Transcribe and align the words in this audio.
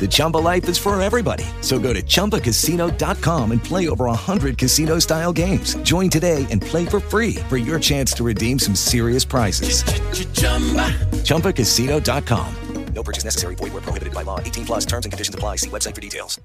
The 0.00 0.08
Chumba 0.10 0.38
life 0.38 0.66
is 0.70 0.78
for 0.78 0.98
everybody. 1.00 1.44
So 1.60 1.78
go 1.78 1.92
to 1.92 2.02
ChumbaCasino.com 2.02 3.52
and 3.52 3.62
play 3.62 3.88
over 3.90 4.06
100 4.06 4.56
casino 4.56 4.98
style 4.98 5.32
games. 5.32 5.74
Join 5.82 6.08
today 6.08 6.46
and 6.50 6.62
play 6.62 6.86
for 6.86 7.00
free 7.00 7.34
for 7.50 7.58
your 7.58 7.78
chance 7.78 8.12
to 8.14 8.24
redeem 8.24 8.58
some 8.58 8.74
serious 8.74 9.26
prizes. 9.26 9.82
ChumbaCasino.com. 11.24 12.54
No 12.94 13.02
purchase 13.02 13.24
necessary. 13.24 13.54
Void 13.54 13.72
where 13.72 13.82
prohibited 13.82 14.14
by 14.14 14.22
law. 14.22 14.40
18 14.40 14.66
plus 14.66 14.84
terms 14.84 15.06
and 15.06 15.12
conditions 15.12 15.34
apply. 15.34 15.56
See 15.56 15.70
website 15.70 15.94
for 15.94 16.00
details. 16.00 16.40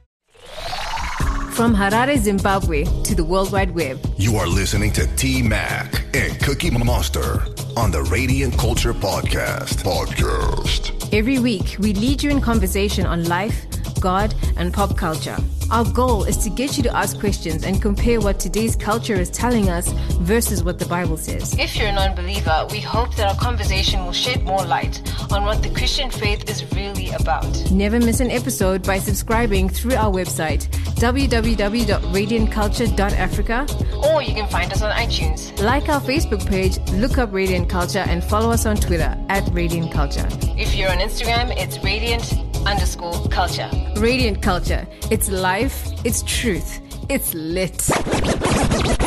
From 1.56 1.74
Harare, 1.74 2.18
Zimbabwe 2.18 2.84
to 3.04 3.16
the 3.16 3.24
World 3.24 3.52
Wide 3.52 3.72
Web. 3.72 4.00
You 4.18 4.36
are 4.36 4.46
listening 4.46 4.92
to 4.94 5.08
T 5.16 5.42
Mac 5.42 6.06
and 6.14 6.38
Cookie 6.42 6.70
Monster 6.70 7.46
on 7.78 7.92
the 7.92 8.04
Radiant 8.04 8.58
Culture 8.58 8.94
Podcast. 8.94 9.82
Podcast. 9.84 10.95
Every 11.12 11.40
week, 11.40 11.78
we 11.80 11.94
lead 11.94 12.24
you 12.24 12.30
in 12.30 12.42
conversation 12.42 13.06
on 13.06 13.24
life, 13.26 13.66
God, 14.06 14.34
and 14.56 14.72
pop 14.72 14.96
culture. 14.96 15.36
Our 15.72 15.84
goal 15.84 16.26
is 16.26 16.38
to 16.44 16.52
get 16.52 16.78
you 16.78 16.84
to 16.84 16.96
ask 16.96 17.20
questions 17.20 17.64
and 17.64 17.82
compare 17.82 18.22
what 18.22 18.40
today's 18.40 18.76
culture 18.76 19.16
is 19.16 19.32
telling 19.32 19.68
us 19.68 19.88
versus 20.20 20.64
what 20.64 20.78
the 20.78 20.86
Bible 20.86 21.18
says. 21.18 21.58
If 21.58 21.76
you're 21.76 21.88
a 21.88 21.92
non 21.92 22.14
believer, 22.14 22.68
we 22.70 22.82
hope 22.82 23.16
that 23.16 23.28
our 23.28 23.36
conversation 23.38 24.06
will 24.06 24.14
shed 24.14 24.44
more 24.44 24.64
light 24.64 25.02
on 25.32 25.44
what 25.44 25.64
the 25.64 25.72
Christian 25.72 26.12
faith 26.12 26.48
is 26.48 26.72
really 26.76 27.10
about. 27.14 27.48
Never 27.72 28.00
miss 28.00 28.20
an 28.20 28.30
episode 28.30 28.84
by 28.84 29.00
subscribing 29.00 29.70
through 29.70 29.96
our 29.96 30.14
website, 30.14 30.68
www.radiantculture.africa, 31.00 33.66
or 34.06 34.22
you 34.22 34.36
can 34.36 34.48
find 34.50 34.72
us 34.72 34.84
on 34.84 34.92
iTunes. 34.92 35.60
Like 35.60 35.90
our 35.90 36.00
Facebook 36.00 36.48
page, 36.48 36.78
look 36.92 37.18
up 37.18 37.34
Radiant 37.34 37.70
Culture, 37.70 38.06
and 38.08 38.24
follow 38.24 38.52
us 38.52 38.68
on 38.68 38.76
Twitter 38.76 39.18
at 39.30 39.50
Radiant 39.52 39.92
Culture. 39.92 40.28
If 40.56 40.76
you're 40.76 40.92
on 40.92 41.00
Instagram, 41.00 41.52
it's 41.58 41.84
Radiant 41.84 42.45
underscore 42.66 43.14
culture. 43.30 43.70
Radiant 43.98 44.42
Culture. 44.42 44.88
It's 45.12 45.30
life, 45.30 45.88
it's 46.04 46.24
truth, 46.24 46.82
it's 47.10 47.34
lit. 47.34 47.80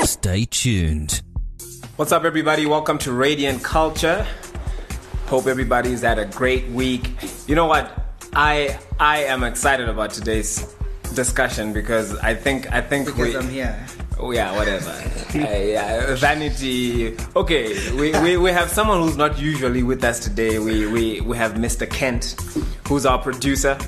Stay 0.04 0.44
tuned. 0.44 1.22
What's 1.96 2.12
up, 2.12 2.24
everybody? 2.24 2.66
Welcome 2.66 2.98
to 2.98 3.12
Radiant 3.12 3.62
Culture. 3.62 4.26
Hope 5.26 5.46
everybody's 5.46 6.02
had 6.02 6.18
a 6.18 6.24
great 6.24 6.68
week. 6.68 7.10
You 7.48 7.54
know 7.54 7.66
what? 7.66 7.90
I 8.32 8.78
I 9.00 9.24
am 9.24 9.42
excited 9.42 9.88
about 9.88 10.10
today's 10.10 10.74
discussion 11.14 11.72
because 11.72 12.16
I 12.18 12.34
think 12.34 12.72
I 12.72 12.80
think 12.80 13.06
Because 13.06 13.34
we, 13.34 13.36
I'm 13.36 13.48
here. 13.48 13.86
Oh 14.20 14.32
yeah, 14.32 14.56
whatever. 14.56 14.90
uh, 15.34 15.38
yeah, 15.38 16.14
vanity. 16.16 17.16
Okay, 17.36 17.92
we, 17.94 18.18
we, 18.20 18.36
we 18.36 18.50
have 18.50 18.68
someone 18.68 19.00
who's 19.00 19.16
not 19.16 19.38
usually 19.38 19.82
with 19.82 20.02
us 20.02 20.18
today. 20.18 20.58
We 20.58 20.86
we, 20.86 21.20
we 21.20 21.36
have 21.36 21.54
Mr. 21.54 21.88
Kent, 21.88 22.34
who's 22.88 23.06
our 23.06 23.18
producer, 23.18 23.78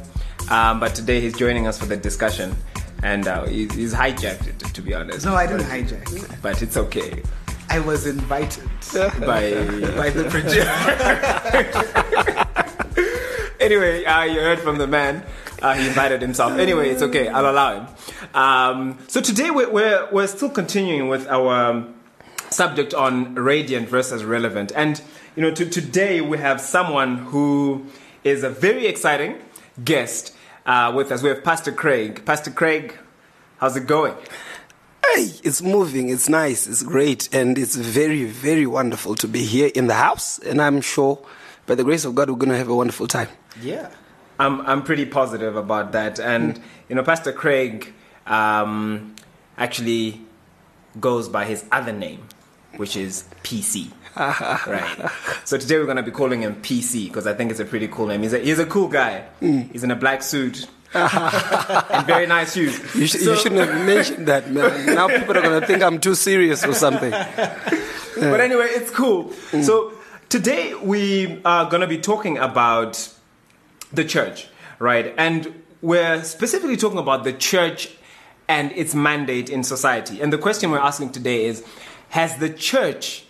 um, 0.50 0.78
but 0.78 0.94
today 0.94 1.20
he's 1.20 1.36
joining 1.36 1.66
us 1.66 1.78
for 1.78 1.86
the 1.86 1.96
discussion, 1.96 2.54
and 3.02 3.26
uh, 3.26 3.44
he's, 3.46 3.74
he's 3.74 3.94
hijacked 3.94 4.46
it 4.46 4.58
to 4.60 4.82
be 4.82 4.94
honest. 4.94 5.26
No, 5.26 5.34
I 5.34 5.46
didn't 5.46 5.66
hijack. 5.66 6.40
But 6.42 6.62
it's 6.62 6.76
okay. 6.76 7.22
I 7.68 7.80
was 7.80 8.06
invited 8.06 8.64
By 8.92 9.52
by 9.96 10.10
the 10.10 10.26
producer. 10.30 10.66
anyway, 13.60 14.04
uh, 14.04 14.24
you 14.24 14.40
heard 14.40 14.60
from 14.60 14.78
the 14.78 14.86
man. 14.86 15.24
Uh, 15.62 15.74
he 15.74 15.86
invited 15.86 16.22
himself. 16.22 16.52
Anyway, 16.58 16.88
it's 16.88 17.02
okay. 17.02 17.28
I'll 17.28 17.50
allow 17.50 17.80
him. 17.80 17.86
Um, 18.34 18.98
so 19.08 19.20
today 19.20 19.50
we're, 19.50 19.70
we're, 19.70 20.08
we're 20.10 20.26
still 20.26 20.48
continuing 20.50 21.08
with 21.08 21.26
our 21.28 21.70
um, 21.70 21.94
subject 22.48 22.94
on 22.94 23.34
radiant 23.34 23.88
versus 23.88 24.24
relevant. 24.24 24.72
And, 24.74 25.02
you 25.36 25.42
know, 25.42 25.50
to, 25.52 25.68
today 25.68 26.20
we 26.20 26.38
have 26.38 26.60
someone 26.60 27.18
who 27.18 27.86
is 28.24 28.42
a 28.42 28.50
very 28.50 28.86
exciting 28.86 29.38
guest 29.84 30.34
uh, 30.66 30.92
with 30.94 31.12
us. 31.12 31.22
We 31.22 31.28
have 31.28 31.44
Pastor 31.44 31.72
Craig. 31.72 32.24
Pastor 32.24 32.50
Craig, 32.50 32.96
how's 33.58 33.76
it 33.76 33.86
going? 33.86 34.14
Hey, 35.14 35.32
it's 35.42 35.60
moving, 35.60 36.08
it's 36.08 36.28
nice, 36.28 36.66
it's 36.66 36.82
great, 36.82 37.28
and 37.34 37.58
it's 37.58 37.74
very, 37.74 38.24
very 38.24 38.66
wonderful 38.66 39.16
to 39.16 39.26
be 39.26 39.44
here 39.44 39.70
in 39.74 39.88
the 39.88 39.94
house. 39.94 40.38
And 40.38 40.62
I'm 40.62 40.80
sure, 40.80 41.18
by 41.66 41.74
the 41.74 41.82
grace 41.82 42.04
of 42.04 42.14
God, 42.14 42.30
we're 42.30 42.36
going 42.36 42.50
to 42.50 42.56
have 42.56 42.68
a 42.68 42.74
wonderful 42.74 43.08
time. 43.08 43.28
Yeah. 43.60 43.90
I'm, 44.40 44.60
I'm 44.66 44.82
pretty 44.82 45.04
positive 45.04 45.54
about 45.56 45.92
that. 45.92 46.18
And, 46.18 46.60
you 46.88 46.94
know, 46.96 47.02
Pastor 47.02 47.32
Craig 47.32 47.92
um, 48.26 49.14
actually 49.58 50.20
goes 50.98 51.28
by 51.28 51.44
his 51.44 51.64
other 51.70 51.92
name, 51.92 52.22
which 52.76 52.96
is 52.96 53.24
PC. 53.42 53.90
right. 54.16 55.10
So 55.44 55.56
today 55.58 55.78
we're 55.78 55.84
going 55.84 55.98
to 55.98 56.02
be 56.02 56.10
calling 56.10 56.40
him 56.42 56.56
PC 56.62 57.06
because 57.08 57.26
I 57.26 57.34
think 57.34 57.50
it's 57.50 57.60
a 57.60 57.64
pretty 57.64 57.86
cool 57.88 58.06
name. 58.06 58.22
He's 58.22 58.32
a, 58.32 58.38
he's 58.38 58.58
a 58.58 58.66
cool 58.66 58.88
guy. 58.88 59.24
He's 59.40 59.84
in 59.84 59.90
a 59.90 59.96
black 59.96 60.22
suit 60.22 60.66
and 60.94 62.06
very 62.06 62.26
nice 62.26 62.54
shoes. 62.54 62.78
You, 62.96 63.06
sh- 63.06 63.12
So- 63.12 63.32
you 63.32 63.36
shouldn't 63.38 63.60
have 63.60 63.86
mentioned 63.86 64.26
that, 64.26 64.50
man. 64.50 64.86
Now 64.86 65.06
people 65.06 65.36
are 65.36 65.42
going 65.42 65.60
to 65.60 65.66
think 65.66 65.82
I'm 65.82 66.00
too 66.00 66.14
serious 66.14 66.64
or 66.64 66.72
something. 66.72 67.10
but 67.10 68.40
anyway, 68.40 68.66
it's 68.70 68.90
cool. 68.90 69.32
So 69.62 69.92
today 70.28 70.74
we 70.74 71.40
are 71.44 71.68
going 71.70 71.82
to 71.82 71.86
be 71.86 71.98
talking 71.98 72.38
about 72.38 73.08
the 73.92 74.04
church, 74.04 74.48
right? 74.78 75.14
And 75.16 75.62
we're 75.82 76.22
specifically 76.24 76.76
talking 76.76 76.98
about 76.98 77.24
the 77.24 77.32
church 77.32 77.90
and 78.48 78.72
its 78.72 78.94
mandate 78.94 79.48
in 79.48 79.62
society. 79.62 80.20
And 80.20 80.32
the 80.32 80.38
question 80.38 80.70
we're 80.70 80.78
asking 80.78 81.12
today 81.12 81.44
is 81.44 81.64
Has 82.10 82.36
the 82.38 82.50
church 82.50 83.24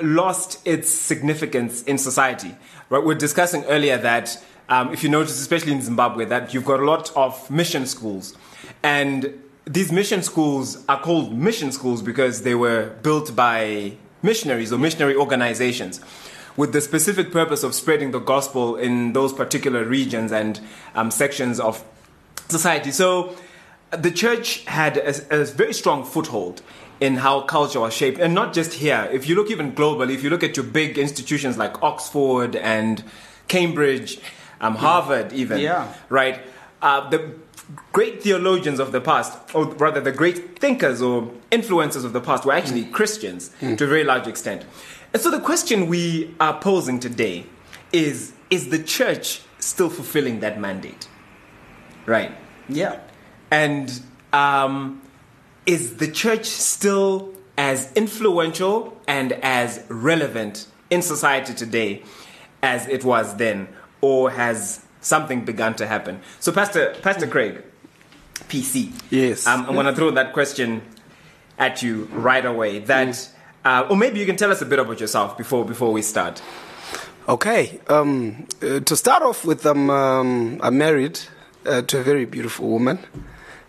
lost 0.00 0.66
its 0.66 0.88
significance 0.88 1.82
in 1.82 1.98
society? 1.98 2.54
Right? 2.88 3.04
We're 3.04 3.14
discussing 3.14 3.64
earlier 3.64 3.98
that 3.98 4.42
um, 4.68 4.92
if 4.92 5.02
you 5.02 5.10
notice, 5.10 5.40
especially 5.40 5.72
in 5.72 5.82
Zimbabwe, 5.82 6.24
that 6.26 6.54
you've 6.54 6.64
got 6.64 6.80
a 6.80 6.84
lot 6.84 7.14
of 7.16 7.50
mission 7.50 7.86
schools. 7.86 8.36
And 8.82 9.42
these 9.66 9.92
mission 9.92 10.22
schools 10.22 10.84
are 10.88 11.00
called 11.00 11.36
mission 11.36 11.72
schools 11.72 12.02
because 12.02 12.42
they 12.42 12.54
were 12.54 12.90
built 13.02 13.34
by 13.34 13.96
missionaries 14.22 14.72
or 14.72 14.78
missionary 14.78 15.14
organizations 15.14 16.00
with 16.56 16.72
the 16.72 16.80
specific 16.80 17.32
purpose 17.32 17.62
of 17.62 17.74
spreading 17.74 18.10
the 18.12 18.18
gospel 18.20 18.76
in 18.76 19.12
those 19.12 19.32
particular 19.32 19.84
regions 19.84 20.32
and 20.32 20.60
um, 20.94 21.10
sections 21.10 21.58
of 21.58 21.84
society. 22.48 22.90
So 22.90 23.34
the 23.90 24.10
church 24.10 24.64
had 24.66 24.96
a, 24.96 25.40
a 25.40 25.44
very 25.44 25.74
strong 25.74 26.04
foothold 26.04 26.62
in 27.00 27.16
how 27.16 27.40
culture 27.40 27.80
was 27.80 27.92
shaped, 27.92 28.20
and 28.20 28.34
not 28.34 28.54
just 28.54 28.74
here. 28.74 29.08
If 29.12 29.28
you 29.28 29.34
look 29.34 29.50
even 29.50 29.72
globally, 29.72 30.14
if 30.14 30.22
you 30.22 30.30
look 30.30 30.44
at 30.44 30.56
your 30.56 30.64
big 30.64 30.96
institutions 30.96 31.58
like 31.58 31.82
Oxford 31.82 32.54
and 32.54 33.02
Cambridge, 33.48 34.20
um, 34.60 34.76
Harvard, 34.76 35.32
even, 35.32 35.58
Yeah. 35.58 35.92
right? 36.08 36.40
Uh, 36.80 37.08
the 37.10 37.32
great 37.92 38.22
theologians 38.22 38.78
of 38.78 38.92
the 38.92 39.00
past, 39.00 39.36
or 39.54 39.64
rather 39.74 40.00
the 40.00 40.12
great 40.12 40.58
thinkers 40.60 41.02
or 41.02 41.30
influencers 41.50 42.04
of 42.04 42.12
the 42.12 42.20
past, 42.20 42.44
were 42.44 42.52
actually 42.52 42.84
Christians 42.84 43.50
to 43.60 43.84
a 43.84 43.86
very 43.88 44.04
large 44.04 44.26
extent. 44.28 44.64
And 45.14 45.22
so 45.22 45.30
the 45.30 45.40
question 45.40 45.86
we 45.86 46.34
are 46.40 46.58
posing 46.60 46.98
today 46.98 47.46
is 47.92 48.32
Is 48.50 48.68
the 48.70 48.82
church 48.82 49.42
still 49.60 49.88
fulfilling 49.88 50.40
that 50.40 50.60
mandate? 50.60 51.08
Right. 52.04 52.32
Yeah. 52.68 52.98
And 53.50 54.00
um, 54.32 55.00
is 55.66 55.96
the 55.96 56.10
church 56.10 56.46
still 56.46 57.32
as 57.56 57.92
influential 57.94 59.00
and 59.06 59.32
as 59.34 59.84
relevant 59.88 60.66
in 60.90 61.00
society 61.00 61.54
today 61.54 62.02
as 62.62 62.88
it 62.88 63.04
was 63.04 63.36
then? 63.36 63.68
Or 64.00 64.32
has 64.32 64.84
something 65.00 65.44
begun 65.44 65.74
to 65.76 65.86
happen? 65.86 66.20
So, 66.40 66.50
Pastor, 66.50 66.94
Pastor 67.02 67.28
Craig, 67.28 67.62
PC. 68.48 68.92
Yes. 69.10 69.46
Um, 69.46 69.64
I'm 69.66 69.74
going 69.74 69.86
to 69.86 69.94
throw 69.94 70.10
that 70.10 70.32
question 70.32 70.82
at 71.56 71.82
you 71.82 72.06
right 72.12 72.44
away. 72.44 72.80
That, 72.80 73.30
uh, 73.64 73.86
or 73.88 73.96
maybe 73.96 74.20
you 74.20 74.26
can 74.26 74.36
tell 74.36 74.50
us 74.50 74.62
a 74.62 74.66
bit 74.66 74.78
about 74.78 75.00
yourself 75.00 75.36
before 75.36 75.64
before 75.64 75.92
we 75.92 76.02
start. 76.02 76.42
Okay. 77.28 77.80
Um, 77.88 78.46
uh, 78.62 78.80
to 78.80 78.96
start 78.96 79.22
off 79.22 79.46
with, 79.46 79.64
um, 79.64 79.88
um, 79.88 80.60
I'm 80.62 80.76
married 80.76 81.18
uh, 81.64 81.80
to 81.82 82.00
a 82.00 82.02
very 82.02 82.26
beautiful 82.26 82.68
woman. 82.68 82.98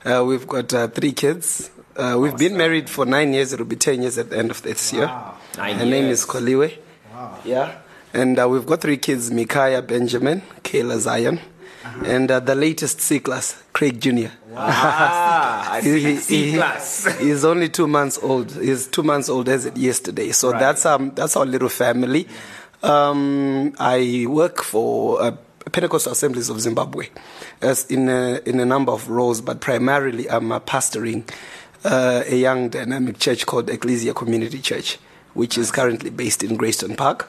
Uh, 0.04 0.24
we've 0.28 0.46
got 0.46 0.74
uh, 0.74 0.88
three 0.90 1.14
kids. 1.14 1.72
Uh, 1.96 2.18
we've 2.20 2.38
been 2.38 2.58
married 2.58 2.90
for 2.90 3.06
nine 3.06 3.34
years. 3.34 3.54
It'll 3.54 3.66
be 3.66 3.78
ten 3.78 4.02
years 4.02 4.18
at 4.18 4.30
the 4.30 4.38
end 4.38 4.52
of 4.52 4.62
this 4.62 4.92
year. 4.92 5.10
Nine 5.58 5.78
Her 5.78 5.86
name 5.86 6.06
is 6.06 6.26
Koliwe. 6.26 6.78
Wow. 7.14 7.40
Yeah. 7.46 7.78
And 8.14 8.38
uh, 8.38 8.50
we've 8.50 8.66
got 8.66 8.82
three 8.82 8.98
kids: 8.98 9.32
Micaiah 9.32 9.82
Benjamin, 9.82 10.42
Kayla 10.62 11.00
Zion, 11.00 11.40
and 12.04 12.30
uh, 12.30 12.42
the 12.42 12.56
latest 12.56 13.00
C 13.00 13.20
class, 13.22 13.64
Craig 13.72 14.02
Jr. 14.02 14.28
Ah, 14.58 15.72
I 15.74 15.82
see. 15.82 16.00
He- 16.00 16.18
C 16.18 16.52
he- 16.52 16.58
class. 16.58 17.06
He's 17.20 17.44
only 17.46 17.70
two 17.70 17.88
months 17.88 18.20
old. 18.22 18.52
He's 18.52 18.88
two 18.88 19.04
months 19.04 19.30
old 19.30 19.50
as 19.50 19.66
it 19.66 19.78
yesterday. 19.78 20.32
So 20.32 20.52
Right. 20.52 20.60
that's 20.60 20.86
um 20.86 21.12
that's 21.16 21.36
our 21.36 21.46
little 21.46 21.70
family. 21.70 22.28
Um, 22.84 23.74
I 23.80 24.26
work 24.28 24.62
for 24.62 25.22
uh, 25.22 25.32
Pentecostal 25.72 26.12
Assemblies 26.12 26.50
of 26.50 26.62
Zimbabwe, 26.62 27.08
as 27.62 27.86
in 27.90 28.10
a, 28.10 28.40
in 28.46 28.60
a 28.60 28.66
number 28.66 28.92
of 28.92 29.10
roles, 29.10 29.42
but 29.42 29.60
primarily 29.60 30.30
I'm 30.30 30.52
uh, 30.52 30.60
pastoring 30.60 31.28
uh, 31.84 32.24
a 32.28 32.36
young 32.36 32.70
dynamic 32.70 33.18
church 33.18 33.46
called 33.48 33.70
Ecclesia 33.72 34.14
Community 34.14 34.60
Church, 34.60 35.00
which 35.34 35.58
is 35.58 35.72
currently 35.72 36.12
based 36.12 36.44
in 36.44 36.58
Greystone 36.58 36.96
Park. 36.96 37.28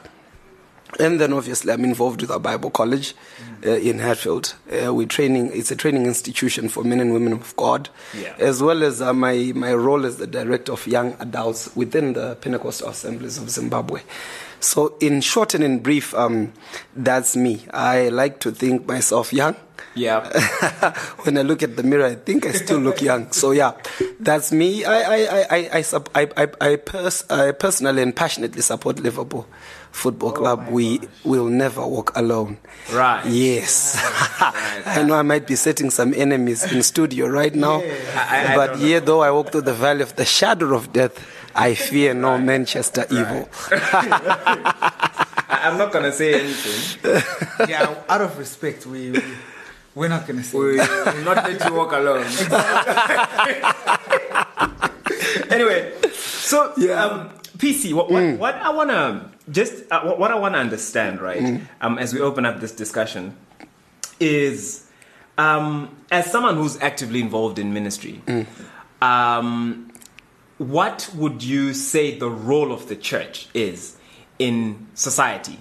And 0.98 1.20
then 1.20 1.32
obviously 1.32 1.72
I'm 1.72 1.84
involved 1.84 2.22
with 2.22 2.30
our 2.30 2.38
Bible 2.38 2.70
College 2.70 3.14
uh, 3.66 3.70
in 3.70 3.98
Hatfield. 3.98 4.54
Uh, 4.70 4.94
we're 4.94 5.06
training, 5.06 5.50
it's 5.52 5.70
a 5.70 5.76
training 5.76 6.06
institution 6.06 6.68
for 6.68 6.84
men 6.84 7.00
and 7.00 7.12
women 7.12 7.32
of 7.34 7.54
God, 7.56 7.88
Yeah. 8.18 8.34
as 8.38 8.62
well 8.62 8.82
as 8.82 9.02
uh, 9.02 9.12
my, 9.12 9.52
my 9.54 9.74
role 9.74 10.06
as 10.06 10.16
the 10.16 10.26
director 10.26 10.72
of 10.72 10.86
young 10.86 11.14
adults 11.20 11.74
within 11.76 12.14
the 12.14 12.36
Pentecostal 12.36 12.88
Assemblies 12.88 13.36
of 13.38 13.50
Zimbabwe. 13.50 14.00
So 14.60 14.96
in 15.00 15.20
short 15.20 15.54
and 15.54 15.62
in 15.62 15.80
brief, 15.80 16.14
um, 16.14 16.52
that's 16.94 17.36
me. 17.36 17.66
I 17.72 18.08
like 18.08 18.40
to 18.40 18.50
think 18.50 18.86
myself 18.86 19.32
young. 19.32 19.54
Yeah. 19.96 20.28
when 21.24 21.38
I 21.38 21.42
look 21.42 21.62
at 21.62 21.74
the 21.76 21.82
mirror, 21.82 22.04
I 22.06 22.14
think 22.16 22.44
I 22.46 22.52
still 22.52 22.78
look 22.78 23.00
young. 23.00 23.32
So 23.32 23.50
yeah, 23.52 23.72
that's 24.20 24.52
me. 24.52 24.84
I 24.84 25.00
I 25.00 25.18
I 25.24 25.40
I 25.48 25.78
I, 25.80 25.84
I, 26.14 26.28
I, 26.36 26.46
I, 26.72 26.76
pers- 26.76 27.24
I 27.30 27.52
personally 27.52 28.02
and 28.02 28.14
passionately 28.14 28.60
support 28.62 29.00
Liverpool 29.00 29.46
Football 29.92 30.30
oh 30.30 30.32
Club. 30.32 30.68
we 30.68 31.00
will 31.24 31.46
never 31.48 31.86
walk 31.86 32.12
alone. 32.14 32.58
Right. 32.92 33.24
Yes. 33.24 33.96
I 34.86 35.02
know 35.06 35.14
I 35.14 35.22
might 35.22 35.46
be 35.46 35.56
setting 35.56 35.88
some 35.90 36.12
enemies 36.12 36.70
in 36.70 36.82
studio 36.82 37.26
right 37.26 37.54
now, 37.54 37.80
I- 38.14 38.52
I 38.52 38.56
but 38.56 38.66
don't 38.66 38.80
know. 38.80 38.86
yet 38.86 39.06
though 39.06 39.20
I 39.22 39.30
walk 39.30 39.50
through 39.52 39.62
the 39.62 39.72
valley 39.74 40.02
of 40.02 40.14
the 40.16 40.26
shadow 40.26 40.74
of 40.74 40.92
death, 40.92 41.16
I 41.54 41.74
fear 41.88 42.12
no 42.12 42.36
Manchester 42.36 43.06
evil. 43.10 43.48
I- 43.72 45.60
I'm 45.64 45.78
not 45.78 45.90
gonna 45.92 46.12
say 46.12 46.34
anything. 46.40 47.22
yeah, 47.68 47.94
out 48.08 48.20
of 48.20 48.36
respect, 48.38 48.84
we, 48.86 49.10
we 49.12 49.22
we're 49.96 50.08
not 50.08 50.26
gonna 50.26 50.44
say. 50.44 50.58
We 50.58 50.76
that. 50.76 51.14
will 51.16 51.24
not 51.24 51.36
let 51.38 51.64
you 51.64 51.74
walk 51.74 51.92
alone. 51.92 52.26
anyway, 55.50 55.94
so 56.12 56.66
um, 56.94 57.30
PC, 57.56 57.94
what, 57.94 58.10
what, 58.10 58.38
what 58.38 58.54
I 58.56 58.68
wanna 58.70 59.32
just 59.50 59.90
uh, 59.90 60.02
what, 60.02 60.18
what 60.20 60.30
I 60.30 60.34
wanna 60.36 60.58
understand, 60.58 61.22
right? 61.22 61.62
Um, 61.80 61.98
as 61.98 62.12
we 62.12 62.20
open 62.20 62.44
up 62.44 62.60
this 62.60 62.72
discussion, 62.72 63.34
is 64.20 64.86
um, 65.38 65.96
as 66.10 66.30
someone 66.30 66.56
who's 66.56 66.78
actively 66.80 67.20
involved 67.20 67.58
in 67.58 67.72
ministry, 67.72 68.20
um, 69.00 69.90
what 70.58 71.08
would 71.14 71.42
you 71.42 71.72
say 71.72 72.18
the 72.18 72.30
role 72.30 72.70
of 72.70 72.88
the 72.88 72.96
church 72.96 73.48
is 73.54 73.96
in 74.38 74.88
society? 74.92 75.58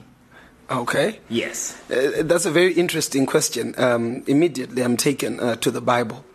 Okay. 0.70 1.20
Yes. 1.30 1.80
Uh, 1.92 2.24
that's 2.24 2.46
a 2.46 2.52
very 2.52 2.74
interesting 2.74 3.26
question. 3.26 3.76
Um, 3.78 4.24
immediately, 4.26 4.82
I'm 4.82 4.98
taken 4.98 5.40
uh, 5.40 5.56
to 5.58 5.70
the 5.70 5.82
Bible, 5.82 6.26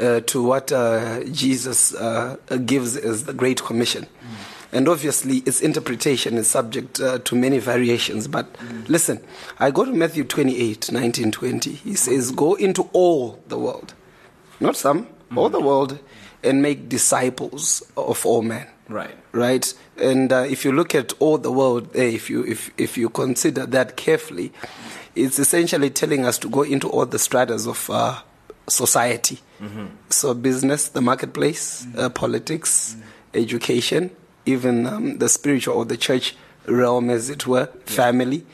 uh, 0.00 0.20
to 0.20 0.42
what 0.42 0.72
uh, 0.72 1.22
Jesus 1.24 1.94
uh, 1.94 2.36
gives 2.64 2.96
as 2.96 3.24
the 3.24 3.32
Great 3.32 3.62
Commission. 3.62 4.06
And 4.72 4.88
obviously, 4.88 5.38
its 5.38 5.60
interpretation 5.60 6.36
is 6.36 6.48
subject 6.48 7.00
uh, 7.00 7.20
to 7.20 7.36
many 7.36 7.60
variations. 7.60 8.26
But 8.26 8.48
listen, 8.88 9.22
I 9.60 9.70
go 9.70 9.84
to 9.84 9.92
Matthew 9.92 10.24
28 10.24 10.90
19, 10.90 11.30
20. 11.30 11.72
He 11.72 11.94
says, 11.94 12.32
Go 12.32 12.54
into 12.54 12.90
all 12.92 13.40
the 13.46 13.58
world, 13.58 13.94
not 14.58 14.76
some, 14.76 15.06
all 15.36 15.48
the 15.48 15.60
world, 15.60 16.00
and 16.42 16.60
make 16.60 16.88
disciples 16.88 17.82
of 17.96 18.26
all 18.26 18.42
men 18.42 18.66
Right. 18.88 19.16
right? 19.32 19.74
And 20.00 20.32
uh, 20.32 20.46
if 20.48 20.64
you 20.64 20.72
look 20.72 20.94
at 20.94 21.12
all 21.18 21.38
the 21.38 21.50
world 21.50 21.92
there, 21.92 22.08
if 22.08 22.30
you 22.30 22.44
if 22.44 22.70
if 22.78 22.96
you 22.96 23.08
consider 23.08 23.66
that 23.66 23.96
carefully, 23.96 24.52
it's 25.14 25.38
essentially 25.38 25.90
telling 25.90 26.24
us 26.24 26.38
to 26.38 26.48
go 26.48 26.62
into 26.62 26.88
all 26.88 27.06
the 27.06 27.18
stratas 27.18 27.66
of 27.66 27.90
uh, 27.90 28.20
society. 28.68 29.40
So 30.10 30.34
business, 30.34 30.88
the 30.90 31.00
marketplace, 31.00 31.86
uh, 31.96 32.10
politics, 32.10 32.96
education, 33.34 34.10
even 34.44 34.86
um, 34.86 35.18
the 35.18 35.28
spiritual 35.28 35.76
or 35.76 35.84
the 35.84 35.96
church 35.96 36.36
realm, 36.66 37.10
as 37.10 37.30
it 37.30 37.46
were, 37.46 37.66
family. 37.86 38.44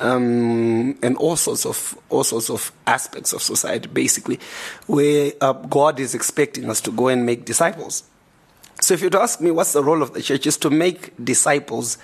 Um, 0.00 0.96
and 1.02 1.16
all 1.16 1.34
sorts 1.34 1.66
of 1.66 1.98
all 2.08 2.22
sorts 2.22 2.50
of 2.50 2.70
aspects 2.86 3.32
of 3.32 3.42
society, 3.42 3.88
basically, 3.88 4.38
where 4.86 5.32
uh, 5.40 5.52
God 5.54 5.98
is 5.98 6.14
expecting 6.14 6.70
us 6.70 6.80
to 6.82 6.92
go 6.92 7.08
and 7.08 7.26
make 7.26 7.44
disciples. 7.44 8.04
So, 8.80 8.94
if 8.94 9.02
you'd 9.02 9.14
ask 9.14 9.40
me 9.40 9.50
what's 9.50 9.72
the 9.72 9.82
role 9.82 10.02
of 10.02 10.14
the 10.14 10.22
church, 10.22 10.46
is 10.46 10.56
to 10.58 10.70
make 10.70 11.12
disciples 11.22 11.98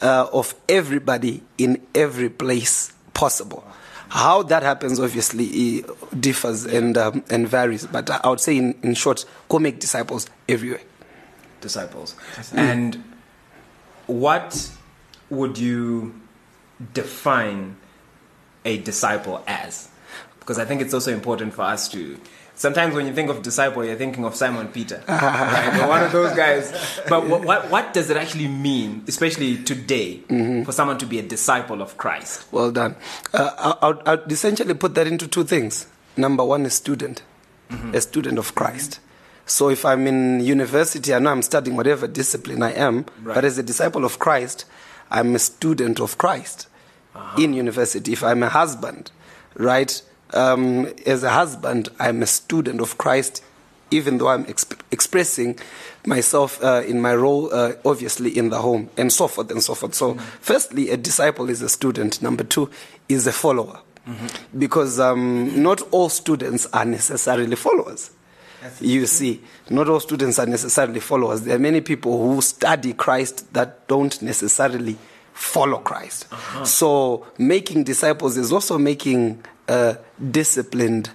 uh, 0.00 0.28
of 0.32 0.54
everybody 0.68 1.42
in 1.58 1.80
every 1.94 2.28
place 2.30 2.92
possible. 3.14 3.64
How 4.10 4.42
that 4.44 4.62
happens 4.62 4.98
obviously 4.98 5.84
differs 6.18 6.64
and 6.66 6.96
um, 6.98 7.24
and 7.30 7.46
varies, 7.48 7.86
but 7.86 8.10
I 8.10 8.28
would 8.28 8.40
say 8.40 8.56
in, 8.56 8.74
in 8.82 8.94
short, 8.94 9.24
go 9.48 9.58
make 9.58 9.78
disciples 9.80 10.28
everywhere. 10.48 10.80
disciples. 11.60 12.16
And 12.52 13.02
what 14.06 14.70
would 15.28 15.58
you 15.58 16.14
define 16.92 17.76
a 18.64 18.78
disciple 18.78 19.42
as? 19.46 19.88
Because 20.40 20.58
I 20.58 20.64
think 20.64 20.80
it's 20.80 20.94
also 20.94 21.12
important 21.12 21.54
for 21.54 21.62
us 21.62 21.88
to. 21.90 22.18
Sometimes 22.60 22.94
when 22.94 23.06
you 23.06 23.14
think 23.14 23.30
of 23.30 23.40
disciple, 23.40 23.82
you're 23.86 23.96
thinking 23.96 24.22
of 24.26 24.34
Simon 24.36 24.68
Peter, 24.68 25.02
right? 25.08 25.88
One 25.88 26.02
of 26.02 26.12
those 26.12 26.36
guys. 26.36 26.70
But 27.08 27.26
what, 27.26 27.42
what, 27.42 27.70
what 27.70 27.94
does 27.94 28.10
it 28.10 28.18
actually 28.18 28.48
mean, 28.48 29.02
especially 29.08 29.62
today, 29.62 30.18
mm-hmm. 30.28 30.64
for 30.64 30.72
someone 30.72 30.98
to 30.98 31.06
be 31.06 31.18
a 31.18 31.22
disciple 31.22 31.80
of 31.80 31.96
Christ? 31.96 32.44
Well 32.52 32.70
done. 32.70 32.96
Uh, 33.32 33.76
I, 33.80 33.88
I'd, 33.88 34.08
I'd 34.08 34.30
essentially 34.30 34.74
put 34.74 34.94
that 34.96 35.06
into 35.06 35.26
two 35.26 35.44
things. 35.44 35.86
Number 36.18 36.44
one 36.44 36.66
is 36.66 36.74
student, 36.74 37.22
mm-hmm. 37.70 37.94
a 37.94 38.00
student 38.02 38.38
of 38.38 38.54
Christ. 38.54 39.00
So 39.46 39.70
if 39.70 39.86
I'm 39.86 40.06
in 40.06 40.40
university, 40.40 41.14
I 41.14 41.18
know 41.18 41.30
I'm 41.30 41.40
studying 41.40 41.78
whatever 41.78 42.06
discipline 42.06 42.62
I 42.62 42.72
am, 42.74 43.06
Right. 43.22 43.36
but 43.36 43.46
as 43.46 43.56
a 43.56 43.62
disciple 43.62 44.04
of 44.04 44.18
Christ, 44.18 44.66
I'm 45.10 45.34
a 45.34 45.38
student 45.38 45.98
of 45.98 46.18
Christ 46.18 46.68
uh-huh. 47.14 47.40
in 47.40 47.54
university. 47.54 48.12
If 48.12 48.22
I'm 48.22 48.42
a 48.42 48.50
husband, 48.50 49.12
right, 49.54 50.02
um, 50.34 50.86
as 51.06 51.22
a 51.22 51.30
husband, 51.30 51.88
I'm 51.98 52.22
a 52.22 52.26
student 52.26 52.80
of 52.80 52.98
Christ, 52.98 53.42
even 53.90 54.18
though 54.18 54.28
I'm 54.28 54.44
exp- 54.44 54.78
expressing 54.90 55.58
myself 56.06 56.62
uh, 56.62 56.82
in 56.86 57.00
my 57.00 57.14
role, 57.14 57.52
uh, 57.52 57.72
obviously 57.84 58.36
in 58.36 58.50
the 58.50 58.58
home, 58.60 58.88
and 58.96 59.12
so 59.12 59.28
forth 59.28 59.50
and 59.50 59.62
so 59.62 59.74
forth. 59.74 59.94
So, 59.94 60.14
firstly, 60.40 60.90
a 60.90 60.96
disciple 60.96 61.50
is 61.50 61.62
a 61.62 61.68
student. 61.68 62.22
Number 62.22 62.44
two 62.44 62.70
is 63.08 63.26
a 63.26 63.32
follower, 63.32 63.80
because 64.56 64.98
um, 65.00 65.62
not 65.62 65.82
all 65.90 66.08
students 66.08 66.66
are 66.72 66.84
necessarily 66.84 67.56
followers. 67.56 68.10
You 68.80 69.06
see, 69.06 69.40
not 69.70 69.88
all 69.88 70.00
students 70.00 70.38
are 70.38 70.46
necessarily 70.46 71.00
followers. 71.00 71.42
There 71.42 71.56
are 71.56 71.58
many 71.58 71.80
people 71.80 72.32
who 72.32 72.42
study 72.42 72.92
Christ 72.92 73.52
that 73.54 73.88
don't 73.88 74.20
necessarily 74.22 74.96
follow 75.32 75.78
Christ. 75.78 76.26
So, 76.64 77.26
making 77.38 77.84
disciples 77.84 78.36
is 78.36 78.52
also 78.52 78.78
making 78.78 79.42
uh, 79.70 79.94
disciplined 80.30 81.10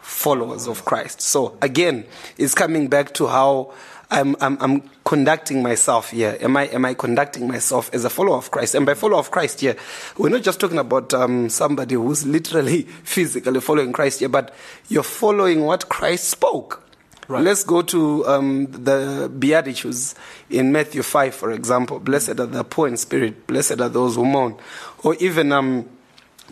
followers 0.00 0.66
of 0.66 0.84
Christ. 0.84 1.20
So, 1.20 1.56
again, 1.62 2.04
it's 2.36 2.54
coming 2.54 2.88
back 2.88 3.14
to 3.14 3.28
how 3.28 3.72
I'm, 4.10 4.34
I'm, 4.40 4.58
I'm 4.60 4.90
conducting 5.04 5.62
myself 5.62 6.10
here. 6.10 6.36
Am 6.40 6.56
I, 6.56 6.64
am 6.64 6.84
I 6.84 6.94
conducting 6.94 7.46
myself 7.46 7.88
as 7.92 8.04
a 8.04 8.10
follower 8.10 8.36
of 8.36 8.50
Christ? 8.50 8.74
And 8.74 8.84
by 8.84 8.94
follower 8.94 9.20
of 9.20 9.30
Christ 9.30 9.60
here, 9.60 9.76
we're 10.18 10.30
not 10.30 10.42
just 10.42 10.58
talking 10.58 10.78
about 10.78 11.14
um, 11.14 11.48
somebody 11.48 11.94
who's 11.94 12.26
literally 12.36 12.82
physically 12.82 13.60
following 13.60 13.92
Christ 13.92 14.18
here, 14.18 14.28
but 14.28 14.52
you're 14.88 15.04
following 15.04 15.64
what 15.64 15.88
Christ 15.88 16.24
spoke. 16.24 16.84
Let's 17.28 17.62
go 17.62 17.82
to 17.82 18.26
um, 18.26 18.66
the 18.66 19.30
Beatitudes 19.38 20.16
in 20.50 20.72
Matthew 20.72 21.04
5, 21.04 21.32
for 21.32 21.52
example. 21.52 22.00
Blessed 22.00 22.40
are 22.40 22.46
the 22.46 22.64
poor 22.64 22.88
in 22.88 22.96
spirit, 22.96 23.46
blessed 23.46 23.80
are 23.80 23.88
those 23.88 24.16
who 24.16 24.24
mourn. 24.24 24.56
Or 25.04 25.14
even 25.20 25.52
um, 25.52 25.88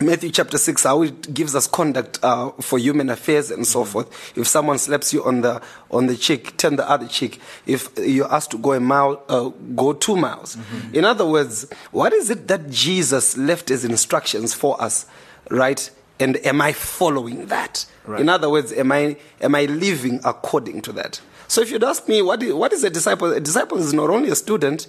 Matthew 0.01 0.31
chapter 0.31 0.57
6, 0.57 0.83
how 0.83 1.01
it 1.01 1.33
gives 1.33 1.55
us 1.55 1.67
conduct 1.67 2.19
uh, 2.23 2.51
for 2.61 2.79
human 2.79 3.09
affairs 3.09 3.51
and 3.51 3.67
so 3.67 3.83
forth. 3.83 4.37
If 4.37 4.47
someone 4.47 4.77
slaps 4.77 5.11
you 5.11 5.25
on 5.25 5.41
the, 5.41 5.61
on 5.91 6.07
the 6.07 6.15
cheek, 6.15 6.55
turn 6.55 6.77
the 6.77 6.89
other 6.89 7.05
cheek. 7.05 7.41
If 7.65 7.89
you're 7.97 8.31
asked 8.33 8.51
to 8.51 8.57
go 8.57 8.71
a 8.71 8.79
mile, 8.79 9.21
uh, 9.27 9.49
go 9.75 9.91
two 9.91 10.15
miles. 10.15 10.57
In 10.93 11.03
other 11.03 11.25
words, 11.25 11.69
what 11.91 12.13
is 12.13 12.29
it 12.29 12.47
that 12.47 12.69
Jesus 12.69 13.35
left 13.35 13.71
as 13.71 13.83
instructions 13.83 14.53
for 14.53 14.81
us, 14.81 15.05
right? 15.49 15.89
And 16.17 16.37
am 16.45 16.61
I 16.61 16.71
following 16.71 17.47
that? 17.47 17.85
Right. 18.05 18.21
In 18.21 18.29
other 18.29 18.49
words, 18.49 18.71
am 18.71 18.93
I, 18.93 19.17
am 19.41 19.53
I 19.53 19.65
living 19.65 20.21
according 20.23 20.81
to 20.83 20.93
that? 20.93 21.19
So 21.49 21.59
if 21.59 21.71
you'd 21.71 21.83
ask 21.83 22.07
me, 22.07 22.21
what 22.21 22.41
is, 22.41 22.53
what 22.53 22.71
is 22.71 22.85
a 22.85 22.89
disciple? 22.89 23.33
A 23.33 23.41
disciple 23.41 23.77
is 23.77 23.93
not 23.93 24.09
only 24.09 24.29
a 24.29 24.35
student, 24.35 24.87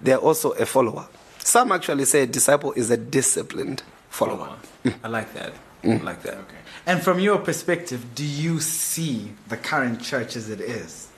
they're 0.00 0.16
also 0.16 0.52
a 0.52 0.64
follower. 0.64 1.08
Some 1.40 1.72
actually 1.72 2.06
say 2.06 2.22
a 2.22 2.26
disciple 2.26 2.72
is 2.72 2.90
a 2.90 2.96
disciplined 2.96 3.82
follower. 4.16 4.56
I 5.04 5.08
like 5.08 5.34
that. 5.34 5.52
I 5.84 5.96
like 5.98 6.22
that. 6.22 6.34
Okay. 6.34 6.56
And 6.86 7.02
from 7.02 7.20
your 7.20 7.38
perspective, 7.38 8.14
do 8.14 8.24
you 8.24 8.60
see 8.60 9.32
the 9.48 9.56
current 9.56 10.00
church 10.00 10.36
as 10.36 10.48
it 10.48 10.60
is 10.60 11.08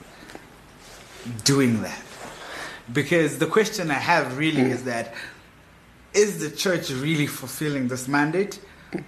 doing 1.45 1.81
that? 1.81 2.01
Because 2.91 3.37
the 3.37 3.45
question 3.45 3.89
I 3.89 4.01
have 4.11 4.37
really 4.37 4.61
is 4.61 4.83
that 4.83 5.13
is 6.13 6.39
the 6.39 6.49
church 6.49 6.89
really 6.89 7.27
fulfilling 7.27 7.87
this 7.87 8.07
mandate? 8.07 8.59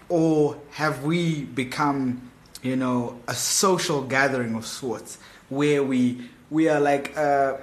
Or 0.08 0.58
have 0.72 1.04
we 1.04 1.44
become, 1.44 2.32
you 2.62 2.76
know, 2.76 3.20
a 3.28 3.34
social 3.34 4.04
gathering 4.04 4.56
of 4.56 4.66
sorts 4.66 5.18
where 5.50 5.84
we 5.84 6.30
we 6.50 6.70
are 6.70 6.80
like 6.80 7.16
a, 7.18 7.60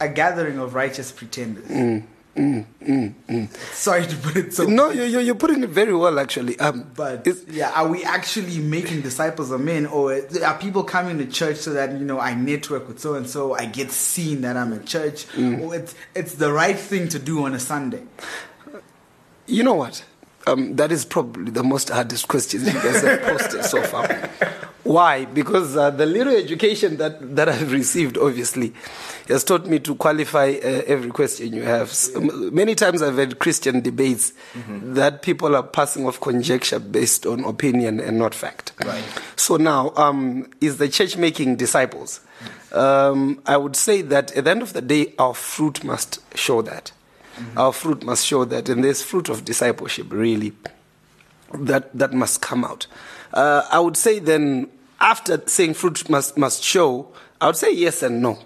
a 0.00 0.08
gathering 0.08 0.58
of 0.58 0.74
righteous 0.74 1.12
pretenders? 1.12 1.68
Mm, 1.68 2.04
mm, 2.36 2.64
mm, 2.82 3.14
mm. 3.28 3.48
Sorry 3.74 4.06
to 4.06 4.16
put 4.16 4.36
it 4.36 4.54
so. 4.54 4.64
No, 4.64 4.90
you, 4.90 5.04
you, 5.04 5.20
you're 5.20 5.34
putting 5.34 5.62
it 5.62 5.70
very 5.70 5.94
well, 5.94 6.18
actually. 6.18 6.58
Um, 6.58 6.90
But 6.94 7.26
yeah, 7.48 7.70
are 7.74 7.88
we 7.88 8.04
actually 8.04 8.58
making 8.58 9.02
disciples 9.02 9.50
of 9.50 9.60
men, 9.60 9.86
or 9.86 10.20
are 10.44 10.58
people 10.58 10.84
coming 10.84 11.18
to 11.18 11.26
church 11.26 11.56
so 11.56 11.72
that 11.72 11.92
you 11.92 12.04
know 12.04 12.18
I 12.20 12.34
network 12.34 12.88
with 12.88 13.00
so 13.00 13.14
and 13.14 13.28
so, 13.28 13.54
I 13.54 13.66
get 13.66 13.90
seen 13.90 14.40
that 14.42 14.56
I'm 14.56 14.72
in 14.72 14.84
church, 14.84 15.26
Mm. 15.36 15.60
or 15.62 15.74
it's 15.74 15.94
it's 16.14 16.34
the 16.34 16.52
right 16.52 16.78
thing 16.78 17.08
to 17.08 17.18
do 17.18 17.44
on 17.44 17.54
a 17.54 17.58
Sunday? 17.60 18.02
You 19.46 19.62
know 19.64 19.74
what? 19.74 20.04
Um, 20.46 20.76
that 20.76 20.90
is 20.90 21.04
probably 21.04 21.50
the 21.50 21.62
most 21.62 21.90
hardest 21.90 22.26
question 22.28 22.64
you 22.64 22.72
guys 22.72 23.02
have 23.02 23.22
posted 23.22 23.64
so 23.64 23.82
far. 23.82 24.08
Why? 24.90 25.24
Because 25.24 25.76
uh, 25.76 25.90
the 25.90 26.04
little 26.04 26.34
education 26.34 26.96
that, 26.96 27.36
that 27.36 27.48
I've 27.48 27.70
received, 27.70 28.18
obviously, 28.18 28.72
has 29.28 29.44
taught 29.44 29.64
me 29.66 29.78
to 29.78 29.94
qualify 29.94 30.48
uh, 30.62 30.82
every 30.84 31.12
question 31.12 31.52
you 31.52 31.62
have. 31.62 31.90
S- 31.90 32.10
m- 32.16 32.52
many 32.52 32.74
times 32.74 33.00
I've 33.00 33.16
had 33.16 33.38
Christian 33.38 33.82
debates 33.82 34.32
that 34.66 35.22
people 35.22 35.54
are 35.54 35.62
passing 35.62 36.06
off 36.08 36.20
conjecture 36.20 36.80
based 36.80 37.24
on 37.24 37.44
opinion 37.44 38.00
and 38.00 38.18
not 38.18 38.34
fact. 38.34 38.72
Right. 38.84 39.04
So 39.36 39.56
now, 39.56 39.92
um, 39.94 40.50
is 40.60 40.78
the 40.78 40.88
church 40.88 41.16
making 41.16 41.54
disciples? 41.54 42.20
Um, 42.72 43.40
I 43.46 43.56
would 43.58 43.76
say 43.76 44.02
that 44.02 44.32
at 44.36 44.44
the 44.44 44.50
end 44.50 44.62
of 44.62 44.72
the 44.72 44.82
day, 44.82 45.14
our 45.20 45.34
fruit 45.34 45.84
must 45.84 46.18
show 46.36 46.62
that. 46.62 46.90
Our 47.56 47.72
fruit 47.72 48.02
must 48.04 48.26
show 48.26 48.44
that, 48.44 48.68
and 48.68 48.82
there's 48.82 49.02
fruit 49.02 49.28
of 49.28 49.44
discipleship 49.44 50.08
really 50.12 50.52
that 51.54 51.96
that 51.96 52.12
must 52.12 52.42
come 52.42 52.64
out. 52.64 52.86
Uh, 53.32 53.62
I 53.70 53.78
would 53.80 53.96
say 53.96 54.18
then, 54.18 54.68
after 55.00 55.42
saying 55.46 55.74
fruit 55.74 56.08
must 56.08 56.36
must 56.36 56.62
show, 56.62 57.08
I 57.40 57.46
would 57.46 57.56
say 57.56 57.72
yes 57.72 58.02
and 58.02 58.20
no. 58.22 58.38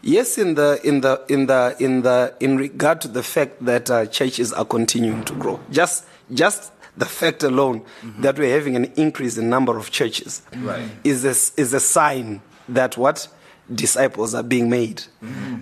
Yes, 0.00 0.38
in 0.38 0.54
the 0.54 0.80
in 0.84 1.00
the 1.00 1.22
in 1.28 1.46
the 1.46 1.76
in 1.80 2.02
the 2.02 2.34
in 2.40 2.56
regard 2.56 3.00
to 3.02 3.08
the 3.08 3.22
fact 3.22 3.64
that 3.64 3.90
uh, 3.90 4.06
churches 4.06 4.52
are 4.52 4.64
continuing 4.64 5.24
to 5.24 5.34
grow. 5.34 5.58
Just 5.70 6.04
just 6.32 6.72
the 6.96 7.04
fact 7.06 7.42
alone 7.42 7.82
that 8.20 8.38
we're 8.38 8.52
having 8.52 8.74
an 8.76 8.86
increase 8.96 9.36
in 9.38 9.48
number 9.48 9.76
of 9.76 9.90
churches 9.92 10.42
Right. 10.56 10.82
is 11.04 11.24
a, 11.24 11.30
is 11.60 11.72
a 11.72 11.78
sign 11.78 12.42
that 12.68 12.96
what 12.96 13.28
disciples 13.72 14.34
are 14.34 14.42
being 14.42 14.68
made. 14.68 15.02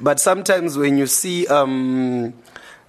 But 0.01 0.19
sometimes 0.19 0.79
when 0.79 0.97
you 0.97 1.07
see 1.07 1.47
um, 1.49 2.33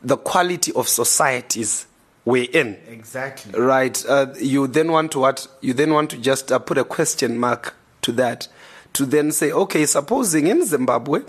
the 0.01 0.15
quality 0.15 0.71
of 0.73 0.87
societies 0.87 1.86
we're 2.27 2.49
in, 2.51 2.77
Exactly. 2.89 3.51
right? 3.59 3.97
Uh, 4.07 4.27
you 4.39 4.67
then 4.67 4.91
want 4.91 5.11
to 5.13 5.19
what? 5.19 5.47
You 5.61 5.73
then 5.73 5.91
want 5.93 6.09
to 6.11 6.17
just 6.17 6.51
uh, 6.51 6.59
put 6.59 6.77
a 6.77 6.83
question 6.83 7.37
mark 7.37 7.73
to 8.01 8.11
that, 8.13 8.47
to 8.93 9.05
then 9.05 9.31
say, 9.31 9.51
okay, 9.51 9.85
supposing 9.85 10.47
in 10.47 10.65
Zimbabwe, 10.65 11.19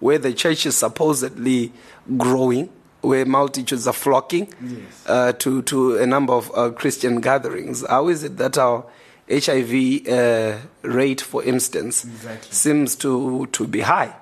where 0.00 0.18
the 0.18 0.32
church 0.32 0.66
is 0.66 0.76
supposedly 0.76 1.72
growing, 2.16 2.68
where 3.02 3.24
multitudes 3.24 3.86
are 3.86 3.92
flocking 3.94 4.46
uh, 5.06 5.32
to 5.34 5.62
to 5.62 5.96
a 5.98 6.06
number 6.06 6.32
of 6.32 6.50
uh, 6.54 6.70
Christian 6.70 7.20
gatherings, 7.20 7.84
how 7.88 8.08
is 8.08 8.24
it 8.24 8.36
that 8.38 8.58
our 8.58 8.84
HIV 9.30 10.08
uh, 10.08 10.56
rate, 10.82 11.20
for 11.20 11.44
instance, 11.44 12.04
Exactly. 12.04 12.50
seems 12.52 12.96
to 12.96 13.46
to 13.52 13.66
be 13.68 13.80
high? 13.82 14.12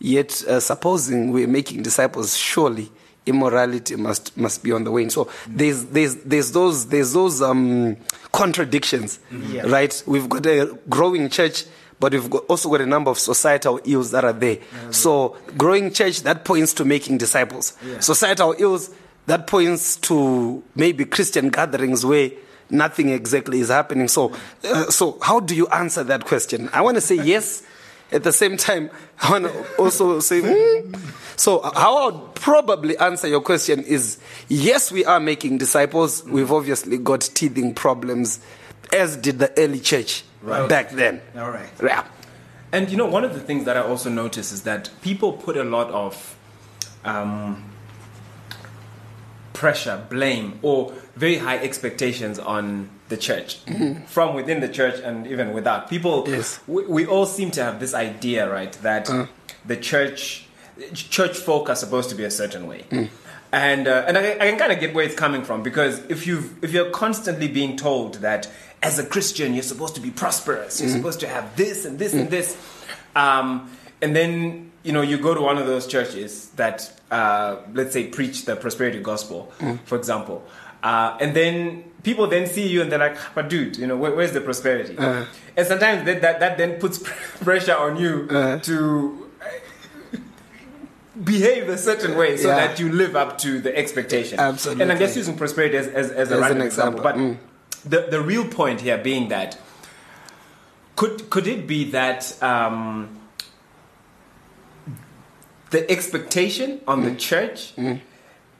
Yet, 0.00 0.42
uh, 0.48 0.60
supposing 0.60 1.32
we're 1.32 1.48
making 1.48 1.82
disciples, 1.82 2.36
surely 2.36 2.90
immorality 3.28 3.96
must 3.96 4.36
must 4.36 4.62
be 4.62 4.72
on 4.72 4.84
the 4.84 4.90
wane. 4.90 5.10
So 5.10 5.28
there's 5.46 5.84
there's 5.86 6.16
there's 6.16 6.52
those 6.52 6.86
there's 6.88 7.12
those 7.12 7.42
um, 7.42 7.96
contradictions, 8.32 9.18
Yeah. 9.30 9.62
right? 9.66 10.02
We've 10.06 10.28
got 10.28 10.46
a 10.46 10.76
growing 10.88 11.28
church, 11.28 11.64
but 12.00 12.12
we've 12.12 12.30
got, 12.30 12.44
also 12.46 12.70
got 12.70 12.80
a 12.80 12.86
number 12.86 13.10
of 13.10 13.18
societal 13.18 13.80
ills 13.84 14.10
that 14.12 14.24
are 14.24 14.32
there. 14.32 14.58
So 14.90 15.36
growing 15.56 15.92
church 15.92 16.22
that 16.22 16.44
points 16.44 16.72
to 16.74 16.84
making 16.84 17.18
disciples. 17.18 17.76
Yeah. 17.84 18.00
Societal 18.00 18.54
ills 18.58 18.90
that 19.26 19.46
points 19.46 19.96
to 19.96 20.62
maybe 20.74 21.04
Christian 21.04 21.50
gatherings 21.50 22.04
where 22.06 22.30
nothing 22.70 23.08
exactly 23.10 23.60
is 23.60 23.68
happening. 23.68 24.08
So 24.08 24.32
uh, 24.64 24.90
so 24.90 25.18
how 25.20 25.40
do 25.40 25.54
you 25.54 25.66
answer 25.68 26.04
that 26.04 26.24
question? 26.24 26.68
I 26.72 26.80
want 26.82 26.96
to 26.96 27.00
say 27.00 27.16
yes. 27.16 27.62
At 28.10 28.24
the 28.24 28.32
same 28.32 28.56
time, 28.56 28.90
I 29.22 29.30
want 29.30 29.44
to 29.44 29.76
also 29.76 30.20
say, 30.20 30.40
hmm. 30.40 30.94
so 31.36 31.60
how 31.74 31.96
I 31.96 32.04
would 32.06 32.34
probably 32.34 32.96
answer 32.98 33.28
your 33.28 33.40
question 33.40 33.82
is 33.82 34.18
yes, 34.48 34.90
we 34.90 35.04
are 35.04 35.20
making 35.20 35.58
disciples. 35.58 36.24
We've 36.24 36.50
obviously 36.50 36.98
got 36.98 37.20
teething 37.20 37.74
problems, 37.74 38.40
as 38.92 39.16
did 39.16 39.38
the 39.38 39.52
early 39.58 39.80
church 39.80 40.24
Right. 40.40 40.68
back 40.68 40.90
then. 40.90 41.20
All 41.36 41.50
right. 41.50 41.68
Yeah. 41.82 42.04
And 42.70 42.90
you 42.90 42.96
know, 42.96 43.06
one 43.06 43.24
of 43.24 43.34
the 43.34 43.40
things 43.40 43.64
that 43.64 43.76
I 43.76 43.80
also 43.80 44.08
notice 44.10 44.52
is 44.52 44.62
that 44.62 44.90
people 45.02 45.32
put 45.32 45.56
a 45.56 45.64
lot 45.64 45.90
of 45.90 46.36
um, 47.04 47.64
pressure, 49.52 50.04
blame, 50.08 50.58
or 50.62 50.92
very 51.16 51.38
high 51.38 51.58
expectations 51.58 52.38
on 52.38 52.88
the 53.08 53.16
church. 53.16 53.60
From 54.06 54.34
within 54.34 54.60
the 54.60 54.68
church 54.68 55.00
and 55.00 55.26
even 55.26 55.52
without. 55.52 55.88
People, 55.88 56.24
Yes. 56.28 56.60
we, 56.66 56.84
we 56.86 57.06
all 57.06 57.26
seem 57.26 57.50
to 57.52 57.64
have 57.64 57.80
this 57.80 57.94
idea, 57.94 58.50
right, 58.50 58.72
that 58.82 59.08
the 59.64 59.76
church, 59.76 60.46
church 60.94 61.36
folk 61.38 61.68
are 61.68 61.76
supposed 61.76 62.10
to 62.10 62.16
be 62.16 62.24
a 62.24 62.30
certain 62.30 62.66
way. 62.66 62.84
And 63.50 63.88
uh, 63.88 64.04
and 64.06 64.18
I, 64.18 64.32
I 64.32 64.36
can 64.50 64.58
kind 64.58 64.72
of 64.72 64.78
get 64.80 64.94
where 64.94 65.06
it's 65.06 65.14
coming 65.14 65.42
from 65.42 65.62
because 65.62 66.00
if 66.10 66.26
you 66.26 66.54
if 66.60 66.70
you're 66.74 66.90
constantly 66.90 67.48
being 67.48 67.76
told 67.78 68.16
that 68.16 68.46
as 68.82 68.98
a 68.98 69.06
Christian 69.06 69.54
you're 69.54 69.62
supposed 69.62 69.94
to 69.94 70.02
be 70.02 70.10
prosperous, 70.10 70.82
you're 70.82 70.90
supposed 70.90 71.20
to 71.20 71.28
have 71.28 71.56
this 71.56 71.86
and 71.86 71.98
this 71.98 72.12
and 72.12 72.28
this, 72.28 72.58
um, 73.16 73.70
and 74.02 74.14
then 74.14 74.70
you 74.82 74.92
know 74.92 75.00
you 75.00 75.16
go 75.16 75.32
to 75.32 75.40
one 75.40 75.56
of 75.56 75.66
those 75.66 75.86
churches 75.86 76.50
that 76.56 76.92
uh, 77.10 77.56
let's 77.72 77.94
say 77.94 78.08
preach 78.08 78.44
the 78.44 78.54
prosperity 78.54 79.00
gospel, 79.00 79.50
for 79.86 79.96
example, 79.96 80.44
uh, 80.82 81.16
and 81.18 81.34
then 81.34 81.84
people 82.02 82.26
then 82.26 82.46
see 82.46 82.66
you 82.68 82.80
and 82.82 82.90
they're 82.90 82.98
like, 82.98 83.16
but 83.34 83.48
dude, 83.48 83.76
you 83.76 83.86
know 83.86 83.96
where, 83.96 84.12
where's 84.14 84.32
the 84.32 84.40
prosperity? 84.40 84.96
Uh. 84.98 85.24
and 85.56 85.66
sometimes 85.66 86.04
that, 86.06 86.20
that 86.22 86.40
that 86.40 86.56
then 86.58 86.78
puts 86.80 86.98
pressure 87.42 87.76
on 87.76 87.96
you 87.96 88.26
to 88.62 89.24
behave 91.24 91.68
a 91.68 91.76
certain 91.76 92.16
way 92.16 92.36
so 92.36 92.48
Yeah. 92.48 92.66
that 92.68 92.78
you 92.78 92.92
live 92.92 93.16
up 93.16 93.38
to 93.38 93.60
the 93.60 93.76
expectation. 93.76 94.38
Absolutely. 94.38 94.82
And 94.82 94.92
I'm 94.92 94.98
just 94.98 95.16
using 95.16 95.36
prosperity 95.36 95.76
as, 95.76 95.88
as, 95.88 96.10
as 96.12 96.30
a 96.30 96.34
As 96.34 96.40
random 96.40 96.60
an 96.60 96.66
example. 96.66 97.00
example. 97.00 97.22
Mm. 97.34 97.36
But 97.84 97.90
the, 97.90 98.10
the 98.18 98.20
real 98.20 98.46
point 98.46 98.80
here 98.80 98.98
being 98.98 99.28
that 99.28 99.58
could 100.96 101.28
could 101.30 101.46
it 101.46 101.66
be 101.66 101.90
that 101.92 102.40
um, 102.42 103.08
the 105.70 105.88
expectation 105.90 106.80
on 106.86 107.02
Mm. 107.02 107.04
the 107.04 107.14
church, 107.16 107.72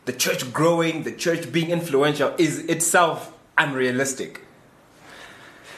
the 0.08 0.14
church 0.14 0.50
growing, 0.54 1.02
the 1.02 1.12
church 1.12 1.52
being 1.52 1.70
influential, 1.70 2.34
is 2.38 2.60
itself 2.60 3.30
unrealistic 3.58 4.40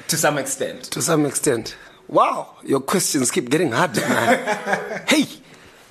to 0.06 0.16
some 0.16 0.38
extent? 0.38 0.84
To 0.84 1.02
some 1.02 1.26
extent. 1.26 1.76
Wow, 2.06 2.54
your 2.64 2.78
questions 2.78 3.32
keep 3.32 3.50
getting 3.50 3.72
harder, 3.72 4.02
man. 4.02 5.02
hey, 5.08 5.24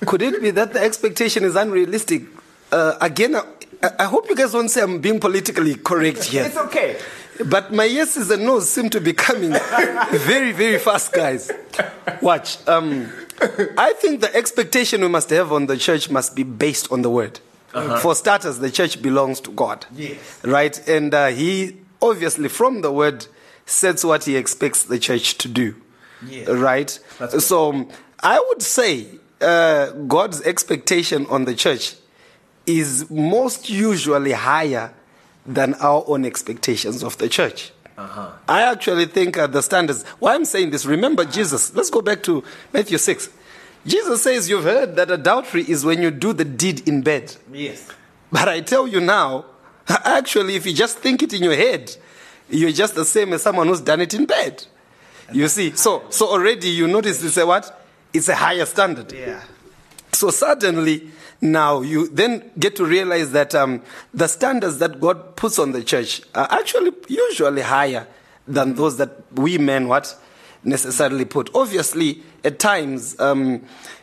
could 0.06 0.22
it 0.22 0.40
be 0.40 0.50
that 0.52 0.72
the 0.72 0.80
expectation 0.80 1.44
is 1.44 1.54
unrealistic? 1.54 2.22
Uh, 2.72 2.96
again, 3.02 3.36
I, 3.36 3.42
I 3.98 4.04
hope 4.04 4.26
you 4.30 4.34
guys 4.34 4.54
won't 4.54 4.70
say 4.70 4.80
I'm 4.80 5.00
being 5.00 5.20
politically 5.20 5.74
correct 5.74 6.24
here. 6.24 6.44
It's 6.46 6.56
okay. 6.56 6.96
But 7.44 7.74
my 7.74 7.84
yeses 7.84 8.30
and 8.30 8.44
nos 8.44 8.70
seem 8.70 8.88
to 8.88 9.02
be 9.02 9.12
coming 9.12 9.50
very, 10.12 10.52
very 10.52 10.78
fast, 10.78 11.12
guys. 11.12 11.50
Watch. 12.22 12.56
Um, 12.66 13.12
I 13.76 13.92
think 13.98 14.22
the 14.22 14.34
expectation 14.34 15.02
we 15.02 15.08
must 15.08 15.28
have 15.28 15.52
on 15.52 15.66
the 15.66 15.76
church 15.76 16.08
must 16.08 16.34
be 16.34 16.42
based 16.42 16.90
on 16.90 17.02
the 17.02 17.10
word. 17.10 17.40
Uh-huh. 17.72 17.98
For 17.98 18.14
starters, 18.14 18.58
the 18.58 18.70
church 18.70 19.00
belongs 19.00 19.40
to 19.42 19.50
God. 19.52 19.86
Yes. 19.94 20.40
Right? 20.44 20.88
And 20.88 21.14
uh, 21.14 21.28
he 21.28 21.76
obviously, 22.02 22.48
from 22.48 22.82
the 22.82 22.90
word, 22.90 23.26
sets 23.66 24.04
what 24.04 24.24
he 24.24 24.36
expects 24.36 24.84
the 24.84 24.98
church 24.98 25.38
to 25.38 25.48
do. 25.48 25.76
Yes. 26.26 26.48
Right? 26.48 26.90
So 27.38 27.88
I 28.20 28.44
would 28.48 28.62
say 28.62 29.06
uh, 29.40 29.90
God's 29.90 30.42
expectation 30.42 31.26
on 31.26 31.44
the 31.44 31.54
church 31.54 31.94
is 32.66 33.10
most 33.10 33.70
usually 33.70 34.32
higher 34.32 34.92
than 35.46 35.74
our 35.74 36.04
own 36.06 36.24
expectations 36.24 37.02
of 37.02 37.16
the 37.18 37.28
church. 37.28 37.72
Uh-huh. 37.96 38.30
I 38.48 38.62
actually 38.62 39.06
think 39.06 39.36
uh, 39.36 39.46
the 39.46 39.62
standards. 39.62 40.04
Why 40.18 40.34
I'm 40.34 40.44
saying 40.44 40.70
this, 40.70 40.86
remember 40.86 41.24
Jesus. 41.24 41.74
Let's 41.74 41.90
go 41.90 42.00
back 42.00 42.22
to 42.24 42.42
Matthew 42.72 42.98
6. 42.98 43.28
Jesus 43.86 44.22
says, 44.22 44.48
You've 44.48 44.64
heard 44.64 44.96
that 44.96 45.10
adultery 45.10 45.62
is 45.62 45.84
when 45.84 46.02
you 46.02 46.10
do 46.10 46.32
the 46.32 46.44
deed 46.44 46.86
in 46.88 47.02
bed. 47.02 47.36
Yes. 47.52 47.88
But 48.30 48.48
I 48.48 48.60
tell 48.60 48.86
you 48.86 49.00
now, 49.00 49.46
actually, 49.88 50.56
if 50.56 50.66
you 50.66 50.72
just 50.72 50.98
think 50.98 51.22
it 51.22 51.32
in 51.32 51.42
your 51.42 51.56
head, 51.56 51.94
you're 52.48 52.72
just 52.72 52.94
the 52.94 53.04
same 53.04 53.32
as 53.32 53.42
someone 53.42 53.68
who's 53.68 53.80
done 53.80 54.00
it 54.00 54.14
in 54.14 54.26
bed. 54.26 54.64
You 55.32 55.48
see, 55.48 55.72
so 55.76 56.04
so 56.10 56.28
already 56.28 56.68
you 56.68 56.86
notice 56.88 57.22
it's 57.22 57.36
a 57.36 57.46
what? 57.46 57.84
It's 58.12 58.28
a 58.28 58.34
higher 58.34 58.66
standard. 58.66 59.12
Yeah. 59.12 59.40
So 60.12 60.30
suddenly, 60.30 61.10
now 61.40 61.82
you 61.82 62.08
then 62.08 62.50
get 62.58 62.76
to 62.76 62.84
realize 62.84 63.30
that 63.32 63.54
um, 63.54 63.82
the 64.12 64.26
standards 64.26 64.78
that 64.78 65.00
God 65.00 65.36
puts 65.36 65.58
on 65.58 65.72
the 65.72 65.82
church 65.84 66.22
are 66.34 66.48
actually 66.50 66.92
usually 67.08 67.62
higher 67.62 68.06
than 68.46 68.74
those 68.74 68.96
that 68.96 69.10
we 69.32 69.56
men 69.58 69.86
what 69.86 70.16
necessarily 70.64 71.24
put. 71.24 71.50
Obviously, 71.54 72.22
at 72.44 72.58
times 72.58 73.18
um, 73.20 73.62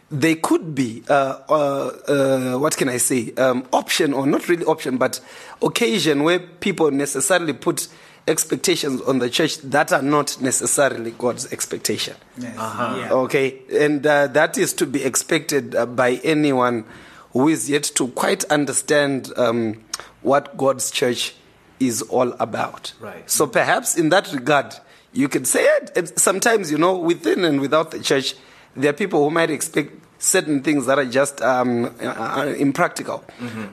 they 0.10 0.36
could 0.36 0.74
be 0.74 1.04
uh, 1.10 1.40
uh, 1.50 1.88
uh, 2.08 2.58
what 2.58 2.78
can 2.78 2.90
I 2.90 2.98
say 2.98 3.34
um, 3.36 3.68
option 3.74 4.14
or 4.14 4.26
not 4.26 4.48
really 4.48 4.66
option, 4.66 4.98
but 4.98 5.20
occasion 5.62 6.24
where 6.24 6.40
people 6.40 6.92
necessarily 6.92 7.54
put 7.54 7.88
expectations 8.28 9.02
on 9.02 9.20
the 9.20 9.30
church 9.30 9.58
that 9.60 9.94
are 9.94 10.02
not 10.02 10.42
necessarily 10.42 11.12
God's 11.12 11.52
expectation. 11.52 12.16
Yes. 12.38 12.58
Uh-huh. 12.58 13.22
Okay, 13.24 13.62
and 13.72 14.06
uh, 14.06 14.28
that 14.28 14.58
is 14.58 14.74
to 14.74 14.86
be 14.86 15.04
expected 15.04 15.76
uh, 15.76 15.86
by 15.86 16.16
anyone 16.24 16.86
who 17.32 17.48
is 17.48 17.70
yet 17.70 17.84
to 17.84 18.08
quite 18.10 18.44
understand 18.46 19.32
um, 19.38 19.84
what 20.22 20.58
God's 20.58 20.92
church 20.92 21.36
is 21.80 22.02
all 22.04 22.34
about. 22.34 22.94
Right. 23.00 23.30
So 23.30 23.48
perhaps 23.48 23.98
in 23.98 24.10
that 24.10 24.32
regard, 24.34 24.74
you 25.14 25.28
could 25.30 25.48
say 25.48 25.64
it. 25.64 26.20
Sometimes, 26.20 26.72
you 26.72 26.78
know, 26.78 26.98
within 26.98 27.46
and 27.46 27.60
without 27.62 27.92
the 27.92 28.00
church, 28.00 28.36
there 28.76 28.90
are 28.90 28.94
people 28.94 29.24
who 29.24 29.32
might 29.32 29.50
expect 29.50 29.92
certain 30.20 30.64
things 30.64 30.86
that 30.88 30.98
are 30.98 31.06
just 31.06 31.42
um, 31.42 31.86
uh, 32.02 32.54
impractical 32.58 33.24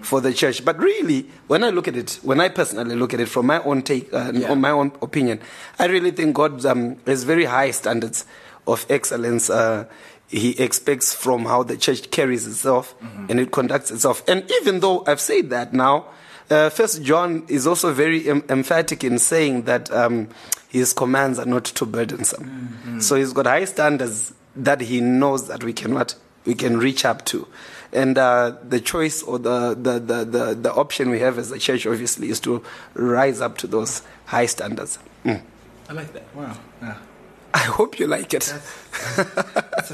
for 0.02 0.20
the 0.20 0.32
church. 0.32 0.64
But 0.64 0.78
really, 0.78 1.26
when 1.46 1.64
I 1.64 1.70
look 1.70 1.88
at 1.88 1.96
it, 1.96 2.18
when 2.22 2.38
I 2.40 2.48
personally 2.50 2.94
look 2.96 3.14
at 3.14 3.20
it 3.20 3.28
from 3.28 3.46
my 3.46 3.62
own 3.62 3.82
take, 3.82 4.12
uh, 4.12 4.30
Yeah. 4.34 4.50
on 4.50 4.60
my 4.60 4.70
own 4.70 4.92
opinion, 5.02 5.40
I 5.78 5.86
really 5.86 6.10
think 6.10 6.34
God 6.36 6.64
um, 6.66 6.96
has 7.06 7.24
very 7.24 7.44
high 7.46 7.70
standards 7.70 8.26
of 8.66 8.84
excellence. 8.90 9.48
Uh, 9.50 9.84
he 10.28 10.50
expects 10.60 11.14
from 11.14 11.44
how 11.46 11.62
the 11.62 11.76
church 11.76 12.10
carries 12.10 12.46
itself 12.46 12.94
and 13.28 13.38
it 13.40 13.50
conducts 13.50 13.90
itself. 13.90 14.22
And 14.28 14.44
even 14.60 14.80
though 14.80 15.04
I've 15.06 15.20
said 15.20 15.50
that 15.50 15.72
now, 15.72 16.06
uh, 16.50 16.68
First 16.70 17.02
John 17.02 17.44
is 17.48 17.66
also 17.66 17.92
very 17.92 18.28
em- 18.28 18.44
emphatic 18.50 19.02
in 19.04 19.18
saying 19.18 19.62
that 19.62 19.90
um, 19.92 20.28
his 20.74 20.92
commands 20.92 21.38
are 21.38 21.46
not 21.46 21.64
too 21.64 21.86
burdensome. 21.86 23.00
So 23.00 23.14
he's 23.14 23.32
got 23.32 23.46
high 23.46 23.64
standards 23.64 24.34
that 24.56 24.80
he 24.80 25.00
knows 25.00 25.46
that 25.46 25.62
we 25.62 25.72
can 25.72 25.94
what 25.94 26.16
we 26.44 26.56
can 26.56 26.78
reach 26.78 27.04
up 27.04 27.24
to. 27.26 27.46
And 27.92 28.18
uh, 28.18 28.56
the 28.60 28.80
choice 28.80 29.22
or 29.22 29.38
the, 29.38 29.76
the, 29.80 30.00
the, 30.00 30.24
the, 30.24 30.54
the 30.54 30.74
option 30.74 31.10
we 31.10 31.20
have 31.20 31.38
as 31.38 31.52
a 31.52 31.60
church, 31.60 31.86
obviously, 31.86 32.28
is 32.28 32.40
to 32.40 32.60
rise 32.94 33.40
up 33.40 33.56
to 33.58 33.68
those 33.68 34.02
high 34.26 34.46
standards. 34.46 34.98
Mm. 35.24 35.42
I 35.88 35.92
like 35.92 36.12
that. 36.12 36.34
Wow. 36.34 36.56
Yeah. 36.82 36.98
I 37.54 37.58
hope 37.58 38.00
you 38.00 38.08
like 38.08 38.34
it. 38.34 38.52
I 38.52 39.22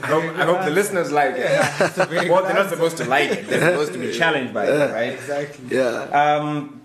hope, 0.06 0.24
I 0.34 0.44
hope 0.46 0.64
the 0.64 0.70
listeners 0.70 1.12
like 1.12 1.34
it. 1.36 2.30
well, 2.30 2.42
they're 2.42 2.54
not 2.54 2.70
supposed 2.70 2.96
to 2.96 3.04
like 3.04 3.32
it. 3.32 3.48
They're 3.48 3.72
supposed 3.72 3.92
to 3.92 3.98
be 3.98 4.16
challenged 4.16 4.54
by 4.54 4.64
it, 4.64 4.92
right? 4.94 5.12
Exactly. 5.12 5.76
Yeah. 5.76 6.04
Um, 6.04 6.79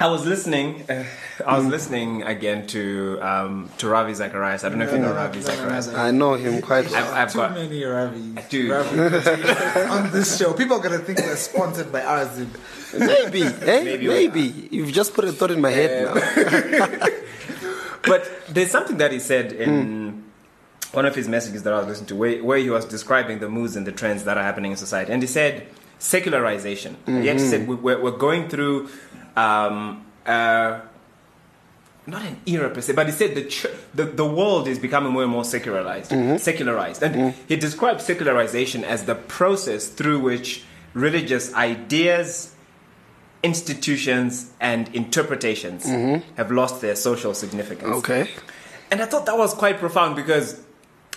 I 0.00 0.08
was 0.08 0.26
listening. 0.26 0.84
Uh, 0.90 1.04
I 1.46 1.56
was 1.58 1.66
listening 1.66 2.22
again 2.24 2.66
to 2.68 3.18
um, 3.22 3.70
to 3.78 3.88
Ravi 3.88 4.14
Zacharias. 4.14 4.64
I 4.64 4.68
don't 4.68 4.78
know 4.78 4.84
if 4.86 4.92
you 4.92 4.98
know 4.98 5.12
Ravi 5.12 5.40
Zacharias. 5.40 5.88
I 5.88 6.10
know 6.10 6.34
him 6.34 6.60
quite 6.60 6.90
well. 6.90 7.04
I've, 7.04 7.12
I've 7.14 7.32
Too 7.32 7.38
got 7.38 7.52
many 7.54 7.84
Ravi. 7.84 8.34
Dude. 8.48 8.70
Ravi 8.70 8.98
on 9.90 10.10
this 10.10 10.36
show. 10.38 10.52
People 10.54 10.78
are 10.78 10.82
gonna 10.82 10.98
think 10.98 11.18
we're 11.20 11.36
sponsored 11.36 11.92
by 11.92 12.02
ours. 12.02 12.36
Maybe, 12.98 13.42
eh? 13.42 13.50
Maybe 13.84 14.08
Maybe. 14.08 14.68
You've 14.72 14.92
just 14.92 15.14
put 15.14 15.24
a 15.24 15.32
thought 15.32 15.50
in 15.52 15.60
my 15.60 15.70
head 15.70 15.90
now. 16.14 17.06
But 18.04 18.28
there's 18.48 18.72
something 18.72 18.96
that 18.96 19.12
he 19.12 19.20
said 19.20 19.52
in 19.52 20.24
one 20.90 21.06
of 21.06 21.14
his 21.14 21.28
messages 21.28 21.62
that 21.62 21.72
I 21.72 21.78
was 21.78 21.86
listening 21.86 22.08
to, 22.08 22.16
where, 22.16 22.42
where 22.42 22.58
he 22.58 22.68
was 22.68 22.84
describing 22.84 23.38
the 23.38 23.48
moods 23.48 23.76
and 23.76 23.86
the 23.86 23.92
trends 23.92 24.24
that 24.24 24.36
are 24.36 24.42
happening 24.42 24.72
in 24.72 24.76
society, 24.76 25.12
and 25.12 25.22
he 25.22 25.28
said 25.28 25.68
secularization. 26.00 26.96
He 27.06 27.30
actually 27.30 27.46
said 27.48 27.68
we- 27.68 27.76
we're, 27.76 28.00
we're 28.02 28.10
going 28.18 28.48
through 28.48 28.88
um, 29.36 30.04
uh, 30.26 30.80
not 32.06 32.22
an 32.22 32.40
era 32.46 32.68
per 32.70 32.80
se, 32.80 32.94
but 32.94 33.06
he 33.06 33.12
said 33.12 33.34
the, 33.34 33.44
ch- 33.44 33.66
the 33.94 34.04
the 34.04 34.26
world 34.26 34.66
is 34.68 34.78
becoming 34.78 35.12
more 35.12 35.22
and 35.22 35.30
more 35.30 35.44
secularized, 35.44 36.10
secularized, 36.40 37.02
and 37.02 37.34
he 37.48 37.56
described 37.56 38.00
secularization 38.00 38.82
as 38.84 39.04
the 39.04 39.14
process 39.14 39.86
through 39.88 40.18
which 40.18 40.64
religious 40.94 41.54
ideas 41.54 42.54
institutions 43.42 44.52
and 44.60 44.88
interpretations 44.94 45.84
have 46.36 46.50
lost 46.50 46.80
their 46.80 46.94
social 46.96 47.34
significance. 47.34 47.96
Okay. 47.96 48.28
And 48.90 49.00
I 49.00 49.06
thought 49.06 49.26
that 49.26 49.36
was 49.38 49.54
quite 49.54 49.78
profound 49.78 50.16
because 50.16 50.60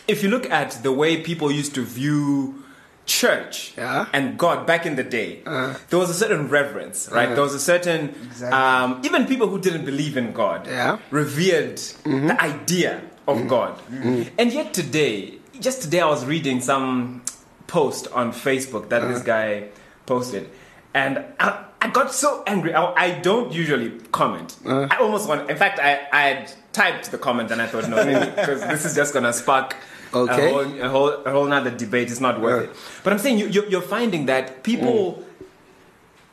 if 0.08 0.23
you 0.23 0.30
look 0.30 0.49
at 0.49 0.71
the 0.84 0.91
way 0.91 1.21
people 1.21 1.51
used 1.51 1.75
to 1.75 1.82
view 1.84 2.63
church 3.06 3.74
Yeah. 3.78 4.08
and 4.13 4.38
God 4.38 4.65
back 4.65 4.86
in 4.86 4.96
the 4.96 5.04
day, 5.04 5.41
uh-huh. 5.46 5.78
there 5.89 6.00
was 6.00 6.10
a 6.10 6.13
certain 6.13 6.50
reverence, 6.50 7.10
right? 7.12 7.26
Uh-huh. 7.26 7.36
There 7.36 7.44
was 7.44 7.54
a 7.54 7.60
certain, 7.60 8.15
um, 8.52 9.02
even 9.04 9.26
people 9.26 9.48
who 9.48 9.60
didn't 9.60 9.86
believe 9.86 10.18
in 10.18 10.34
God 10.34 10.68
Yeah. 10.68 10.98
revered 11.12 11.78
mm-hmm. 11.78 12.28
the 12.28 12.41
idea 12.41 13.02
of 13.28 13.38
mm-hmm. 13.38 13.48
God. 13.48 13.78
Mm-hmm. 13.91 14.24
And 14.38 14.52
yet 14.52 14.74
today, 14.74 15.39
just 15.60 15.82
today, 15.82 16.02
I 16.02 16.08
was 16.08 16.26
reading 16.26 16.62
some 16.62 17.24
post 17.68 18.08
on 18.12 18.32
Facebook 18.32 18.89
that 18.89 19.02
this 19.02 19.18
uh-huh. 19.18 19.26
guy 19.26 19.68
posted, 20.06 20.50
and 20.94 21.24
I, 21.39 21.65
I 21.82 21.89
got 21.89 22.13
so 22.13 22.44
angry. 22.48 22.74
I, 22.74 22.94
I 22.94 23.20
don't 23.20 23.52
usually 23.52 23.91
comment. 24.12 24.58
I 24.65 24.98
almost 24.98 25.28
want. 25.28 25.50
In 25.50 25.58
fact, 25.58 25.80
I 25.80 26.08
I 26.12 26.22
had 26.22 26.52
typed 26.74 27.12
the 27.12 27.18
comment, 27.18 27.52
and 27.52 27.62
I 27.62 27.68
thought, 27.68 27.88
no, 27.89 28.04
because 28.36 28.62
this 28.74 28.86
is 28.86 28.96
just 28.96 29.13
gonna 29.13 29.34
spark. 29.34 29.76
Okay. 30.15 30.49
A 30.49 30.54
whole, 30.54 30.82
a 30.82 30.89
whole, 30.89 31.10
a 31.25 31.32
whole 31.32 31.71
debate. 31.78 32.10
It's 32.10 32.21
not 32.21 32.39
worth 32.39 32.69
it. 32.69 32.75
But 33.04 33.13
I'm 33.13 33.19
saying 33.19 33.38
you, 33.38 33.47
you're, 33.47 33.65
you're 33.67 33.82
finding 33.82 34.28
that 34.28 34.63
people 34.63 35.23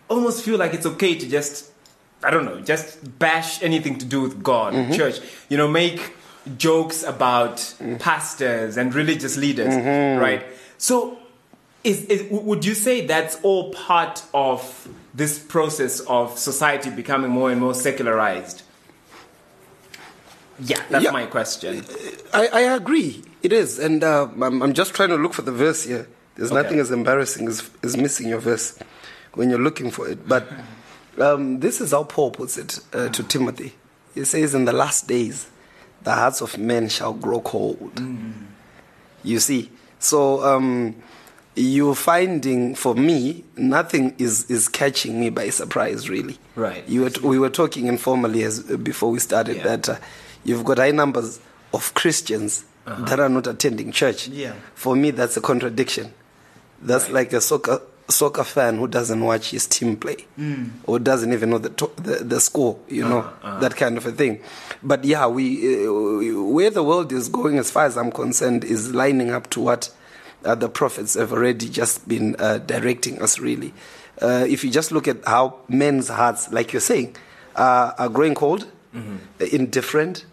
almost 0.08 0.44
feel 0.44 0.58
like 0.58 0.72
it's 0.74 0.86
okay 0.86 1.16
to 1.16 1.28
just, 1.28 1.70
I 2.22 2.30
don't 2.30 2.44
know, 2.44 2.60
just 2.60 3.18
bash 3.18 3.62
anything 3.62 3.98
to 3.98 4.04
do 4.04 4.22
with 4.22 4.42
God, 4.42 4.74
mm-hmm. 4.74 4.92
church. 4.92 5.20
You 5.48 5.56
know, 5.56 5.68
make 5.68 6.14
jokes 6.56 7.02
about 7.02 7.74
pastors 7.98 8.76
and 8.76 8.94
religious 8.94 9.36
leaders, 9.36 9.74
mm-hmm. 9.74 10.20
right? 10.20 10.44
So, 10.78 11.18
is, 11.84 12.04
is, 12.04 12.24
would 12.30 12.64
you 12.64 12.74
say 12.74 13.06
that's 13.06 13.38
all 13.42 13.72
part 13.72 14.22
of 14.32 14.88
this 15.14 15.38
process 15.38 16.00
of 16.00 16.38
society 16.38 16.90
becoming 16.90 17.30
more 17.30 17.50
and 17.50 17.60
more 17.60 17.74
secularized? 17.74 18.62
Yeah, 20.60 20.80
that's 20.90 21.04
Yeah. 21.04 21.10
my 21.10 21.26
question. 21.26 21.84
I, 22.32 22.46
I 22.46 22.60
agree. 22.60 23.24
It 23.42 23.52
is. 23.52 23.78
And 23.78 24.02
uh, 24.04 24.28
I'm, 24.40 24.62
I'm 24.62 24.72
just 24.72 24.94
trying 24.94 25.08
to 25.10 25.16
look 25.16 25.34
for 25.34 25.42
the 25.42 25.52
verse 25.52 25.82
here. 25.84 26.06
There's 26.36 26.50
Okay. 26.52 26.62
nothing 26.62 26.78
as 26.80 26.90
embarrassing 26.90 27.46
as, 27.48 27.68
as 27.82 27.96
missing 27.96 28.28
your 28.28 28.38
verse 28.40 28.78
when 29.34 29.50
you're 29.50 29.58
looking 29.58 29.90
for 29.90 30.08
it. 30.08 30.26
But 30.28 30.46
um, 31.18 31.60
this 31.60 31.80
is 31.80 31.90
how 31.92 32.04
Paul 32.04 32.30
puts 32.30 32.56
it 32.56 32.80
uh, 32.92 33.08
to 33.10 33.22
Timothy. 33.22 33.74
He 34.14 34.24
says, 34.24 34.54
In 34.54 34.64
the 34.64 34.72
last 34.72 35.08
days, 35.08 35.48
the 36.02 36.12
hearts 36.12 36.40
of 36.40 36.56
men 36.58 36.88
shall 36.88 37.12
grow 37.12 37.40
cold. 37.40 38.00
You 39.22 39.38
see? 39.40 39.70
So 39.98 40.42
um, 40.42 40.96
you're 41.54 41.94
finding, 41.94 42.74
for 42.74 42.94
me, 42.94 43.44
nothing 43.56 44.14
is, 44.18 44.50
is 44.50 44.68
catching 44.68 45.20
me 45.20 45.30
by 45.30 45.50
surprise, 45.50 46.08
really. 46.08 46.38
Right. 46.56 46.86
You 46.88 47.02
were 47.02 47.10
t- 47.10 47.20
we 47.20 47.38
were 47.38 47.50
talking 47.50 47.86
informally 47.86 48.42
as, 48.42 48.62
before 48.78 49.10
we 49.10 49.18
started 49.18 49.58
Yeah. 49.58 49.62
that 49.76 49.88
uh, 49.88 49.96
you've 50.44 50.64
got 50.64 50.78
high 50.78 50.90
numbers 50.90 51.40
of 51.72 51.94
Christians 51.94 52.64
that 52.86 53.20
are 53.20 53.28
not 53.28 53.46
attending 53.46 53.92
church. 53.92 54.28
Yeah. 54.28 54.54
For 54.74 54.96
me, 54.96 55.10
that's 55.12 55.36
a 55.36 55.40
contradiction. 55.40 56.12
That's 56.80 57.10
like 57.10 57.32
a 57.32 57.40
soccer 57.40 57.80
soccer 58.08 58.44
fan 58.44 58.76
who 58.76 58.88
doesn't 58.88 59.24
watch 59.24 59.52
his 59.52 59.66
team 59.66 59.96
play 59.96 60.26
or 60.84 60.98
doesn't 60.98 61.32
even 61.32 61.50
know 61.50 61.58
the, 61.58 61.70
to- 61.70 61.92
the 61.96 62.24
the 62.24 62.40
score. 62.40 62.78
You 62.88 63.08
know 63.08 63.30
that 63.60 63.76
kind 63.76 63.96
of 63.96 64.04
a 64.06 64.12
thing. 64.12 64.40
But 64.82 65.04
yeah, 65.04 65.26
we 65.28 65.86
uh, 65.86 65.92
where 66.56 66.70
the 66.70 66.82
world 66.82 67.12
is 67.12 67.28
going, 67.28 67.58
as 67.58 67.70
far 67.70 67.86
as 67.86 67.96
I'm 67.96 68.10
concerned, 68.10 68.64
is 68.64 68.92
lining 68.94 69.30
up 69.30 69.48
to 69.50 69.60
what 69.60 69.94
uh, 70.44 70.56
the 70.56 70.68
prophets 70.68 71.14
have 71.14 71.32
already 71.32 71.68
just 71.68 72.06
been 72.08 72.34
uh, 72.40 72.58
directing 72.58 73.22
us 73.22 73.38
really. 73.38 73.72
uh, 74.20 74.44
if 74.48 74.64
you 74.64 74.70
just 74.70 74.90
look 74.92 75.06
at 75.08 75.16
how 75.24 75.60
men's 75.68 76.08
hearts, 76.08 76.50
like 76.52 76.72
you're 76.72 76.80
saying, 76.80 77.14
uh, 77.56 77.92
are 77.96 78.08
growing 78.08 78.34
cold, 78.34 78.66
Mm-hmm. 78.94 79.56
indifferent, 79.56 80.26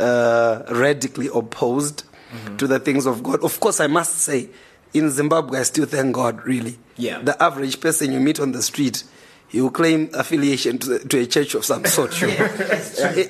uh, 0.00 0.64
radically 0.70 1.28
opposed 1.32 2.04
Mm-hmm. 2.30 2.58
to 2.58 2.68
the 2.68 2.78
things 2.78 3.06
of 3.06 3.24
God. 3.24 3.42
Of 3.42 3.58
course, 3.58 3.80
I 3.80 3.88
must 3.88 4.18
say, 4.18 4.50
in 4.94 5.10
Zimbabwe, 5.10 5.58
I 5.58 5.62
still 5.64 5.84
thank 5.84 6.14
God, 6.14 6.46
really. 6.46 6.78
Yeah. 6.96 7.18
The 7.20 7.34
average 7.42 7.80
person 7.80 8.12
you 8.12 8.20
meet 8.20 8.38
on 8.38 8.52
the 8.52 8.62
street, 8.62 9.02
he 9.48 9.60
will 9.60 9.72
claim 9.72 10.10
affiliation 10.14 10.78
to, 10.78 11.00
to 11.00 11.18
a 11.18 11.26
church 11.26 11.56
of 11.56 11.64
some 11.64 11.84
sort. 11.86 12.20
You 12.20 12.28
know. 12.28 12.48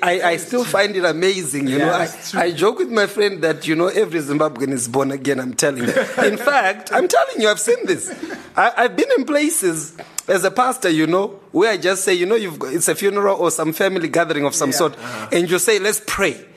I, 0.02 0.20
I 0.22 0.36
still 0.36 0.64
find 0.64 0.94
it 0.96 1.06
amazing. 1.06 1.66
You 1.66 1.78
know, 1.78 1.90
I, 1.90 2.10
I 2.34 2.50
joke 2.50 2.80
with 2.80 2.90
my 2.90 3.06
friend 3.06 3.40
that 3.40 3.66
you 3.66 3.74
know 3.74 3.86
every 3.86 4.20
Zimbabwean 4.20 4.68
is 4.70 4.86
born 4.86 5.12
again. 5.12 5.40
I'm 5.40 5.54
telling 5.54 5.84
you. 5.84 5.94
In 6.22 6.36
fact, 6.36 6.92
I'm 6.92 7.08
telling 7.08 7.40
you, 7.40 7.48
I've 7.48 7.58
seen 7.58 7.86
this. 7.86 8.12
I, 8.54 8.72
I've 8.76 8.96
been 8.96 9.08
in 9.16 9.24
places 9.24 9.96
as 10.28 10.44
a 10.44 10.50
pastor, 10.50 10.90
you 10.90 11.06
know, 11.06 11.40
where 11.52 11.72
I 11.72 11.78
just 11.78 12.04
say, 12.04 12.12
you 12.12 12.26
know, 12.26 12.34
you've 12.36 12.58
got, 12.58 12.74
it's 12.74 12.88
a 12.88 12.94
funeral 12.94 13.38
or 13.38 13.50
some 13.50 13.72
family 13.72 14.08
gathering 14.08 14.44
of 14.44 14.54
some 14.54 14.72
sort, 14.72 14.94
and 15.32 15.48
you 15.50 15.58
say, 15.58 15.78
let's 15.78 16.02
pray. 16.06 16.48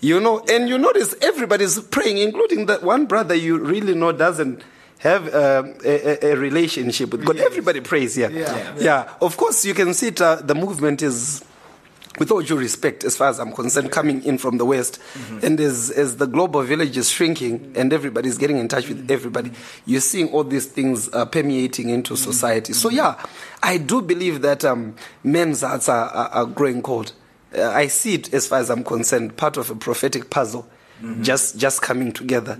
You 0.00 0.18
know, 0.18 0.40
and 0.48 0.68
you 0.68 0.78
notice 0.78 1.14
everybody's 1.20 1.78
praying, 1.78 2.18
including 2.18 2.66
that 2.66 2.82
one 2.82 3.06
brother 3.06 3.34
you 3.34 3.58
really 3.58 3.94
know 3.94 4.12
doesn't 4.12 4.62
have 4.98 5.34
um, 5.34 5.74
a, 5.84 6.26
a, 6.26 6.32
a 6.32 6.36
relationship 6.36 7.12
with 7.12 7.24
God. 7.24 7.36
Everybody 7.38 7.80
prays, 7.80 8.16
yeah. 8.16 8.28
Yeah. 8.28 8.74
yeah. 8.78 9.12
Of 9.20 9.36
course, 9.36 9.64
you 9.64 9.74
can 9.74 9.94
see 9.94 10.08
it, 10.08 10.20
uh, 10.20 10.36
the 10.36 10.54
movement 10.54 11.02
is 11.02 11.44
with 12.18 12.30
all 12.30 12.42
due 12.42 12.58
respect, 12.58 13.04
as 13.04 13.16
far 13.16 13.28
as 13.28 13.38
I'm 13.38 13.52
concerned, 13.52 13.92
coming 13.92 14.22
in 14.24 14.36
from 14.36 14.58
the 14.58 14.64
West, 14.66 15.00
and 15.42 15.58
as, 15.60 15.90
as 15.90 16.16
the 16.16 16.26
global 16.26 16.62
village 16.62 16.96
is 16.96 17.08
shrinking 17.08 17.72
and 17.76 17.92
everybody's 17.92 18.36
getting 18.36 18.58
in 18.58 18.68
touch 18.68 18.88
with 18.88 19.10
everybody, 19.10 19.52
you're 19.86 20.00
seeing 20.00 20.28
all 20.28 20.44
these 20.44 20.66
things 20.66 21.08
uh, 21.14 21.24
permeating 21.24 21.88
into 21.88 22.16
society. 22.16 22.72
So, 22.72 22.90
yeah, 22.90 23.14
I 23.62 23.78
do 23.78 24.02
believe 24.02 24.42
that 24.42 24.64
um, 24.64 24.96
men's 25.22 25.60
hearts 25.62 25.88
are, 25.88 26.08
are, 26.08 26.28
are 26.28 26.46
growing 26.46 26.82
cold. 26.82 27.12
I 27.56 27.88
see 27.88 28.14
it, 28.14 28.32
as 28.34 28.46
far 28.46 28.60
as 28.60 28.70
I'm 28.70 28.84
concerned, 28.84 29.36
part 29.36 29.56
of 29.56 29.70
a 29.70 29.74
prophetic 29.74 30.30
puzzle. 30.30 30.68
Just, 31.22 31.56
just 31.56 31.80
coming 31.80 32.12
together. 32.12 32.58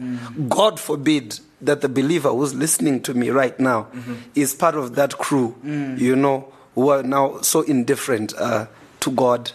God 0.48 0.80
forbid 0.80 1.38
that 1.60 1.82
the 1.82 1.90
believer 1.90 2.30
who's 2.30 2.54
listening 2.54 3.02
to 3.02 3.12
me 3.12 3.28
right 3.28 3.60
now 3.60 3.88
is 4.34 4.54
part 4.54 4.74
of 4.76 4.94
that 4.94 5.18
crew, 5.18 5.54
you 5.62 6.16
know, 6.16 6.50
who 6.74 6.88
are 6.88 7.02
now 7.02 7.42
so 7.42 7.60
indifferent 7.60 8.32
uh, 8.38 8.64
to 9.00 9.10
God, 9.10 9.52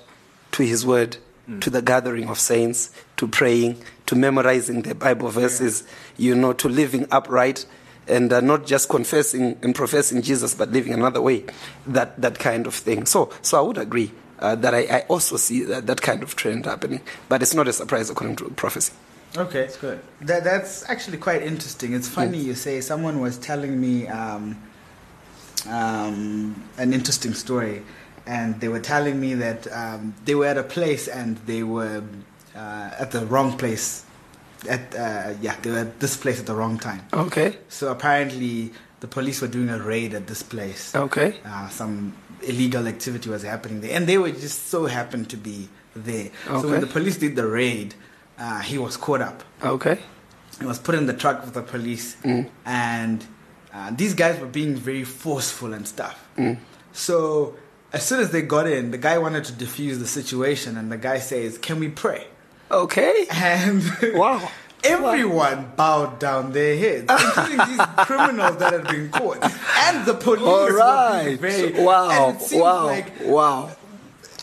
to 0.52 0.62
His 0.64 0.86
Word, 0.86 1.18
to 1.62 1.72
the 1.72 1.82
gathering 1.82 2.30
of 2.30 2.38
saints, 2.40 2.92
to 3.18 3.28
praying, 3.28 3.82
to 4.06 4.16
memorizing 4.16 4.84
the 4.84 4.94
Bible 4.94 5.30
verses, 5.30 5.84
you 6.16 6.36
know, 6.36 6.54
to 6.54 6.70
living 6.70 7.08
upright 7.10 7.66
and 8.08 8.32
uh, 8.32 8.40
not 8.40 8.68
just 8.68 8.88
confessing 8.88 9.58
and 9.64 9.74
professing 9.74 10.22
Jesus, 10.22 10.54
but 10.54 10.72
living 10.72 10.94
another 10.94 11.22
way, 11.24 11.44
that, 11.88 12.22
that 12.22 12.38
kind 12.38 12.68
of 12.68 12.76
thing. 12.76 13.08
So, 13.08 13.32
so 13.42 13.58
I 13.58 13.62
would 13.62 13.80
agree 13.80 14.12
uh, 14.40 14.56
that 14.56 14.74
I, 14.74 14.82
I 14.98 15.00
also 15.08 15.38
see 15.38 15.64
that, 15.64 15.88
that 15.88 16.02
kind 16.02 16.24
of 16.24 16.36
trend 16.36 16.66
happening, 16.66 17.02
but 17.30 17.42
it's 17.42 17.54
not 17.54 17.68
a 17.68 17.74
surprise 17.74 18.10
according 18.10 18.38
to 18.38 18.50
prophecy. 18.52 18.94
Okay, 19.38 19.62
that's 19.62 19.78
good. 19.78 20.00
That, 20.22 20.44
that's 20.44 20.88
actually 20.90 21.18
quite 21.18 21.42
interesting. 21.42 21.94
It's 21.94 22.08
funny 22.08 22.38
you 22.38 22.56
say 22.56 22.80
someone 22.82 23.20
was 23.20 23.38
telling 23.38 23.80
me 23.80 24.08
um, 24.08 24.58
um, 25.68 26.64
an 26.78 26.94
interesting 26.94 27.34
story, 27.34 27.84
and 28.26 28.60
they 28.62 28.70
were 28.70 28.80
telling 28.80 29.20
me 29.20 29.34
that 29.36 29.68
um, 29.72 30.16
they 30.24 30.36
were 30.36 30.46
at 30.46 30.58
a 30.58 30.64
place 30.64 31.08
and 31.08 31.38
they 31.46 31.64
were 31.64 32.04
uh, 32.56 32.92
at 32.98 33.12
the 33.12 33.26
wrong 33.26 33.58
place. 33.58 34.06
At 34.70 34.96
uh, 34.96 35.34
yeah, 35.42 35.56
they 35.62 35.72
were 35.72 35.80
at 35.80 36.00
this 36.00 36.18
place 36.18 36.40
at 36.40 36.46
the 36.46 36.56
wrong 36.56 36.80
time. 36.80 37.02
Okay. 37.14 37.58
So 37.68 37.92
apparently, 37.92 38.72
the 39.02 39.08
police 39.08 39.42
were 39.42 39.48
doing 39.48 39.70
a 39.70 39.80
raid 39.80 40.14
at 40.14 40.28
this 40.28 40.42
place. 40.42 40.96
Okay. 40.96 41.40
Uh, 41.46 41.68
some 41.70 42.14
illegal 42.44 42.88
activity 42.88 43.30
was 43.30 43.44
happening 43.44 43.82
there, 43.82 43.96
and 43.96 44.08
they 44.08 44.18
were 44.18 44.32
just 44.32 44.68
so 44.68 44.86
happened 44.86 45.30
to 45.30 45.38
be 45.38 45.70
there. 45.96 46.30
So 46.46 46.70
when 46.70 46.82
the 46.82 46.88
police 46.88 47.18
did 47.18 47.36
the 47.36 47.48
raid, 47.48 47.96
uh, 48.38 48.60
he 48.62 48.78
was 48.78 48.98
caught 48.98 49.22
up. 49.22 49.44
Okay. 49.64 50.00
He 50.60 50.66
was 50.66 50.80
put 50.80 50.96
in 50.96 51.06
the 51.06 51.14
truck 51.14 51.44
with 51.44 51.54
the 51.54 51.62
police, 51.62 52.18
and 52.66 53.26
uh, 53.74 53.92
these 53.96 54.14
guys 54.14 54.40
were 54.40 54.48
being 54.48 54.76
very 54.76 55.04
forceful 55.04 55.74
and 55.74 55.88
stuff. 55.88 56.28
So 56.94 57.56
as 57.92 58.06
soon 58.06 58.20
as 58.20 58.32
they 58.32 58.42
got 58.42 58.68
in, 58.68 58.92
the 58.92 58.98
guy 58.98 59.18
wanted 59.18 59.44
to 59.46 59.54
defuse 59.54 60.00
the 60.00 60.08
situation, 60.08 60.78
and 60.78 60.92
the 60.92 60.98
guy 60.98 61.20
says, 61.20 61.58
"Can 61.58 61.80
we 61.80 61.90
pray?" 61.90 62.28
Okay. 62.72 63.26
And 63.32 63.84
wow. 64.14 64.50
Everyone 64.86 65.72
bowed 65.76 66.20
down 66.20 66.52
their 66.52 66.78
heads, 66.78 67.10
including 67.10 67.58
these 67.68 67.86
criminals 68.08 68.58
that 68.58 68.74
had 68.74 68.88
been 68.88 69.10
caught, 69.10 69.40
and 69.44 70.06
the 70.06 70.14
police. 70.14 70.42
All 70.44 70.66
were 70.66 70.78
right. 70.78 71.26
being 71.26 71.38
very, 71.38 71.84
Wow. 71.84 72.30
And 72.30 72.42
it 72.42 72.60
Wow. 72.62 72.86
like 72.86 73.12
wow. 73.22 73.72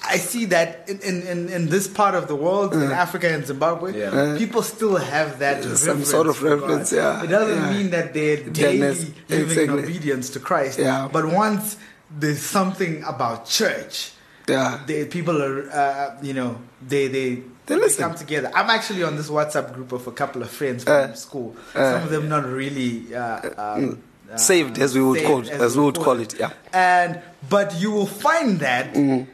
I 0.04 0.16
see 0.16 0.46
that 0.46 0.88
in, 0.88 0.98
in, 1.00 1.22
in, 1.28 1.48
in 1.48 1.68
this 1.68 1.86
part 1.86 2.14
of 2.16 2.26
the 2.26 2.34
world, 2.34 2.74
in 2.74 2.90
Africa 2.90 3.28
and 3.32 3.46
Zimbabwe, 3.46 3.96
Yeah. 3.98 4.36
people 4.36 4.62
still 4.62 4.96
have 4.96 5.38
that 5.38 5.62
Some 5.78 6.04
sort 6.04 6.26
of 6.26 6.36
for 6.38 6.48
God. 6.56 6.60
reverence, 6.62 6.92
yeah. 6.92 7.22
It 7.22 7.28
doesn't 7.28 7.56
Yeah. 7.62 7.70
mean 7.72 7.90
that 7.90 8.12
they're 8.12 8.38
daily 8.38 8.78
Dennis, 8.80 8.98
living 8.98 9.14
in 9.28 9.42
exactly. 9.44 9.82
obedience 9.84 10.30
to 10.30 10.40
Christ. 10.40 10.78
Yeah. 10.80 11.08
But 11.10 11.26
once 11.26 11.76
there's 12.10 12.42
something 12.42 13.04
about 13.06 13.46
church, 13.46 14.10
Yeah. 14.48 14.80
they, 14.88 15.04
people 15.06 15.40
are, 15.40 15.70
uh, 15.70 16.16
you 16.20 16.34
know, 16.34 16.56
they 16.86 17.06
they. 17.06 17.42
They 17.66 17.74
they 17.76 17.80
listen. 17.80 18.04
come 18.04 18.14
together. 18.16 18.50
I'm 18.54 18.70
actually 18.70 19.02
on 19.04 19.16
this 19.16 19.28
WhatsApp 19.30 19.72
group 19.74 19.92
of 19.92 20.06
a 20.06 20.12
couple 20.12 20.42
of 20.42 20.50
friends 20.50 20.84
from 20.84 21.10
Uh, 21.10 21.14
school. 21.14 21.56
uh, 21.74 21.92
Some 21.92 22.02
of 22.04 22.10
them 22.10 22.28
not 22.28 22.44
really 22.44 23.14
uh, 23.14 23.40
um, 23.56 24.02
uh, 24.32 24.36
Saved, 24.36 24.78
as 24.78 24.94
we 24.94 25.02
would 25.02 25.18
saved, 25.18 25.28
call 25.28 25.40
it, 25.42 25.50
as 25.50 25.76
we 25.76 25.84
would 25.84 25.98
call 25.98 26.18
it, 26.20 26.34
yeah. 26.40 26.50
And 26.72 27.20
but 27.48 27.74
you 27.80 27.90
will 27.92 28.06
find 28.06 28.60
that 28.60 28.94
Mm. 28.94 29.26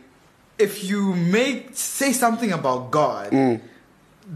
if 0.58 0.84
you 0.84 1.14
make 1.14 1.70
say 1.74 2.12
something 2.12 2.52
about 2.52 2.90
God, 2.90 3.30
Mm. 3.32 3.60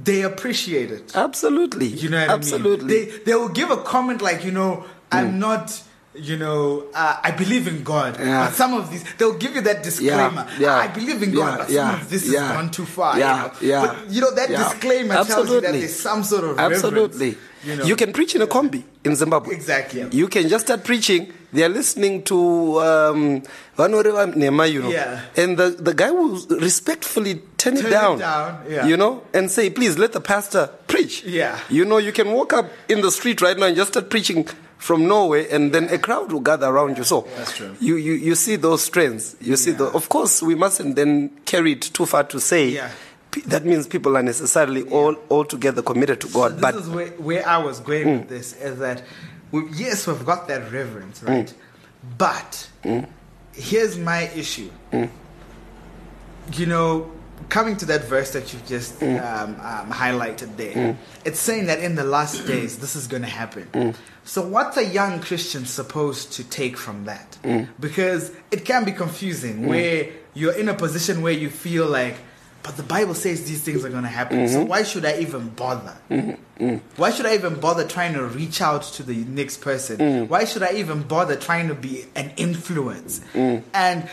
they 0.05 0.23
appreciate 0.23 0.91
it. 0.91 1.13
Absolutely. 1.15 1.87
You 1.89 2.09
know 2.11 2.21
what 2.21 2.31
Absolutely. 2.31 2.97
I 2.97 3.05
mean? 3.05 3.11
They 3.11 3.19
they 3.27 3.35
will 3.35 3.49
give 3.61 3.71
a 3.71 3.77
comment 3.79 4.23
like, 4.23 4.45
you 4.45 4.53
know, 4.53 4.85
I'm 5.11 5.39
not. 5.39 5.83
You 6.15 6.37
know, 6.37 6.85
uh, 6.95 7.17
I 7.23 7.31
believe 7.31 7.67
in 7.67 7.83
God, 7.83 8.19
Yeah. 8.21 8.45
but 8.47 8.55
some 8.55 8.75
of 8.75 8.91
these 8.91 9.03
they'll 9.17 9.39
give 9.39 9.55
you 9.55 9.63
that 9.63 9.83
disclaimer. 9.83 10.47
yeah, 10.59 10.77
I 10.77 10.89
believe 10.89 11.23
in 11.23 11.33
God, 11.33 11.53
yeah, 11.53 11.57
but 11.57 11.71
yeah, 11.71 11.91
some 11.93 12.01
of 12.03 12.11
this 12.11 12.29
yeah, 12.31 12.49
has 12.49 12.57
gone 12.57 12.71
too 12.71 12.85
far. 12.85 13.19
yeah, 13.19 13.37
you 13.37 13.43
know? 13.43 13.53
yeah, 13.63 13.87
But 13.87 14.11
you 14.11 14.21
know 14.21 14.31
that 14.35 14.51
yeah. 14.51 14.59
disclaimer 14.63 15.15
tells 15.25 15.29
you 15.29 15.61
that 15.63 15.73
Absolutely. 15.73 15.79
there's 15.81 15.99
some 15.99 16.23
sort 16.23 16.45
of 16.45 16.59
Absolutely. 16.59 17.29
reverence, 17.31 17.37
you 17.65 17.77
know, 17.77 17.85
You 17.85 17.97
can 17.97 18.13
preach 18.13 18.35
in 18.35 18.43
a 18.43 18.47
combi 18.47 18.83
in 19.05 19.15
Zimbabwe. 19.17 19.55
Exactly. 19.55 20.07
You 20.13 20.29
can 20.29 20.49
just 20.49 20.67
start 20.67 20.85
preaching. 20.85 21.33
They 21.53 21.65
are 21.65 21.69
listening 21.69 22.23
to 22.25 22.81
um, 22.81 23.43
Nema, 23.77 24.73
you 24.73 24.83
know. 24.83 24.89
Yeah. 24.91 25.21
And 25.37 25.57
the, 25.59 25.71
the 25.71 25.93
guy 25.95 26.11
will 26.11 26.39
respectfully 26.49 27.35
turn, 27.59 27.77
Turn 27.77 27.77
it 27.77 27.85
it 27.87 27.91
down. 27.91 28.19
down, 28.19 28.65
yeah. 28.69 28.87
You 28.87 28.97
know, 28.97 29.23
and 29.35 29.51
say, 29.51 29.69
please 29.71 29.99
let 29.99 30.13
the 30.13 30.21
pastor 30.21 30.71
preach. 30.89 31.25
Yeah. 31.25 31.59
You 31.69 31.85
know, 31.85 31.99
you 31.99 32.13
can 32.13 32.33
walk 32.33 32.53
up 32.53 32.71
in 32.89 33.03
the 33.03 33.11
street 33.11 33.41
right 33.43 33.57
now 33.59 33.67
and 33.67 33.77
just 33.77 33.93
start 33.93 34.09
preaching 34.11 34.49
from 34.79 35.07
Norway, 35.07 35.49
and 35.49 35.73
then 35.73 35.85
a 35.91 35.99
crowd 35.99 36.33
will 36.33 36.41
gather 36.41 36.67
around 36.67 36.99
you. 36.99 37.05
So 37.05 37.29
That's 37.37 37.57
true. 37.57 37.77
You, 37.81 37.95
you, 37.97 38.15
you 38.15 38.35
see 38.35 38.57
those 38.57 38.89
trends. 38.89 39.37
You 39.41 39.57
see 39.57 39.71
the. 39.73 39.85
Of 39.85 40.09
course, 40.09 40.43
we 40.43 40.57
mustn't 40.57 40.97
then 40.97 41.31
carry 41.45 41.73
it 41.73 41.83
too 41.83 42.05
far 42.07 42.25
to 42.25 42.41
say. 42.41 42.71
Yeah. 42.71 42.91
That 43.47 43.65
means 43.65 43.87
people 43.87 44.17
are 44.17 44.23
necessarily 44.23 44.83
all 44.91 45.17
altogether 45.31 45.83
committed 45.83 46.21
to 46.21 46.29
God, 46.29 46.53
this 46.53 46.61
but 46.61 46.75
is 46.75 46.89
where, 46.89 47.09
where 47.13 47.49
I 47.49 47.59
was 47.59 47.81
going 47.81 48.07
with 48.07 48.27
mm. 48.27 48.29
this 48.29 48.53
is 48.55 48.79
that 48.79 49.03
we, 49.51 49.69
yes, 49.73 50.07
we've 50.07 50.25
got 50.25 50.49
that 50.49 50.71
reverence, 50.71 51.21
mm. 51.21 51.29
right? 51.29 51.55
But 52.19 52.69
mm. 52.85 53.09
here's 53.55 53.97
my 53.97 54.29
issue. 54.31 54.71
You 56.53 56.67
know, 56.67 57.13
coming 57.49 57.77
to 57.79 57.87
that 57.87 58.05
verse 58.05 58.33
that 58.33 58.53
you've 58.53 58.67
just 58.67 59.03
um, 59.03 59.11
um, 59.11 59.91
highlighted 59.91 60.57
there, 60.57 60.97
it's 61.25 61.39
saying 61.39 61.67
that 61.67 61.79
in 61.79 61.95
the 61.95 62.05
last 62.05 62.47
days 62.47 62.79
this 62.79 62.97
is 62.97 63.07
going 63.07 63.23
to 63.23 63.29
happen. 63.29 63.95
So, 64.25 64.47
what's 64.47 64.77
a 64.77 64.85
young 64.85 65.21
Christian 65.21 65.65
supposed 65.65 66.33
to 66.35 66.45
take 66.45 66.77
from 66.77 67.05
that? 67.07 67.39
Because 67.81 68.33
it 68.51 68.65
can 68.65 68.85
be 68.85 68.93
confusing 68.93 69.67
where 69.67 70.11
you're 70.35 70.55
in 70.55 70.69
a 70.69 70.75
position 70.75 71.23
where 71.23 71.33
you 71.33 71.51
feel 71.51 71.87
like, 71.87 72.17
but 72.63 72.77
the 72.77 72.83
Bible 72.83 73.15
says 73.15 73.49
these 73.49 73.61
things 73.61 73.85
are 73.85 73.89
going 73.89 74.05
to 74.05 74.09
happen. 74.09 74.49
So, 74.49 74.61
mm-hmm. 74.61 74.69
why 74.69 74.85
should 74.85 75.05
I 75.05 75.19
even 75.19 75.49
bother? 75.49 75.97
Mm-hmm. 76.11 76.65
Mm. 76.65 76.81
Why 76.97 77.11
should 77.11 77.27
I 77.27 77.35
even 77.35 77.59
bother 77.59 77.87
trying 77.87 78.15
to 78.15 78.25
reach 78.25 78.61
out 78.61 78.83
to 78.85 79.03
the 79.03 79.17
next 79.17 79.61
person? 79.61 79.99
Mm. 79.99 80.29
Why 80.29 80.45
should 80.45 80.63
I 80.63 80.75
even 80.75 81.03
bother 81.03 81.35
trying 81.35 81.69
to 81.69 81.75
be 81.75 82.05
an 82.15 82.33
influence? 82.37 83.21
Mm. 83.35 83.65
And 83.75 84.09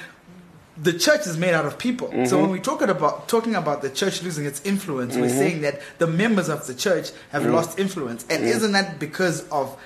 the 0.82 0.94
church 0.94 1.28
is 1.28 1.38
made 1.38 1.54
out 1.54 1.66
of 1.66 1.78
people. 1.78 2.10
So 2.10 2.16
mm-hmm. 2.16 2.42
when 2.42 2.50
we 2.52 2.60
talk 2.60 2.82
about 2.82 3.28
talking 3.28 3.54
about 3.54 3.82
the 3.82 3.90
church 3.90 4.24
losing 4.24 4.46
its 4.46 4.62
influence, 4.66 5.16
we're 5.16 5.30
saying 5.30 5.62
that 5.62 5.82
the 5.98 6.08
members 6.08 6.50
of 6.50 6.66
the 6.66 6.74
church 6.74 7.12
have 7.32 7.46
lost 7.46 7.78
influence. 7.78 8.26
And 8.30 8.44
isn't 8.44 8.72
that 8.72 8.98
because 8.98 9.48
of 9.50 9.78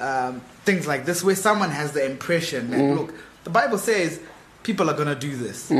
um, 0.00 0.40
things 0.64 0.86
like 0.86 1.04
this, 1.04 1.22
where 1.22 1.36
someone 1.36 1.70
has 1.70 1.92
the 1.92 2.08
impression 2.08 2.70
that 2.70 2.94
look, 2.94 3.12
the 3.44 3.50
Bible 3.50 3.78
says 3.78 4.20
people 4.62 4.88
are 4.88 4.94
going 4.94 5.08
to 5.08 5.16
do 5.16 5.36
this 5.36 5.70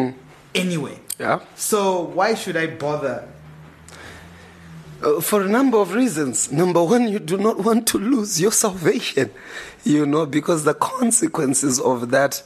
anyway. 0.54 0.98
yeah. 1.18 1.40
So 1.56 2.02
why 2.02 2.34
should 2.34 2.56
I 2.56 2.66
bother 2.68 3.24
Uh, 5.00 5.20
for 5.20 5.42
a 5.42 5.48
number 5.48 5.78
of 5.78 5.94
reasons. 5.94 6.50
Number 6.50 6.82
one, 6.82 7.06
you 7.06 7.20
do 7.20 7.38
not 7.38 7.60
want 7.62 7.86
to 7.86 7.98
lose 7.98 8.40
your 8.40 8.50
salvation, 8.50 9.30
you 9.84 10.04
know, 10.04 10.26
because 10.26 10.64
the 10.64 10.74
consequences 10.74 11.78
of 11.78 12.10
that, 12.10 12.42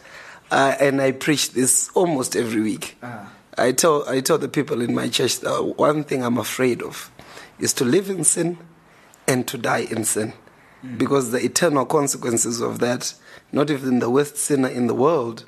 uh, 0.51 0.77
and 0.79 1.01
I 1.01 1.13
preach 1.13 1.53
this 1.53 1.89
almost 1.95 2.37
every 2.37 2.61
week. 2.61 2.99
Ah. 3.03 3.33
I 3.57 3.73
tell 3.73 4.05
I 4.07 4.21
tell 4.21 4.37
the 4.37 4.49
people 4.49 4.83
in 4.83 4.95
my 4.95 5.09
church 5.09 5.43
uh, 5.45 5.63
one 5.63 6.05
thing 6.05 6.23
I'm 6.23 6.37
afraid 6.37 6.83
of 6.83 7.11
is 7.59 7.73
to 7.75 7.87
live 7.87 8.11
in 8.11 8.23
sin 8.23 8.59
and 9.27 9.49
to 9.49 9.57
die 9.57 9.87
in 9.91 10.05
sin, 10.05 10.35
because 10.99 11.31
the 11.31 11.41
eternal 11.43 11.87
consequences 11.87 12.61
of 12.61 12.81
that, 12.81 13.15
not 13.51 13.71
even 13.71 14.01
the 14.01 14.11
worst 14.11 14.37
sinner 14.37 14.69
in 14.69 14.89
the 14.89 14.95
world, 14.95 15.47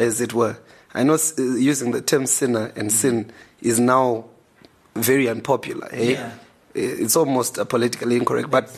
as 0.00 0.20
it 0.20 0.34
were. 0.34 0.56
I 0.94 1.02
know 1.04 1.14
uh, 1.14 1.42
using 1.42 1.92
the 1.92 2.00
term 2.00 2.26
sinner 2.26 2.72
and 2.76 2.90
sin 2.92 3.30
is 3.62 3.78
now 3.78 4.24
very 4.94 5.28
unpopular. 5.28 5.88
Eh? 5.92 6.12
Yeah. 6.12 6.32
It's 6.74 7.16
almost 7.16 7.58
uh, 7.58 7.64
politically 7.64 8.16
incorrect, 8.16 8.50
but 8.50 8.70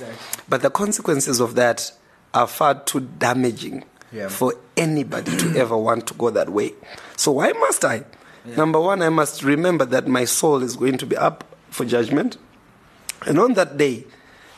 but 0.48 0.62
the 0.62 0.70
consequences 0.70 1.40
of 1.40 1.54
that 1.56 1.92
are 2.34 2.46
far 2.46 2.80
too 2.84 3.00
damaging 3.18 3.84
Yeah. 4.12 4.28
for 4.28 4.54
anybody 4.76 5.36
to 5.36 5.56
ever 5.58 5.76
want 5.76 6.06
to 6.08 6.14
go 6.14 6.30
that 6.30 6.48
way. 6.50 6.72
So 7.16 7.32
why 7.32 7.52
must 7.52 7.84
I? 7.84 8.04
Number 8.44 8.80
one, 8.80 9.02
I 9.02 9.08
must 9.08 9.42
remember 9.42 9.84
that 9.86 10.06
my 10.08 10.24
soul 10.26 10.62
is 10.62 10.76
going 10.76 10.98
to 10.98 11.06
be 11.06 11.16
up 11.16 11.44
for 11.70 11.84
judgment, 11.84 12.36
and 13.26 13.38
on 13.38 13.54
that 13.54 13.76
day, 13.78 14.04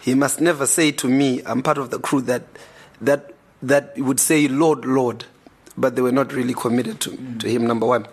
he 0.01 0.15
must 0.15 0.41
never 0.41 0.67
say 0.67 0.91
to 0.93 1.09
me, 1.09 1.43
"I'm 1.45 1.63
part 1.63 1.79
of 1.79 1.91
the 1.91 1.99
crew 1.99 2.21
that 2.23 2.43
that 3.01 3.35
that 3.63 3.95
would 3.99 4.19
say, 4.21 4.49
Lord, 4.49 4.85
Lord," 4.87 5.27
but 5.77 5.97
they 5.97 6.03
were 6.03 6.13
not 6.13 6.33
really 6.33 6.55
committed 6.55 7.01
to, 7.01 7.17
to 7.39 7.49
him. 7.49 7.67
Number 7.67 7.87
one. 7.87 8.07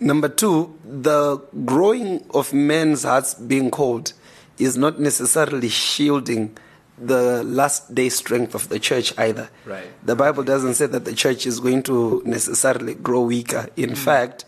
Number 0.00 0.28
two, 0.28 0.78
the 0.84 1.38
growing 1.64 2.24
of 2.32 2.52
men's 2.52 3.02
hearts 3.02 3.34
being 3.34 3.70
cold 3.70 4.12
is 4.58 4.76
not 4.76 5.00
necessarily 5.00 5.68
shielding 5.68 6.56
the 7.00 7.42
last 7.44 7.94
day 7.94 8.08
strength 8.08 8.54
of 8.54 8.68
the 8.68 8.78
church 8.78 9.16
either. 9.18 9.50
Right. 9.64 9.86
The 10.04 10.16
Bible 10.16 10.42
doesn't 10.42 10.74
say 10.74 10.86
that 10.86 11.04
the 11.04 11.14
church 11.14 11.46
is 11.46 11.60
going 11.60 11.82
to 11.84 12.22
necessarily 12.24 12.94
grow 12.94 13.22
weaker. 13.22 13.68
In 13.76 13.90
mm. 13.90 13.96
fact, 13.96 14.44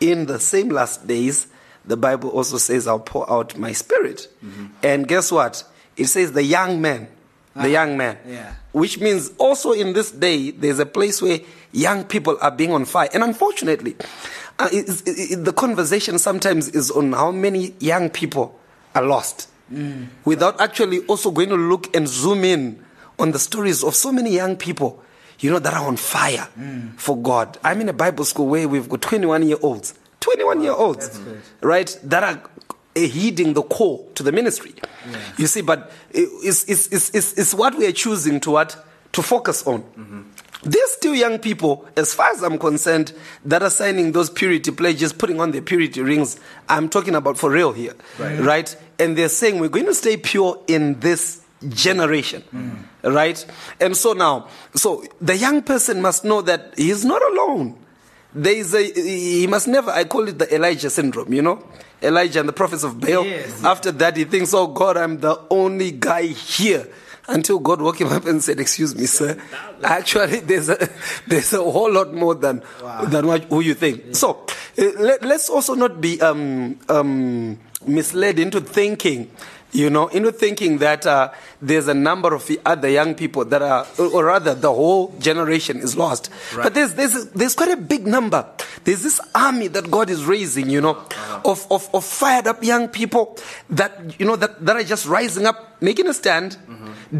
in 0.00 0.26
the 0.26 0.40
same 0.40 0.70
last 0.70 1.06
days, 1.06 1.46
the 1.84 1.96
Bible 1.96 2.30
also 2.30 2.58
says, 2.58 2.86
I'll 2.86 2.98
pour 2.98 3.30
out 3.30 3.56
my 3.56 3.72
spirit. 3.72 4.28
Mm-hmm. 4.44 4.66
And 4.82 5.08
guess 5.08 5.30
what? 5.30 5.64
It 5.96 6.06
says 6.06 6.32
the 6.32 6.42
young 6.42 6.80
man, 6.80 7.08
the 7.54 7.62
ah, 7.62 7.66
young 7.66 7.96
man. 7.96 8.18
yeah. 8.26 8.54
Which 8.72 9.00
means 9.00 9.32
also 9.38 9.72
in 9.72 9.92
this 9.92 10.10
day, 10.10 10.52
there's 10.52 10.78
a 10.78 10.86
place 10.86 11.20
where 11.20 11.40
young 11.72 12.04
people 12.04 12.36
are 12.40 12.50
being 12.50 12.72
on 12.72 12.84
fire. 12.84 13.08
And 13.14 13.22
unfortunately, 13.22 13.96
uh, 14.58 14.68
it- 14.72 15.02
it- 15.06 15.44
the 15.44 15.52
conversation 15.52 16.18
sometimes 16.18 16.68
is 16.68 16.90
on 16.90 17.12
how 17.12 17.30
many 17.30 17.74
young 17.80 18.10
people 18.10 18.58
are 18.94 19.04
lost 19.04 19.48
without 20.24 20.60
actually 20.60 20.98
also 21.06 21.30
going 21.30 21.48
to 21.48 21.56
look 21.56 21.94
and 21.96 22.08
zoom 22.08 22.44
in 22.44 22.84
on 23.20 23.30
the 23.32 23.38
stories 23.38 23.84
of 23.84 23.94
so 23.94 24.10
many 24.10 24.30
young 24.34 24.56
people, 24.56 25.00
you 25.38 25.48
know, 25.50 25.60
that 25.60 25.72
are 25.74 25.86
on 25.86 25.96
fire 25.96 26.48
for 26.96 27.16
God. 27.16 27.56
I'm 27.62 27.80
in 27.80 27.88
a 27.88 27.92
Bible 27.92 28.24
school 28.24 28.48
where 28.48 28.66
we've 28.66 28.88
got 28.88 29.00
21 29.00 29.46
year 29.46 29.58
olds, 29.62 29.94
21 30.18 30.60
year 30.62 30.72
olds, 30.72 31.20
right, 31.62 31.96
that 32.02 32.24
are 32.24 32.40
uh, 32.96 33.00
heeding 33.00 33.54
the 33.54 33.62
call 33.62 34.10
to 34.16 34.24
the 34.24 34.32
ministry. 34.32 34.74
You 35.38 35.46
see, 35.46 35.60
but 35.62 35.92
it's, 36.10 36.64
it's, 36.64 36.88
it's, 36.88 37.10
it's, 37.14 37.32
it's 37.38 37.54
what 37.54 37.78
we 37.78 37.86
are 37.86 37.92
choosing 37.92 38.40
to 38.40 38.50
what? 38.50 38.76
To 39.12 39.22
focus 39.22 39.62
on. 39.66 39.84
There's 40.62 40.96
two 41.00 41.14
young 41.14 41.38
people, 41.38 41.88
as 41.96 42.12
far 42.12 42.30
as 42.32 42.42
I'm 42.42 42.58
concerned, 42.58 43.12
that 43.44 43.62
are 43.62 43.70
signing 43.70 44.12
those 44.12 44.28
purity 44.28 44.70
pledges, 44.70 45.12
putting 45.12 45.40
on 45.40 45.52
their 45.52 45.62
purity 45.62 46.02
rings. 46.02 46.38
I'm 46.68 46.88
talking 46.88 47.14
about 47.14 47.38
for 47.38 47.50
real 47.50 47.72
here, 47.72 47.94
right? 48.18 48.74
And 48.98 49.16
they're 49.16 49.30
saying 49.30 49.58
we're 49.58 49.68
going 49.68 49.86
to 49.86 49.94
stay 49.94 50.16
pure 50.16 50.62
in 50.66 51.00
this 51.00 51.42
generation, 51.68 52.42
hmm. 52.42 52.70
right? 53.02 53.44
And 53.80 53.96
so 53.96 54.12
now, 54.12 54.48
so 54.74 55.04
the 55.20 55.36
young 55.36 55.62
person 55.62 56.02
must 56.02 56.24
know 56.24 56.42
that 56.42 56.74
he's 56.76 57.04
not 57.04 57.22
alone. 57.22 57.78
There 58.34 58.54
is 58.54 58.74
a, 58.74 58.82
he 58.82 59.46
must 59.46 59.66
never, 59.66 59.90
I 59.90 60.04
call 60.04 60.28
it 60.28 60.38
the 60.38 60.54
Elijah 60.54 60.90
syndrome, 60.90 61.32
you 61.32 61.42
know? 61.42 61.64
Elijah 62.02 62.40
and 62.40 62.48
the 62.48 62.52
prophets 62.52 62.82
of 62.82 63.00
Baal. 63.00 63.24
Yes. 63.24 63.62
After 63.64 63.92
that, 63.92 64.16
he 64.16 64.24
thinks, 64.24 64.54
oh 64.54 64.68
God, 64.68 64.96
I'm 64.96 65.20
the 65.20 65.40
only 65.50 65.90
guy 65.90 66.26
here. 66.26 66.88
Until 67.30 67.60
God 67.60 67.80
woke 67.80 68.00
him 68.00 68.08
up 68.10 68.26
and 68.26 68.42
said, 68.42 68.58
"Excuse 68.58 68.94
me, 68.98 69.06
sir. 69.06 69.38
Actually, 69.84 70.40
there's 70.40 70.68
a 70.68 70.76
there's 71.30 71.52
a 71.54 71.62
whole 71.62 71.90
lot 71.90 72.12
more 72.12 72.34
than 72.34 72.62
than 73.06 73.26
what 73.26 73.44
who 73.44 73.60
you 73.60 73.74
think." 73.74 74.16
So 74.18 74.44
uh, 74.76 74.90
let, 74.98 75.22
let's 75.22 75.48
also 75.48 75.74
not 75.74 76.00
be 76.00 76.20
um, 76.20 76.78
um, 76.88 77.58
misled 77.86 78.38
into 78.38 78.60
thinking, 78.60 79.30
you 79.72 79.88
know, 79.90 80.08
into 80.08 80.32
thinking 80.32 80.78
that 80.78 81.06
uh, 81.06 81.30
there's 81.62 81.86
a 81.86 81.94
number 81.94 82.34
of 82.34 82.50
other 82.66 82.88
young 82.88 83.14
people 83.14 83.44
that 83.44 83.62
are, 83.62 83.86
or 83.98 84.24
rather, 84.24 84.54
the 84.54 84.72
whole 84.72 85.14
generation 85.18 85.78
is 85.78 85.96
lost. 85.96 86.30
But 86.54 86.74
there's 86.74 86.94
there's 86.94 87.26
there's 87.30 87.54
quite 87.54 87.70
a 87.70 87.76
big 87.76 88.06
number. 88.06 88.44
There's 88.84 89.02
this 89.02 89.20
army 89.34 89.68
that 89.68 89.90
God 89.90 90.10
is 90.10 90.24
raising, 90.24 90.70
you 90.70 90.80
know, 90.80 90.96
of, 91.44 91.66
of, 91.70 91.88
of 91.94 92.04
fired 92.04 92.46
up 92.46 92.64
young 92.64 92.88
people 92.88 93.38
that 93.68 94.18
you 94.18 94.26
know 94.26 94.36
that, 94.36 94.64
that 94.64 94.76
are 94.76 94.82
just 94.82 95.06
rising 95.06 95.46
up, 95.46 95.80
making 95.80 96.08
a 96.08 96.14
stand, 96.14 96.56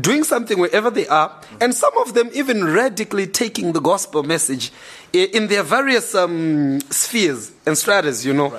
doing 0.01 0.25
something 0.25 0.59
wherever 0.59 0.91
they 0.91 1.07
are, 1.07 1.41
and 1.61 1.73
some 1.75 1.97
of 1.99 2.15
them 2.15 2.31
even 2.33 2.65
radically 2.65 3.27
taking 3.27 3.73
the 3.73 3.81
gospel 3.81 4.23
message 4.23 4.73
in 5.13 5.47
their 5.49 5.63
various 5.63 6.15
um, 6.15 6.81
spheres 6.91 7.53
and 7.67 7.77
stratas, 7.79 8.25
you 8.27 8.33
know, 8.33 8.51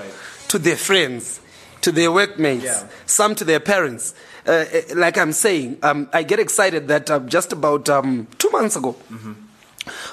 to 0.48 0.60
their 0.60 0.78
friends, 0.78 1.41
to 1.82 1.92
their 1.92 2.12
workmates, 2.12 2.64
Yeah. 2.66 2.84
some 3.06 3.36
to 3.36 3.44
their 3.46 3.60
parents. 3.60 4.14
Uh, 4.48 4.52
uh, 4.52 4.82
like 4.96 5.18
I'm 5.18 5.34
saying, 5.34 5.78
um, 5.84 6.10
I 6.14 6.24
get 6.24 6.40
excited 6.40 6.88
that 6.88 7.12
uh, 7.12 7.20
just 7.20 7.54
about 7.54 7.90
um, 7.90 8.28
two 8.40 8.50
months 8.50 8.76
ago, 8.76 8.96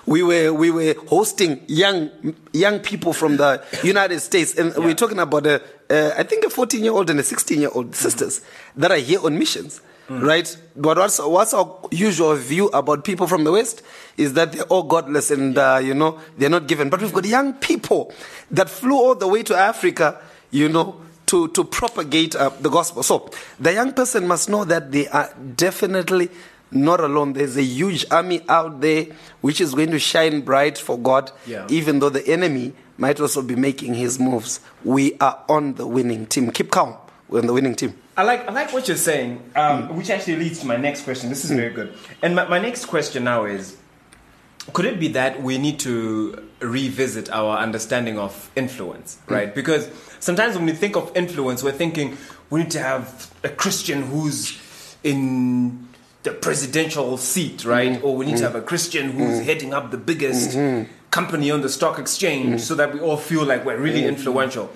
we 0.06 0.22
were 0.22 0.52
we 0.52 0.70
were 0.70 0.94
hosting 1.08 1.60
young 1.66 2.10
young 2.52 2.80
people 2.80 3.12
from 3.12 3.36
the 3.36 3.62
United 3.82 4.20
States, 4.20 4.54
and 4.58 4.74
we're 4.76 4.94
talking 4.94 5.18
about 5.18 5.46
a 5.46 5.62
uh, 5.90 6.12
I 6.16 6.22
think 6.24 6.44
a 6.44 6.50
14 6.50 6.82
year 6.84 6.92
old 6.92 7.10
and 7.10 7.20
a 7.20 7.22
16 7.22 7.60
year 7.60 7.70
old 7.74 7.94
sisters 7.94 8.40
that 8.76 8.90
are 8.90 8.96
here 8.98 9.20
on 9.24 9.38
missions, 9.38 9.80
right? 10.10 10.56
But 10.76 10.96
what's 10.98 11.18
what's 11.20 11.54
our 11.54 11.78
usual 11.90 12.34
view 12.36 12.68
about 12.68 13.04
people 13.04 13.26
from 13.26 13.44
the 13.44 13.52
West 13.52 13.82
is 14.16 14.32
that 14.34 14.52
they're 14.52 14.64
all 14.64 14.82
godless 14.84 15.30
and 15.30 15.56
uh, 15.56 15.80
you 15.82 15.94
know 15.94 16.18
they're 16.38 16.50
not 16.50 16.66
given. 16.66 16.88
But 16.90 17.00
we've 17.02 17.12
got 17.12 17.24
young 17.26 17.52
people 17.54 18.12
that 18.50 18.68
flew 18.70 18.96
all 18.96 19.14
the 19.14 19.28
way 19.28 19.42
to 19.44 19.56
Africa, 19.56 20.18
you 20.50 20.68
know. 20.68 21.00
To, 21.28 21.48
to 21.48 21.64
propagate 21.64 22.34
uh, 22.36 22.48
the 22.60 22.70
gospel. 22.70 23.02
So 23.02 23.30
the 23.60 23.72
young 23.74 23.92
person 23.92 24.26
must 24.26 24.48
know 24.48 24.64
that 24.64 24.90
they 24.92 25.08
are 25.08 25.30
definitely 25.56 26.30
not 26.70 27.00
alone. 27.00 27.34
There's 27.34 27.56
a 27.56 27.62
huge 27.62 28.06
army 28.10 28.40
out 28.48 28.80
there 28.80 29.06
which 29.42 29.60
is 29.60 29.74
going 29.74 29.90
to 29.90 29.98
shine 29.98 30.40
bright 30.40 30.78
for 30.78 30.98
God, 30.98 31.30
Yeah. 31.46 31.66
even 31.68 31.98
though 31.98 32.08
the 32.08 32.26
enemy 32.26 32.72
might 32.96 33.20
also 33.20 33.42
be 33.42 33.56
making 33.56 33.94
his 33.94 34.18
moves. 34.18 34.60
We 34.84 35.18
are 35.20 35.44
on 35.48 35.74
the 35.74 35.86
winning 35.86 36.26
team. 36.26 36.50
Keep 36.50 36.70
calm. 36.70 36.96
We're 37.28 37.40
on 37.40 37.46
the 37.46 37.52
winning 37.52 37.74
team. 37.74 37.92
I 38.16 38.22
like 38.24 38.48
I 38.48 38.52
like 38.52 38.72
what 38.72 38.88
you're 38.88 38.96
saying, 38.96 39.42
um, 39.54 39.94
which 39.96 40.08
actually 40.10 40.36
leads 40.36 40.60
to 40.60 40.66
my 40.66 40.76
next 40.76 41.02
question. 41.04 41.28
This 41.28 41.44
is 41.44 41.50
very 41.52 41.72
good. 41.74 41.92
And 42.22 42.34
my, 42.34 42.48
my 42.48 42.58
next 42.58 42.86
question 42.86 43.24
now 43.24 43.44
is: 43.44 43.76
Could 44.72 44.86
it 44.86 44.98
be 44.98 45.08
that 45.08 45.42
we 45.42 45.58
need 45.58 45.78
to 45.80 46.42
revisit 46.60 47.30
our 47.30 47.58
understanding 47.58 48.18
of 48.18 48.50
influence, 48.56 49.18
right? 49.28 49.54
Because 49.54 49.88
sometimes 50.20 50.56
when 50.56 50.66
we 50.66 50.72
think 50.72 50.96
of 50.96 51.10
influence, 51.16 51.62
we're 51.62 51.72
thinking 51.72 52.16
we 52.50 52.60
need 52.60 52.70
to 52.72 52.80
have 52.80 53.32
a 53.44 53.48
Christian 53.48 54.02
who's 54.02 54.96
in 55.04 55.88
the 56.22 56.32
presidential 56.32 57.16
seat, 57.16 57.64
right? 57.64 57.92
Mm-hmm. 57.92 58.06
Or 58.06 58.16
we 58.16 58.26
need 58.26 58.32
to 58.32 58.44
mm-hmm. 58.44 58.52
have 58.52 58.62
a 58.62 58.62
Christian 58.62 59.12
who's 59.12 59.36
mm-hmm. 59.36 59.44
heading 59.44 59.74
up 59.74 59.90
the 59.90 59.98
biggest 59.98 60.56
company 61.10 61.50
on 61.50 61.62
the 61.62 61.68
stock 61.68 61.98
exchange 61.98 62.60
so 62.60 62.74
that 62.74 62.92
we 62.92 63.00
all 63.00 63.16
feel 63.16 63.44
like 63.44 63.64
we're 63.64 63.78
really 63.78 64.04
influential. 64.04 64.70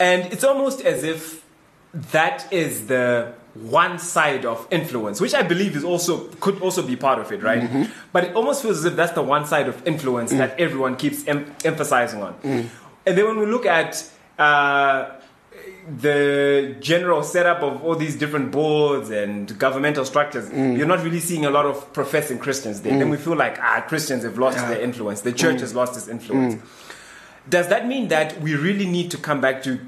And 0.00 0.32
it's 0.32 0.44
almost 0.44 0.80
as 0.80 1.04
if 1.04 1.44
that 1.92 2.52
is 2.52 2.88
the 2.88 3.32
one 3.54 4.00
side 4.00 4.44
of 4.44 4.66
influence, 4.70 5.20
which 5.20 5.32
I 5.32 5.42
believe 5.42 5.76
is 5.76 5.84
also 5.84 6.26
could 6.40 6.60
also 6.60 6.82
be 6.82 6.96
part 6.96 7.20
of 7.20 7.30
it, 7.30 7.42
right? 7.42 7.88
But 8.12 8.24
it 8.24 8.34
almost 8.34 8.62
feels 8.62 8.78
as 8.78 8.84
if 8.84 8.96
that's 8.96 9.12
the 9.12 9.22
one 9.22 9.46
side 9.46 9.68
of 9.68 9.86
influence 9.86 10.32
mm. 10.32 10.38
that 10.38 10.58
everyone 10.58 10.96
keeps 10.96 11.26
em- 11.28 11.54
emphasizing 11.64 12.20
on. 12.22 12.34
Mm. 12.42 12.68
And 13.06 13.18
then 13.18 13.26
when 13.26 13.38
we 13.38 13.46
look 13.46 13.64
at 13.64 14.10
uh, 14.38 15.10
the 15.98 16.76
general 16.80 17.22
setup 17.22 17.62
of 17.62 17.82
all 17.84 17.94
these 17.94 18.16
different 18.16 18.50
boards 18.50 19.10
and 19.10 19.58
governmental 19.58 20.04
structures, 20.04 20.50
you're 20.52 20.86
not 20.86 21.02
really 21.02 21.20
seeing 21.20 21.44
a 21.44 21.50
lot 21.50 21.66
of 21.66 21.92
professing 21.92 22.38
Christians 22.38 22.82
there. 22.82 22.98
Then 22.98 23.10
we 23.10 23.16
feel 23.16 23.36
like 23.36 23.58
ah, 23.60 23.84
Christians 23.86 24.24
have 24.24 24.38
lost 24.38 24.58
their 24.58 24.80
influence. 24.80 25.20
The 25.20 25.32
church 25.32 25.60
has 25.60 25.74
lost 25.74 25.96
its 25.96 26.08
influence. 26.08 26.62
Does 27.48 27.68
that 27.68 27.86
mean 27.86 28.08
that 28.08 28.40
we 28.40 28.54
really 28.54 28.86
need 28.86 29.10
to 29.10 29.18
come 29.18 29.40
back 29.40 29.62
to 29.64 29.78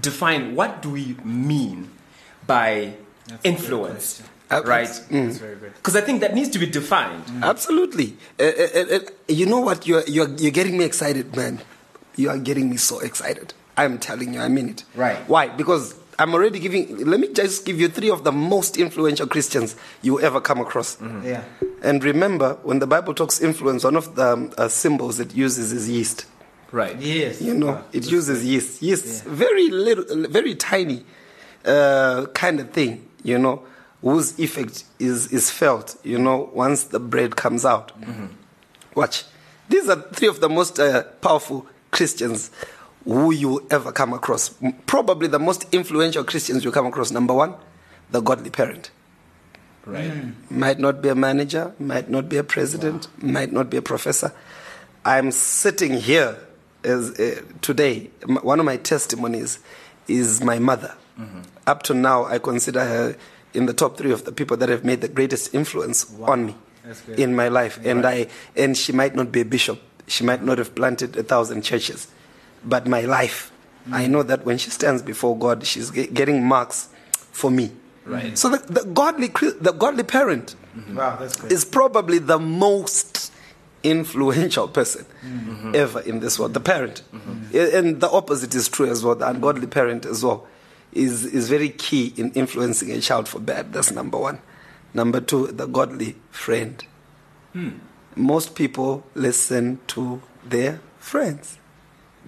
define 0.00 0.54
what 0.54 0.82
do 0.82 0.90
we 0.90 1.16
mean 1.24 1.90
by 2.46 2.94
influence? 3.42 4.22
Right? 4.50 4.86
That's 5.10 5.38
very 5.38 5.56
good. 5.56 5.74
Because 5.74 5.96
I 5.96 6.00
think 6.00 6.20
that 6.20 6.32
needs 6.34 6.48
to 6.50 6.58
be 6.60 6.66
defined. 6.66 7.24
Absolutely. 7.42 8.16
Uh, 8.38 8.44
uh, 8.44 8.68
uh, 8.74 8.94
uh, 8.96 9.00
you 9.26 9.46
know 9.46 9.58
what? 9.58 9.86
You're, 9.88 10.04
you're, 10.06 10.28
you're 10.36 10.52
getting 10.52 10.78
me 10.78 10.84
excited, 10.84 11.34
man. 11.34 11.60
You 12.14 12.30
are 12.30 12.38
getting 12.38 12.70
me 12.70 12.76
so 12.76 13.00
excited. 13.00 13.54
I'm 13.76 13.98
telling 13.98 14.34
you, 14.34 14.40
I 14.40 14.48
mean 14.48 14.70
it. 14.70 14.84
Right. 14.94 15.18
Why? 15.28 15.48
Because 15.48 15.94
I'm 16.18 16.32
already 16.32 16.58
giving. 16.58 17.04
Let 17.04 17.20
me 17.20 17.28
just 17.32 17.66
give 17.66 17.78
you 17.78 17.88
three 17.88 18.10
of 18.10 18.24
the 18.24 18.32
most 18.32 18.76
influential 18.78 19.26
Christians 19.26 19.76
you 20.02 20.20
ever 20.20 20.40
come 20.40 20.60
across. 20.60 20.98
Yeah. 21.22 21.44
And 21.82 22.02
remember, 22.02 22.54
when 22.62 22.78
the 22.78 22.86
Bible 22.86 23.12
talks 23.14 23.40
influence, 23.40 23.84
one 23.84 23.96
of 23.96 24.14
the 24.14 24.32
um, 24.32 24.52
uh, 24.56 24.68
symbols 24.68 25.20
it 25.20 25.34
uses 25.34 25.72
is 25.72 25.90
yeast. 25.90 26.26
Right. 26.72 26.96
Yes. 26.98 27.42
You 27.42 27.54
know, 27.54 27.84
it 27.92 28.10
uses 28.10 28.44
yeast. 28.44 28.82
Yeast, 28.82 29.24
very 29.24 29.68
little, 29.68 30.26
very 30.28 30.54
tiny 30.54 31.04
uh, 31.64 32.26
kind 32.32 32.60
of 32.60 32.70
thing. 32.70 33.06
You 33.22 33.38
know, 33.38 33.62
whose 34.00 34.38
effect 34.38 34.84
is 34.98 35.30
is 35.32 35.50
felt. 35.50 35.96
You 36.02 36.18
know, 36.18 36.50
once 36.54 36.84
the 36.84 36.98
bread 37.00 37.36
comes 37.36 37.66
out. 37.66 37.92
Watch. 38.94 39.24
These 39.68 39.88
are 39.90 40.00
three 40.12 40.28
of 40.28 40.40
the 40.40 40.48
most 40.48 40.78
uh, 40.78 41.02
powerful 41.20 41.66
Christians 41.90 42.50
who 43.06 43.30
you 43.30 43.64
ever 43.70 43.92
come 43.92 44.12
across. 44.12 44.50
Probably 44.86 45.28
the 45.28 45.38
most 45.38 45.72
influential 45.72 46.24
Christians 46.24 46.64
you 46.64 46.72
come 46.72 46.86
across. 46.86 47.10
Number 47.10 47.32
one, 47.32 47.54
the 48.10 48.20
godly 48.20 48.50
parent. 48.50 48.90
Right. 49.84 50.12
Might 50.50 50.80
not 50.80 51.00
be 51.00 51.08
a 51.10 51.14
manager, 51.14 51.72
might 51.78 52.10
not 52.10 52.28
be 52.28 52.36
a 52.38 52.44
president, 52.44 53.06
might 53.22 53.52
not 53.52 53.70
be 53.70 53.76
a 53.76 53.82
professor. 53.82 54.32
I'm 55.04 55.30
sitting 55.30 55.94
here 55.94 56.36
as, 56.82 57.10
uh, 57.20 57.42
today. 57.62 58.10
M- 58.28 58.38
One 58.42 58.58
of 58.58 58.66
my 58.66 58.76
testimonies 58.78 59.60
is 60.08 60.42
my 60.42 60.58
mother. 60.58 60.94
Up 61.66 61.82
to 61.84 61.94
now, 61.94 62.24
I 62.24 62.38
consider 62.38 62.84
her 62.84 63.16
in 63.54 63.66
the 63.66 63.72
top 63.72 63.96
three 63.96 64.10
of 64.12 64.24
the 64.24 64.32
people 64.32 64.56
that 64.58 64.68
have 64.68 64.84
made 64.84 65.00
the 65.00 65.08
greatest 65.08 65.54
influence 65.54 66.04
on 66.22 66.46
me 66.46 66.54
in 67.16 67.34
my 67.36 67.48
life. 67.48 67.78
And 67.84 68.04
I 68.04 68.26
and 68.56 68.76
she 68.76 68.92
might 68.92 69.14
not 69.14 69.30
be 69.32 69.40
a 69.40 69.44
bishop. 69.44 69.80
She 70.08 70.24
might 70.24 70.42
not 70.44 70.58
have 70.58 70.74
planted 70.74 71.16
a 71.16 71.22
thousand 71.22 71.62
churches, 71.62 72.08
but 72.66 72.86
my 72.86 73.02
life, 73.02 73.52
I 73.90 74.06
know 74.08 74.22
that 74.24 74.44
when 74.44 74.58
she 74.58 74.70
stands 74.70 75.00
before 75.00 75.38
God, 75.38 75.64
she's 75.64 75.90
ge- 75.90 76.12
getting 76.12 76.44
marks 76.44 76.88
for 77.12 77.50
me. 77.50 77.70
Right. 78.04 78.36
So 78.36 78.50
the, 78.50 78.58
the 78.72 78.84
godly 78.84 79.28
the 79.28 79.72
godly 79.72 80.04
parent 80.04 80.54
mm-hmm. 80.76 80.96
Wow, 80.96 81.16
that's 81.16 81.36
good. 81.36 81.50
is 81.50 81.64
probably 81.64 82.18
the 82.18 82.38
most 82.38 83.32
influential 83.82 84.68
person 84.68 85.06
mm-hmm. 85.24 85.74
ever 85.74 86.00
in 86.00 86.20
this 86.20 86.38
world. 86.38 86.54
The 86.54 86.60
mm-hmm. 86.60 86.64
parent, 86.64 87.02
A- 87.52 87.78
and 87.78 88.00
the 88.00 88.10
opposite 88.10 88.54
is 88.54 88.68
true 88.68 88.88
as 88.90 89.04
well. 89.04 89.14
The 89.14 89.28
ungodly 89.28 89.66
parent 89.66 90.06
as 90.06 90.24
well 90.24 90.46
is 90.92 91.24
is 91.24 91.48
very 91.48 91.70
key 91.70 92.12
in 92.16 92.32
influencing 92.32 92.90
a 92.90 93.00
child 93.00 93.28
for 93.28 93.40
bad. 93.40 93.72
That's 93.72 93.90
number 93.90 94.18
one. 94.18 94.38
Number 94.94 95.20
two, 95.20 95.48
the 95.48 95.66
godly 95.66 96.16
friend. 96.30 96.84
Hmm. 97.52 97.70
Most 98.14 98.54
people 98.54 99.04
listen 99.14 99.78
to 99.88 100.22
their 100.44 100.80
friends, 100.98 101.58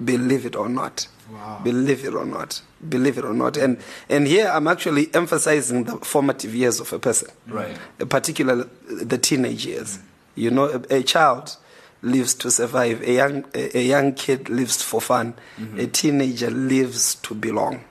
believe 0.05 0.47
it 0.47 0.57
or 0.57 0.69
not. 0.69 1.09
Wow. 1.31 1.61
Believe 1.63 2.05
it 2.07 2.15
or 2.15 2.25
not. 2.25 2.63
Believe 2.89 3.19
it 3.19 3.25
or 3.25 3.35
not. 3.35 3.57
And 3.57 3.79
and 4.09 4.27
here 4.27 4.49
I'm 4.49 4.67
actually 4.67 5.11
emphasizing 5.15 5.85
the 5.85 5.97
formative 5.99 6.55
years 6.55 6.81
of 6.81 6.93
a 6.93 6.99
person 6.99 7.29
Right. 7.47 7.77
particularly 8.09 8.65
the 8.89 9.19
teenage 9.19 9.67
years. 9.67 9.99
You 10.35 10.51
know, 10.51 10.65
a, 10.91 10.97
a 10.99 11.03
child 11.03 11.57
lives 12.01 12.35
to 12.37 12.51
survive. 12.51 13.03
A 13.03 13.13
young 13.13 13.45
a, 13.55 13.79
a 13.79 13.83
young 13.83 14.15
kid 14.15 14.49
lives 14.49 14.83
for 14.83 15.01
fun. 15.01 15.35
Mm-hmm. 15.59 15.81
A 15.81 15.87
teenager 15.87 16.51
lives 16.51 17.17
to 17.17 17.35
belong. 17.35 17.85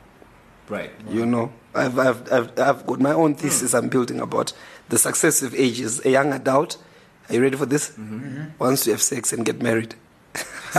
Right. 0.70 0.92
You 1.10 1.26
know, 1.26 1.52
I've, 1.76 1.98
I've, 2.00 2.32
I've, 2.34 2.60
I've 2.60 2.86
got 2.88 3.00
my 3.00 3.14
own 3.14 3.36
thesis 3.36 3.74
I'm 3.74 3.88
building 3.90 4.20
about 4.20 4.52
the 4.90 4.98
successive 4.98 5.54
ages. 5.56 6.04
A 6.06 6.10
young 6.10 6.34
adult, 6.34 6.78
are 7.30 7.36
you 7.36 7.42
ready 7.42 7.56
for 7.56 7.66
this? 7.66 7.92
Mm-hmm. 7.92 8.58
Wants 8.60 8.84
to 8.86 8.92
have 8.92 9.02
sex 9.02 9.32
and 9.32 9.46
get 9.46 9.62
married. 9.62 9.96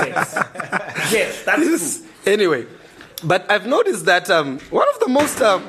yes, 1.12 1.44
that's 1.44 1.62
Yes. 1.62 2.02
Anyway, 2.26 2.66
but 3.24 3.50
I've 3.50 3.66
noticed 3.66 4.04
that 4.06 4.28
um, 4.30 4.58
one 4.70 4.86
of 4.94 5.00
the 5.00 5.08
most 5.08 5.40
um, 5.40 5.64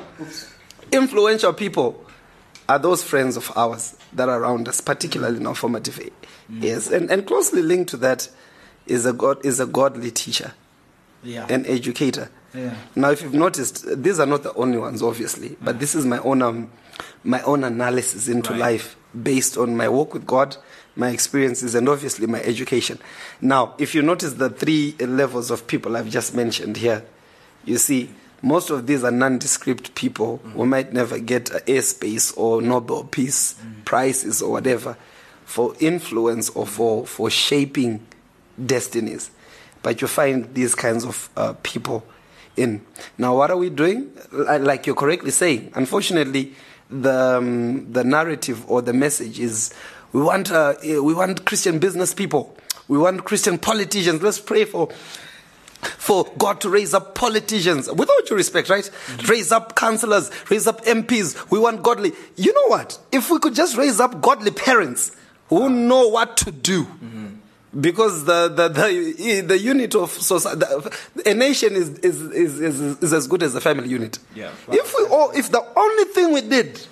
influential 0.92 1.52
people 1.52 2.04
are 2.68 2.78
those 2.78 3.02
friends 3.02 3.36
of 3.36 3.50
ours 3.56 3.96
that 4.12 4.28
are 4.28 4.40
around 4.40 4.68
us, 4.68 4.80
particularly 4.80 5.38
in 5.38 5.46
our 5.46 5.54
formative 5.54 6.00
years, 6.48 6.88
and, 6.88 7.10
and 7.10 7.26
closely 7.26 7.62
linked 7.62 7.90
to 7.90 7.96
that 7.98 8.28
is 8.86 9.06
a 9.06 9.12
god 9.12 9.44
is 9.44 9.60
a 9.60 9.66
godly 9.66 10.10
teacher, 10.10 10.52
Yeah. 11.22 11.46
an 11.48 11.66
educator. 11.66 12.30
Yeah. 12.54 12.74
Now, 12.96 13.10
if 13.10 13.22
you've 13.22 13.34
noticed, 13.34 13.84
these 14.02 14.18
are 14.18 14.26
not 14.26 14.42
the 14.42 14.52
only 14.54 14.78
ones, 14.78 15.02
obviously, 15.02 15.56
but 15.62 15.78
this 15.78 15.94
is 15.94 16.04
my 16.04 16.18
own 16.18 16.42
um, 16.42 16.70
my 17.24 17.40
own 17.42 17.64
analysis 17.64 18.28
into 18.28 18.50
Right. 18.52 18.60
life 18.60 18.96
based 19.22 19.56
on 19.56 19.76
my 19.76 19.88
work 19.88 20.12
with 20.14 20.26
God, 20.26 20.56
my 20.96 21.10
experiences, 21.10 21.74
and 21.74 21.88
obviously 21.88 22.26
my 22.26 22.40
education. 22.42 22.98
Now, 23.40 23.74
if 23.78 23.94
you 23.94 24.02
notice 24.02 24.34
the 24.34 24.50
three 24.50 24.94
levels 24.98 25.50
of 25.50 25.66
people 25.66 25.96
I've 25.96 26.10
just 26.10 26.34
mentioned 26.34 26.76
here, 26.76 27.04
you 27.64 27.78
see, 27.78 28.10
most 28.42 28.70
of 28.70 28.86
these 28.86 29.04
are 29.04 29.10
nondescript 29.10 29.94
people 29.94 30.38
who 30.38 30.64
might 30.64 30.92
never 30.92 31.18
get 31.18 31.50
a 31.50 31.60
airspace 31.60 32.36
or 32.36 32.62
Nobel 32.62 33.04
Peace 33.04 33.54
Prizes 33.84 34.40
or 34.40 34.52
whatever 34.52 34.96
for 35.44 35.74
influence 35.80 36.48
or 36.50 36.66
for, 36.66 37.06
for 37.06 37.28
shaping 37.28 38.06
destinies. 38.64 39.30
But 39.82 40.00
you 40.00 40.08
find 40.08 40.54
these 40.54 40.74
kinds 40.74 41.04
of 41.04 41.28
uh, 41.36 41.54
people 41.62 42.06
in. 42.56 42.84
Now, 43.18 43.36
what 43.36 43.50
are 43.50 43.56
we 43.56 43.68
doing? 43.68 44.10
Like 44.32 44.86
you're 44.86 44.96
correctly 44.96 45.30
saying, 45.30 45.72
unfortunately, 45.74 46.54
the, 46.88 47.36
um, 47.38 47.92
the 47.92 48.04
narrative 48.04 48.68
or 48.70 48.82
the 48.82 48.92
message 48.92 49.38
is 49.38 49.72
we 50.12 50.22
want, 50.22 50.50
uh, 50.50 50.74
eh, 50.82 50.98
we 50.98 51.14
want 51.14 51.44
Christian 51.44 51.78
business 51.78 52.14
people, 52.14 52.56
we 52.88 52.98
want 52.98 53.24
Christian 53.24 53.58
politicians. 53.58 54.22
Let's 54.22 54.40
pray 54.40 54.64
for 54.64 54.88
for 55.82 56.26
God 56.36 56.60
to 56.60 56.68
raise 56.68 56.92
up 56.92 57.14
politicians, 57.14 57.90
with 57.90 58.10
all 58.10 58.20
due 58.26 58.34
respect, 58.34 58.68
right? 58.68 58.88
Raise 59.26 59.50
up 59.50 59.76
councillors, 59.76 60.30
raise 60.50 60.66
up 60.66 60.84
MPs. 60.84 61.50
We 61.50 61.58
want 61.58 61.82
godly. 61.82 62.12
You 62.36 62.52
know 62.52 62.66
what? 62.66 62.98
If 63.12 63.30
we 63.30 63.38
could 63.38 63.54
just 63.54 63.76
raise 63.76 63.98
up 63.98 64.20
godly 64.20 64.50
parents 64.50 65.16
who 65.48 65.68
know 65.68 66.08
what 66.08 66.36
to 66.38 66.52
do. 66.52 66.86
Because 67.78 68.24
the, 68.24 68.48
the, 68.48 68.68
the, 68.68 69.40
the 69.46 69.58
unit 69.58 69.94
of 69.94 70.10
society, 70.10 70.64
a 71.24 71.34
nation 71.34 71.74
is, 71.74 71.90
is, 72.00 72.20
is, 72.20 72.60
is, 72.60 72.80
is 72.80 73.12
as 73.12 73.28
good 73.28 73.44
as 73.44 73.54
a 73.54 73.60
family 73.60 73.88
unit. 73.88 74.18
Yeah. 74.34 74.50
If 74.72 74.92
we 74.98 75.06
all, 75.06 75.30
if 75.30 75.50
the 75.52 75.64
only 75.76 76.04
thing 76.12 76.32
we 76.32 76.40
did 76.40 76.84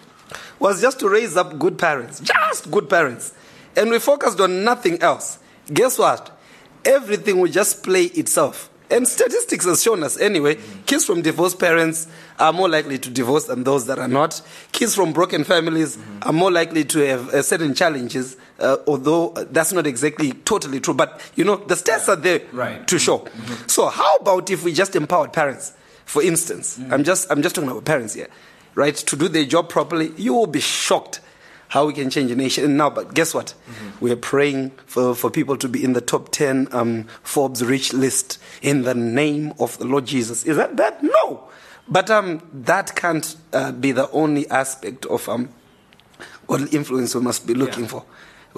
was 0.58 0.80
just 0.80 0.98
to 1.00 1.08
raise 1.08 1.36
up 1.36 1.58
good 1.58 1.78
parents, 1.78 2.20
just 2.20 2.70
good 2.70 2.88
parents, 2.88 3.32
and 3.76 3.90
we 3.90 3.98
focused 3.98 4.40
on 4.40 4.64
nothing 4.64 5.00
else, 5.02 5.38
guess 5.72 5.98
what? 5.98 6.36
Everything 6.84 7.38
will 7.40 7.50
just 7.50 7.82
play 7.82 8.04
itself. 8.04 8.70
And 8.90 9.06
statistics 9.06 9.66
has 9.66 9.82
shown 9.82 10.02
us 10.02 10.18
anyway, 10.18 10.56
kids 10.86 11.04
from 11.04 11.20
divorced 11.20 11.58
parents 11.58 12.06
are 12.38 12.54
more 12.54 12.70
likely 12.70 12.96
to 12.98 13.10
divorce 13.10 13.44
than 13.44 13.62
those 13.62 13.84
that 13.86 13.98
are 13.98 14.08
not. 14.08 14.40
Kids 14.72 14.94
from 14.94 15.12
broken 15.12 15.44
families 15.44 15.98
are 16.22 16.32
more 16.32 16.50
likely 16.50 16.84
to 16.86 17.00
have 17.00 17.28
uh, 17.28 17.42
certain 17.42 17.74
challenges, 17.74 18.38
uh, 18.58 18.78
although 18.86 19.30
uh, 19.32 19.44
that's 19.50 19.74
not 19.74 19.86
exactly 19.86 20.32
totally 20.32 20.80
true. 20.80 20.94
But 20.94 21.20
you 21.36 21.44
know, 21.44 21.56
the 21.56 21.74
stats 21.74 22.08
are 22.08 22.16
there 22.16 22.40
Right. 22.50 22.86
to 22.88 22.98
show. 22.98 23.28
So 23.66 23.88
how 23.88 24.16
about 24.16 24.48
if 24.48 24.64
we 24.64 24.72
just 24.72 24.96
empowered 24.96 25.34
parents? 25.34 25.74
For 26.06 26.22
instance, 26.22 26.80
I'm 26.90 27.04
just 27.04 27.30
I'm 27.30 27.42
just 27.42 27.54
talking 27.54 27.70
about 27.70 27.84
parents 27.84 28.14
here, 28.14 28.28
right? 28.78 28.94
To 28.94 29.16
do 29.16 29.26
their 29.26 29.44
job 29.44 29.68
properly, 29.68 30.12
you 30.16 30.32
will 30.32 30.46
be 30.46 30.60
shocked 30.60 31.20
how 31.66 31.86
we 31.86 31.92
can 31.92 32.10
change 32.10 32.30
a 32.30 32.36
nation. 32.36 32.64
And 32.64 32.76
now, 32.76 32.88
but 32.88 33.12
guess 33.12 33.34
what? 33.34 33.54
We're 34.00 34.16
praying 34.16 34.70
for, 34.86 35.16
for 35.16 35.30
people 35.30 35.56
to 35.56 35.68
be 35.68 35.82
in 35.82 35.94
the 35.94 36.00
top 36.00 36.30
10 36.30 36.68
um, 36.70 37.04
Forbes 37.24 37.64
rich 37.64 37.92
list 37.92 38.40
in 38.62 38.82
the 38.82 38.94
name 38.94 39.52
of 39.58 39.76
the 39.78 39.84
Lord 39.84 40.06
Jesus. 40.06 40.44
Is 40.44 40.56
that 40.56 40.76
bad? 40.76 41.02
No. 41.02 41.48
But 41.88 42.08
um, 42.08 42.40
that 42.52 42.94
can't 42.94 43.34
uh, 43.52 43.72
be 43.72 43.90
the 43.90 44.08
only 44.12 44.48
aspect 44.48 45.06
of 45.06 45.28
um, 45.28 45.48
godly 46.46 46.70
influence 46.70 47.16
we 47.16 47.20
must 47.20 47.48
be 47.48 47.54
looking 47.54 47.88
for. 47.88 48.04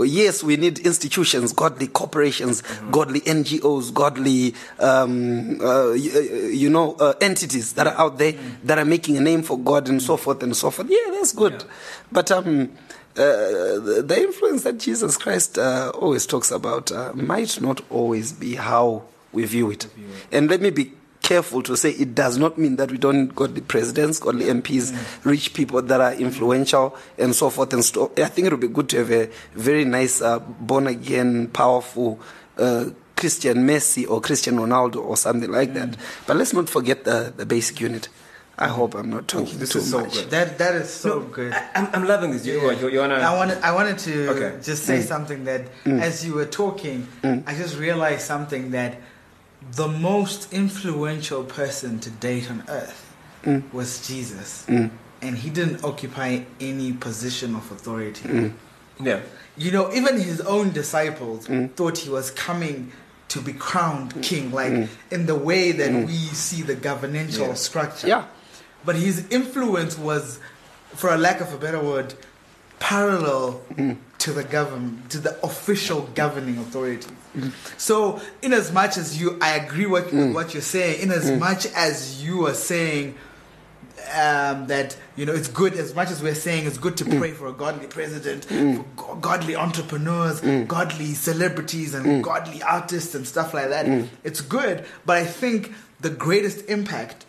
Yes, 0.02 0.42
we 0.42 0.56
need 0.56 0.78
institutions, 0.80 1.52
godly 1.52 1.86
corporations, 1.86 2.62
godly 2.90 3.20
NGOs, 3.20 3.92
godly, 3.92 4.54
um, 4.78 5.60
uh, 5.60 5.92
you, 5.92 6.10
you 6.52 6.70
know, 6.70 6.94
uh, 6.94 7.14
entities 7.20 7.74
that 7.74 7.86
are 7.86 7.98
out 7.98 8.18
there 8.18 8.34
that 8.64 8.78
are 8.78 8.84
making 8.84 9.16
a 9.16 9.20
name 9.20 9.42
for 9.42 9.58
God 9.58 9.88
and 9.88 10.02
so 10.02 10.16
forth 10.16 10.42
and 10.42 10.56
so 10.56 10.70
forth. 10.70 10.88
Yeah, 10.90 11.12
that's 11.12 11.32
good. 11.32 11.64
But 12.12 12.30
um, 12.30 12.70
uh, 13.16 13.22
the, 13.22 14.04
the 14.06 14.20
influence 14.22 14.62
that 14.62 14.78
Jesus 14.78 15.16
Christ 15.16 15.58
uh, 15.58 15.92
always 15.94 16.26
talks 16.26 16.50
about 16.50 16.92
uh, 16.92 17.12
might 17.14 17.60
not 17.60 17.80
always 17.90 18.32
be 18.32 18.54
how 18.54 19.02
we 19.32 19.44
view 19.44 19.70
it. 19.70 19.86
And 20.32 20.48
let 20.48 20.60
me 20.60 20.70
be 20.70 20.92
careful 21.30 21.62
to 21.62 21.76
say 21.76 21.90
it 21.90 22.12
does 22.12 22.36
not 22.38 22.58
mean 22.58 22.74
that 22.76 22.90
we 22.90 22.98
don't 22.98 23.28
got 23.36 23.54
the 23.54 23.60
presidents, 23.62 24.18
got 24.18 24.34
the 24.36 24.46
MPs, 24.60 24.86
rich 25.24 25.54
people 25.54 25.80
that 25.80 26.00
are 26.00 26.12
influential 26.14 26.96
and 27.18 27.34
so 27.34 27.50
forth 27.50 27.72
and 27.72 27.84
so. 27.84 28.10
I 28.18 28.24
think 28.24 28.46
it 28.48 28.52
would 28.52 28.60
be 28.60 28.66
good 28.78 28.88
to 28.88 28.96
have 28.98 29.12
a 29.12 29.30
very 29.54 29.84
nice, 29.84 30.20
uh, 30.20 30.40
born 30.40 30.88
again, 30.88 31.46
powerful 31.48 32.18
uh, 32.58 32.87
Christian 33.16 33.58
Messi 33.58 34.08
or 34.10 34.20
Christian 34.20 34.56
Ronaldo 34.56 34.96
or 35.04 35.16
something 35.16 35.50
like 35.52 35.72
that. 35.74 35.96
But 36.26 36.37
let's 36.37 36.52
not 36.52 36.68
forget 36.68 37.04
the, 37.04 37.33
the 37.37 37.46
basic 37.46 37.81
unit. 37.81 38.08
I 38.58 38.66
hope 38.68 38.94
I'm 38.94 39.08
not 39.08 39.28
talking 39.28 39.56
this 39.58 39.70
too 39.72 39.78
is 39.78 39.90
so 39.90 40.00
much. 40.00 40.12
good. 40.14 40.31
That 40.31 40.58
that 40.58 40.74
is 40.74 40.90
so 40.90 41.20
good. 41.20 41.52
I, 41.54 41.68
I'm, 41.76 41.88
I'm 41.94 42.04
loving 42.06 42.33
this. 42.33 42.44
You, 42.44 42.60
you, 42.72 42.88
you 42.88 42.98
wanna? 42.98 43.14
I 43.14 43.35
wanted 43.40 43.58
I 43.62 43.72
wanted 43.72 43.98
to 44.06 44.14
Okay. 44.33 44.50
just 44.62 44.83
say 44.85 44.98
Mm. 44.98 45.08
something 45.14 45.44
that 45.44 45.62
as 45.87 46.26
you 46.26 46.35
were 46.35 46.44
talking, 46.62 47.06
I 47.22 47.54
just 47.54 47.78
realized 47.78 48.22
something 48.26 48.72
that 48.72 48.98
the 49.77 49.88
most 49.88 50.52
influential 50.52 51.44
person 51.44 51.98
to 52.00 52.11
date 52.11 52.50
on 52.50 52.65
earth 52.69 53.06
was 53.73 54.06
Jesus, 54.06 54.65
Mm. 54.69 54.90
and 55.23 55.38
he 55.38 55.50
didn't 55.50 55.83
occupy 55.85 56.40
any 56.61 56.92
position 56.92 57.54
of 57.54 57.71
authority. 57.73 58.29
Mm. 58.29 58.52
Yeah. 59.00 59.21
You 59.56 59.71
know, 59.73 59.92
even 59.92 60.19
his 60.21 60.40
own 60.42 60.73
disciples 60.73 61.46
Mm. 61.46 61.75
thought 61.75 61.98
he 61.98 62.11
was 62.11 62.31
coming 62.31 62.92
to 63.29 63.40
be 63.40 63.52
crowned 63.52 64.21
king, 64.23 64.50
like 64.52 64.88
in 65.11 65.27
the 65.27 65.35
way 65.35 65.73
that 65.73 65.90
Mm. 65.90 66.06
we 66.06 66.17
see 66.35 66.63
the 66.63 66.75
governmental 66.75 67.48
Yeah. 67.48 67.54
structure. 67.54 68.08
Yeah. 68.08 68.25
But 68.85 68.96
his 68.96 69.25
influence 69.31 69.96
was, 69.96 70.38
for 70.94 71.11
a 71.11 71.17
lack 71.19 71.40
of 71.40 71.52
a 71.52 71.56
better 71.58 71.79
word, 71.81 72.15
parallel 72.79 73.61
Mm. 73.77 73.96
to 74.19 74.33
the 74.33 74.42
government, 74.42 75.11
to 75.11 75.19
the 75.19 75.37
official 75.44 76.08
governing 76.15 76.58
authority. 76.58 77.08
So, 77.76 78.20
in 78.42 78.52
as 78.52 78.72
much 78.72 78.96
as 78.96 79.20
you, 79.20 79.38
I 79.40 79.50
agree 79.56 79.87
with 79.87 80.10
Mm. 80.10 80.35
what 80.35 80.52
you're 80.52 80.62
saying. 80.62 81.00
In 81.02 81.10
as 81.12 81.31
much 81.31 81.66
as 81.74 82.22
you 82.24 82.46
are 82.46 82.54
saying 82.54 83.14
um, 84.14 84.66
that 84.66 84.96
you 85.14 85.24
know 85.26 85.33
it's 85.35 85.46
good, 85.48 85.74
as 85.74 85.94
much 85.94 86.10
as 86.10 86.22
we're 86.22 86.35
saying 86.35 86.66
it's 86.66 86.78
good 86.78 86.96
to 86.96 87.04
Mm. 87.04 87.18
pray 87.18 87.33
for 87.33 87.46
a 87.46 87.52
godly 87.52 87.87
president, 87.87 88.44
for 88.46 88.85
go- 88.96 89.14
godly 89.20 89.54
entrepreneurs, 89.54 90.40
godly 90.66 91.14
celebrities, 91.14 91.94
and 91.94 92.24
godly 92.24 92.62
artists 92.62 93.14
and 93.14 93.26
stuff 93.26 93.54
like 93.54 93.68
that. 93.68 93.87
Mm. 93.87 94.08
It's 94.24 94.40
good, 94.40 94.85
but 95.06 95.16
I 95.18 95.24
think 95.24 95.72
the 96.00 96.10
greatest 96.10 96.68
impact 96.68 97.24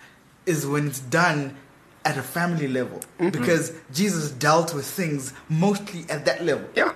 is 0.46 0.66
when 0.66 0.88
it's 0.88 1.00
done 1.02 1.56
at 2.04 2.18
a 2.18 2.24
family 2.24 2.68
level 2.68 3.00
Mm-hmm. 3.20 3.30
because 3.30 3.74
Jesus 3.94 4.32
dealt 4.32 4.74
with 4.74 4.86
things 4.88 5.34
mostly 5.50 6.06
at 6.10 6.26
that 6.26 6.44
level. 6.44 6.68
Yeah. 6.74 6.94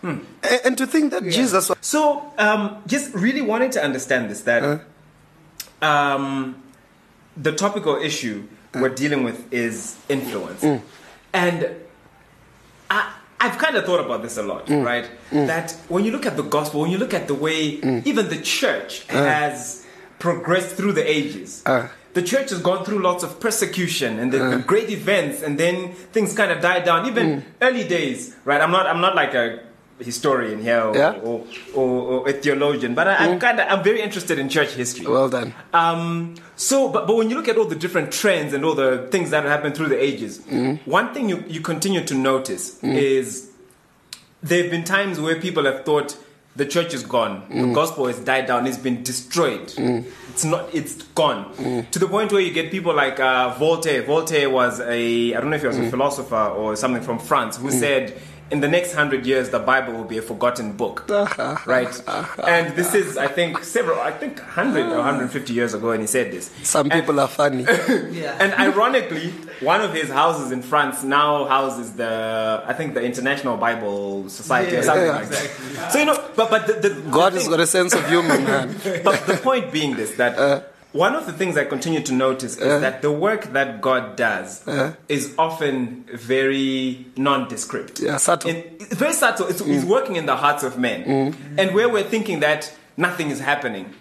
Hmm. 0.00 0.18
And, 0.42 0.60
and 0.64 0.78
to 0.78 0.86
think 0.86 1.10
that 1.10 1.24
Jesus 1.24 1.68
was. 1.68 1.78
So, 1.80 2.32
um, 2.38 2.82
just 2.86 3.14
really 3.14 3.40
wanting 3.40 3.70
to 3.70 3.82
understand 3.82 4.30
this 4.30 4.42
that 4.42 4.62
uh-huh. 4.62 5.86
um, 5.86 6.62
the 7.36 7.52
topical 7.52 7.96
issue 7.96 8.46
uh-huh. 8.46 8.82
we're 8.82 8.94
dealing 8.94 9.24
with 9.24 9.52
is 9.52 9.98
influence. 10.08 10.62
Mm. 10.62 10.82
And 11.32 11.70
I, 12.90 13.12
I've 13.40 13.58
kind 13.58 13.76
of 13.76 13.84
thought 13.84 14.04
about 14.04 14.22
this 14.22 14.36
a 14.36 14.42
lot, 14.42 14.66
mm. 14.66 14.84
right? 14.84 15.10
Mm. 15.30 15.46
That 15.48 15.72
when 15.88 16.04
you 16.04 16.12
look 16.12 16.26
at 16.26 16.36
the 16.36 16.42
gospel, 16.42 16.80
when 16.80 16.90
you 16.90 16.98
look 16.98 17.14
at 17.14 17.26
the 17.26 17.34
way 17.34 17.58
even 18.04 18.28
the 18.28 18.40
church 18.40 19.04
uh-huh. 19.08 19.24
has 19.24 19.84
progressed 20.18 20.76
through 20.76 20.92
the 20.92 21.08
ages, 21.08 21.64
the 22.14 22.22
church 22.22 22.50
has 22.50 22.60
gone 22.60 22.84
through 22.84 23.00
lots 23.00 23.22
of 23.22 23.38
persecution 23.38 24.18
and 24.18 24.32
the, 24.32 24.38
the 24.38 24.58
great 24.58 24.90
events, 24.90 25.42
and 25.42 25.58
then 25.58 25.92
things 25.92 26.34
kind 26.34 26.50
of 26.50 26.60
died 26.60 26.84
down. 26.84 27.06
Even 27.06 27.44
early 27.60 27.86
days, 27.86 28.34
right? 28.44 28.60
I'm 28.60 28.70
not, 28.70 28.86
I'm 28.86 29.00
not 29.00 29.14
like 29.14 29.34
a 29.34 29.67
historian 29.98 30.62
here 30.62 30.80
or, 30.80 30.96
Yeah. 30.96 31.12
or, 31.22 31.44
or, 31.74 32.02
or 32.02 32.28
a 32.28 32.32
theologian, 32.32 32.94
but 32.94 33.08
I, 33.08 33.16
I'm 33.16 33.38
mm. 33.38 33.40
kind 33.40 33.60
of, 33.60 33.66
I'm 33.68 33.82
very 33.82 34.00
interested 34.00 34.38
in 34.38 34.48
church 34.48 34.72
history. 34.72 35.06
Well 35.06 35.28
done. 35.28 35.54
Um, 35.72 36.34
so, 36.56 36.88
but, 36.88 37.06
but 37.06 37.16
when 37.16 37.30
you 37.30 37.36
look 37.36 37.48
at 37.48 37.56
all 37.56 37.66
the 37.66 37.76
different 37.76 38.12
trends 38.12 38.52
and 38.52 38.64
all 38.64 38.74
the 38.74 39.08
things 39.10 39.30
that 39.30 39.42
have 39.42 39.52
happened 39.52 39.76
through 39.76 39.88
the 39.88 40.02
ages, 40.02 40.38
mm. 40.40 40.78
one 40.86 41.12
thing 41.14 41.28
you, 41.28 41.44
you 41.48 41.60
continue 41.60 42.04
to 42.04 42.14
notice 42.14 42.78
mm. 42.80 42.94
is 42.94 43.50
there 44.42 44.62
have 44.62 44.70
been 44.70 44.84
times 44.84 45.20
where 45.20 45.40
people 45.40 45.64
have 45.64 45.84
thought 45.84 46.16
the 46.56 46.66
church 46.66 46.92
is 46.92 47.04
gone, 47.04 47.46
the 47.50 47.72
gospel 47.72 48.06
has 48.06 48.18
died 48.18 48.46
down, 48.46 48.66
it's 48.66 48.76
been 48.76 49.04
destroyed. 49.04 49.72
It's 50.30 50.44
not, 50.44 50.74
it's 50.74 51.02
gone. 51.14 51.54
To 51.92 51.98
the 52.00 52.08
point 52.08 52.32
where 52.32 52.40
you 52.40 52.52
get 52.52 52.72
people 52.72 52.92
like 52.94 53.20
uh, 53.20 53.54
Voltaire. 53.58 54.02
Voltaire 54.02 54.50
was 54.50 54.80
a, 54.80 55.34
I 55.34 55.40
don't 55.40 55.50
know 55.50 55.56
if 55.56 55.62
he 55.62 55.68
was 55.68 55.78
a 55.78 55.88
philosopher 55.88 56.34
or 56.34 56.74
something 56.74 57.02
from 57.02 57.20
France, 57.20 57.58
who 57.58 57.70
said, 57.70 58.20
in 58.50 58.60
the 58.60 58.68
next 58.68 58.94
hundred 58.94 59.26
years, 59.26 59.50
the 59.50 59.58
Bible 59.58 59.92
will 59.92 60.04
be 60.04 60.18
a 60.18 60.22
forgotten 60.22 60.72
book, 60.72 61.04
right? 61.66 62.02
And 62.46 62.74
this 62.76 62.94
is, 62.94 63.16
I 63.16 63.26
think, 63.28 63.62
several, 63.62 64.00
I 64.00 64.10
think, 64.10 64.40
hundred 64.40 64.86
or 64.86 65.02
hundred 65.02 65.30
fifty 65.30 65.52
years 65.52 65.74
ago, 65.74 65.90
and 65.90 66.00
he 66.00 66.06
said 66.06 66.32
this. 66.32 66.50
Some 66.62 66.88
people 66.90 67.20
are 67.20 67.28
funny. 67.28 67.64
yeah. 67.64 68.36
And 68.42 68.54
ironically, 68.54 69.30
one 69.60 69.80
of 69.80 69.92
his 69.92 70.08
houses 70.08 70.52
in 70.52 70.62
France 70.62 71.02
now 71.04 71.44
houses 71.46 71.92
the, 71.94 72.62
I 72.66 72.72
think, 72.72 72.94
the 72.94 73.02
International 73.02 73.56
Bible 73.56 74.28
Society 74.28 74.76
or 74.76 74.80
Yeah, 74.80 74.82
something 74.84 75.06
yeah, 75.06 75.12
like 75.20 75.28
that. 75.28 75.92
So 75.92 75.98
you 75.98 76.06
know, 76.06 76.16
but 76.36 76.48
but 76.50 76.66
the, 76.66 76.74
the 76.88 76.90
God 77.10 77.32
the 77.32 77.38
has 77.40 77.48
got 77.48 77.60
a 77.60 77.66
sense 77.66 77.92
of 77.94 78.08
humor, 78.08 78.38
man. 78.40 78.68
but 79.04 79.26
the 79.26 79.36
point 79.36 79.72
being 79.72 79.96
this 79.96 80.12
that 80.16 80.38
uh. 80.38 80.62
One 80.92 81.14
of 81.14 81.26
the 81.26 81.32
things 81.32 81.56
I 81.56 81.64
continue 81.64 82.00
to 82.02 82.12
notice 82.12 82.56
is 82.56 82.62
uh-huh. 82.62 82.78
that 82.78 83.02
the 83.02 83.12
work 83.12 83.52
that 83.52 83.80
God 83.80 84.16
does 84.16 84.66
uh-huh. 84.66 84.94
is 85.08 85.34
often 85.38 86.04
very 86.12 87.06
nondescript. 87.16 88.00
Yeah, 88.00 88.16
subtle. 88.16 88.50
It's 88.50 88.94
very 88.94 89.12
subtle. 89.12 89.48
It's, 89.48 89.64
He's 89.64 89.84
mm. 89.84 89.88
working 89.88 90.16
in 90.16 90.26
the 90.26 90.36
hearts 90.36 90.62
of 90.62 90.78
men, 90.78 91.04
mm. 91.04 91.58
and 91.58 91.74
where 91.74 91.88
we're 91.88 92.04
thinking 92.04 92.40
that 92.40 92.74
nothing 92.96 93.30
is 93.30 93.40
happening. 93.40 93.94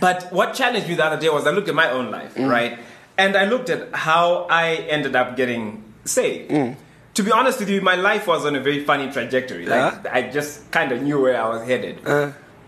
But 0.00 0.32
what 0.32 0.54
challenged 0.54 0.88
me 0.88 0.94
the 0.94 1.04
other 1.04 1.20
day 1.20 1.28
was 1.28 1.46
I 1.46 1.50
looked 1.50 1.68
at 1.68 1.74
my 1.74 1.90
own 1.90 2.10
life, 2.10 2.34
mm. 2.34 2.48
right, 2.48 2.78
and 3.18 3.36
I 3.36 3.44
looked 3.44 3.68
at 3.68 3.94
how 3.94 4.46
I 4.48 4.76
ended 4.88 5.16
up 5.16 5.36
getting 5.36 5.84
saved. 6.04 6.76
To 7.14 7.22
be 7.22 7.32
honest 7.32 7.60
with 7.60 7.70
you, 7.70 7.80
my 7.80 7.94
life 7.94 8.26
was 8.26 8.44
on 8.44 8.54
a 8.56 8.60
very 8.60 8.84
funny 8.84 9.10
trajectory. 9.10 9.64
Like 9.64 9.94
uh-huh. 9.94 10.08
I 10.12 10.22
just 10.22 10.70
kind 10.70 10.92
of 10.92 11.00
knew 11.00 11.20
where 11.20 11.40
I 11.40 11.48
was 11.48 11.66
headed 11.66 12.00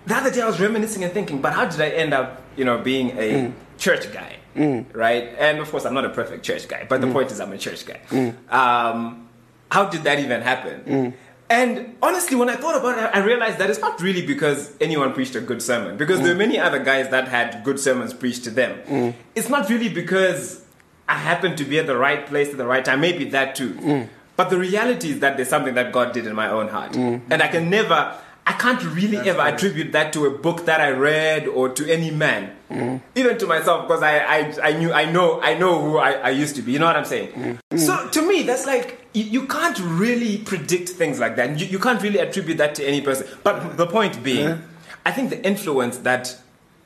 the 0.09 0.17
other 0.17 0.31
day 0.31 0.41
I 0.41 0.47
was 0.47 0.59
reminiscing 0.59 1.05
and 1.05 1.13
thinking, 1.13 1.41
but 1.41 1.53
how 1.53 1.67
did 1.67 1.81
I 1.81 1.91
end 1.91 2.15
up, 2.15 2.43
you 2.57 2.65
know, 2.65 2.79
being 2.79 3.11
a 3.11 3.33
mm. 3.33 3.53
church 3.77 4.11
guy, 4.13 4.37
mm. 4.57 4.85
right? 4.95 5.25
And 5.39 5.59
of 5.59 5.71
course, 5.71 5.85
I'm 5.85 5.95
not 5.95 6.07
a 6.07 6.11
perfect 6.11 6.45
church 6.45 6.67
guy, 6.67 6.87
but 6.89 7.01
the 7.01 7.07
mm. 7.07 7.13
point 7.13 7.31
is, 7.31 7.41
I'm 7.41 7.53
a 7.53 7.59
church 7.59 7.85
guy. 7.85 8.01
Um, 8.49 9.29
how 9.71 9.85
did 9.85 10.03
that 10.05 10.19
even 10.19 10.41
happen? 10.41 11.15
And 11.51 11.97
honestly, 12.03 12.37
when 12.37 12.51
I 12.51 12.57
thought 12.57 12.77
about 12.77 12.99
it, 12.99 13.11
I 13.15 13.21
realized 13.25 13.59
that 13.59 13.71
it's 13.71 13.81
not 13.81 14.01
really 14.01 14.25
because 14.27 14.75
anyone 14.81 15.13
preached 15.13 15.35
a 15.35 15.41
good 15.41 15.63
sermon, 15.63 15.97
because 15.97 16.21
there 16.21 16.33
are 16.33 16.39
many 16.47 16.59
other 16.59 16.79
guys 16.79 17.11
that 17.11 17.29
had 17.29 17.63
good 17.65 17.79
sermons 17.79 18.13
preached 18.15 18.45
to 18.45 18.51
them. 18.51 19.15
It's 19.35 19.49
not 19.49 19.69
really 19.69 19.89
because 19.89 20.65
I 21.07 21.15
happened 21.15 21.59
to 21.59 21.65
be 21.65 21.79
at 21.79 21.87
the 21.87 21.97
right 21.97 22.27
place 22.27 22.49
at 22.51 22.57
the 22.57 22.67
right 22.67 22.85
time, 22.85 23.01
maybe 23.01 23.25
that 23.31 23.55
too. 23.55 24.09
But 24.37 24.51
the 24.51 24.59
reality 24.59 25.11
is 25.11 25.21
that 25.21 25.37
there's 25.37 25.49
something 25.49 25.75
that 25.75 25.93
God 25.93 26.13
did 26.13 26.27
in 26.27 26.35
my 26.35 26.49
own 26.49 26.69
heart. 26.69 26.97
And 26.97 27.43
I 27.43 27.49
can 27.49 27.69
never, 27.71 28.15
I 28.49 28.53
can't 28.53 28.83
really 28.83 29.19
ever 29.29 29.43
attribute 29.43 29.93
that 29.93 30.15
to 30.15 30.25
a 30.25 30.31
book 30.31 30.65
that 30.65 30.81
I 30.81 30.91
read 30.93 31.47
or 31.47 31.69
to 31.69 31.93
any 31.93 32.11
man. 32.11 32.57
Mm. 32.71 33.03
Even 33.15 33.37
to 33.37 33.47
myself, 33.47 33.87
because 33.87 34.03
I, 34.03 34.21
I, 34.21 34.55
I 34.63 34.73
knew, 34.73 34.91
I 34.91 35.05
know, 35.05 35.39
I 35.43 35.53
know 35.53 35.83
who 35.83 35.99
I, 35.99 36.13
I 36.13 36.31
used 36.31 36.57
to 36.57 36.63
be. 36.63 36.73
You 36.73 36.79
know 36.79 36.87
what 36.87 36.97
I'm 36.97 37.05
saying? 37.05 37.33
Mm. 37.33 37.79
So 37.79 37.93
mm. 37.93 38.11
to 38.11 38.23
me, 38.27 38.45
that's 38.45 38.65
like, 38.65 39.07
you, 39.13 39.25
you 39.25 39.47
can't 39.47 39.79
really 39.81 40.39
predict 40.39 40.89
things 40.89 41.21
like 41.21 41.37
that. 41.37 41.61
You, 41.61 41.67
you 41.67 41.79
can't 41.79 42.03
really 42.03 42.21
attribute 42.21 42.57
that 42.57 42.75
to 42.77 42.85
any 42.87 43.03
person. 43.03 43.27
But 43.45 43.77
the 43.77 43.87
point 43.87 44.23
being, 44.23 44.63
I 45.05 45.13
think 45.13 45.29
the 45.29 45.45
influence 45.47 45.99
that 45.99 46.35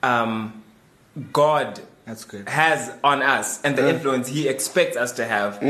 um, 0.03 0.65
God 1.33 1.81
That's 2.07 2.25
good. 2.25 2.49
has 2.49 2.93
on 3.05 3.23
us 3.23 3.63
and 3.63 3.79
the 3.79 3.89
influence 3.89 4.27
He 4.27 4.49
expects 4.49 4.97
us 4.97 5.13
to 5.13 5.25
have 5.25 5.63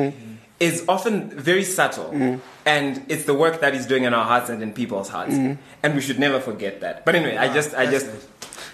is 0.63 0.85
often 0.89 1.29
very 1.29 1.65
subtle. 1.65 2.11
Mm. 2.13 2.41
And 2.65 3.05
it's 3.09 3.25
the 3.25 3.35
work 3.35 3.61
that 3.61 3.75
He's 3.75 3.85
doing 3.85 4.05
in 4.05 4.15
our 4.15 4.25
hearts 4.25 4.49
and 4.49 4.63
in 4.63 4.73
people's 4.73 5.09
hearts. 5.09 5.35
Mm. 5.35 5.59
And 5.83 5.95
we 5.97 6.01
should 6.01 6.21
never 6.21 6.39
forget 6.39 6.81
that. 6.83 7.05
But 7.05 7.17
anyway, 7.17 7.37
I 7.37 7.49
ah, 7.49 7.55
just, 7.55 7.75
I 7.75 7.87
just, 7.91 8.07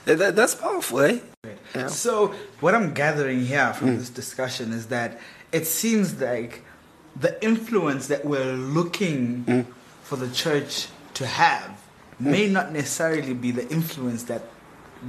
good. 0.04 0.18
That- 0.18 0.36
that's 0.36 0.54
powerful, 0.54 1.00
eh? 1.00 1.18
So, 1.88 2.34
what 2.60 2.74
I'm 2.74 2.92
gathering 2.92 3.44
here 3.46 3.72
from 3.72 3.88
mm. 3.88 3.98
this 3.98 4.10
discussion 4.10 4.72
is 4.72 4.88
that 4.88 5.18
it 5.50 5.66
seems 5.66 6.20
like 6.20 6.62
the 7.16 7.42
influence 7.42 8.08
that 8.08 8.24
we're 8.24 8.52
looking 8.52 9.66
for 10.02 10.16
the 10.16 10.28
church 10.28 10.88
to 11.14 11.26
have 11.26 11.82
may 12.20 12.48
not 12.48 12.72
necessarily 12.72 13.32
be 13.34 13.50
the 13.50 13.66
influence 13.70 14.24
that 14.24 14.42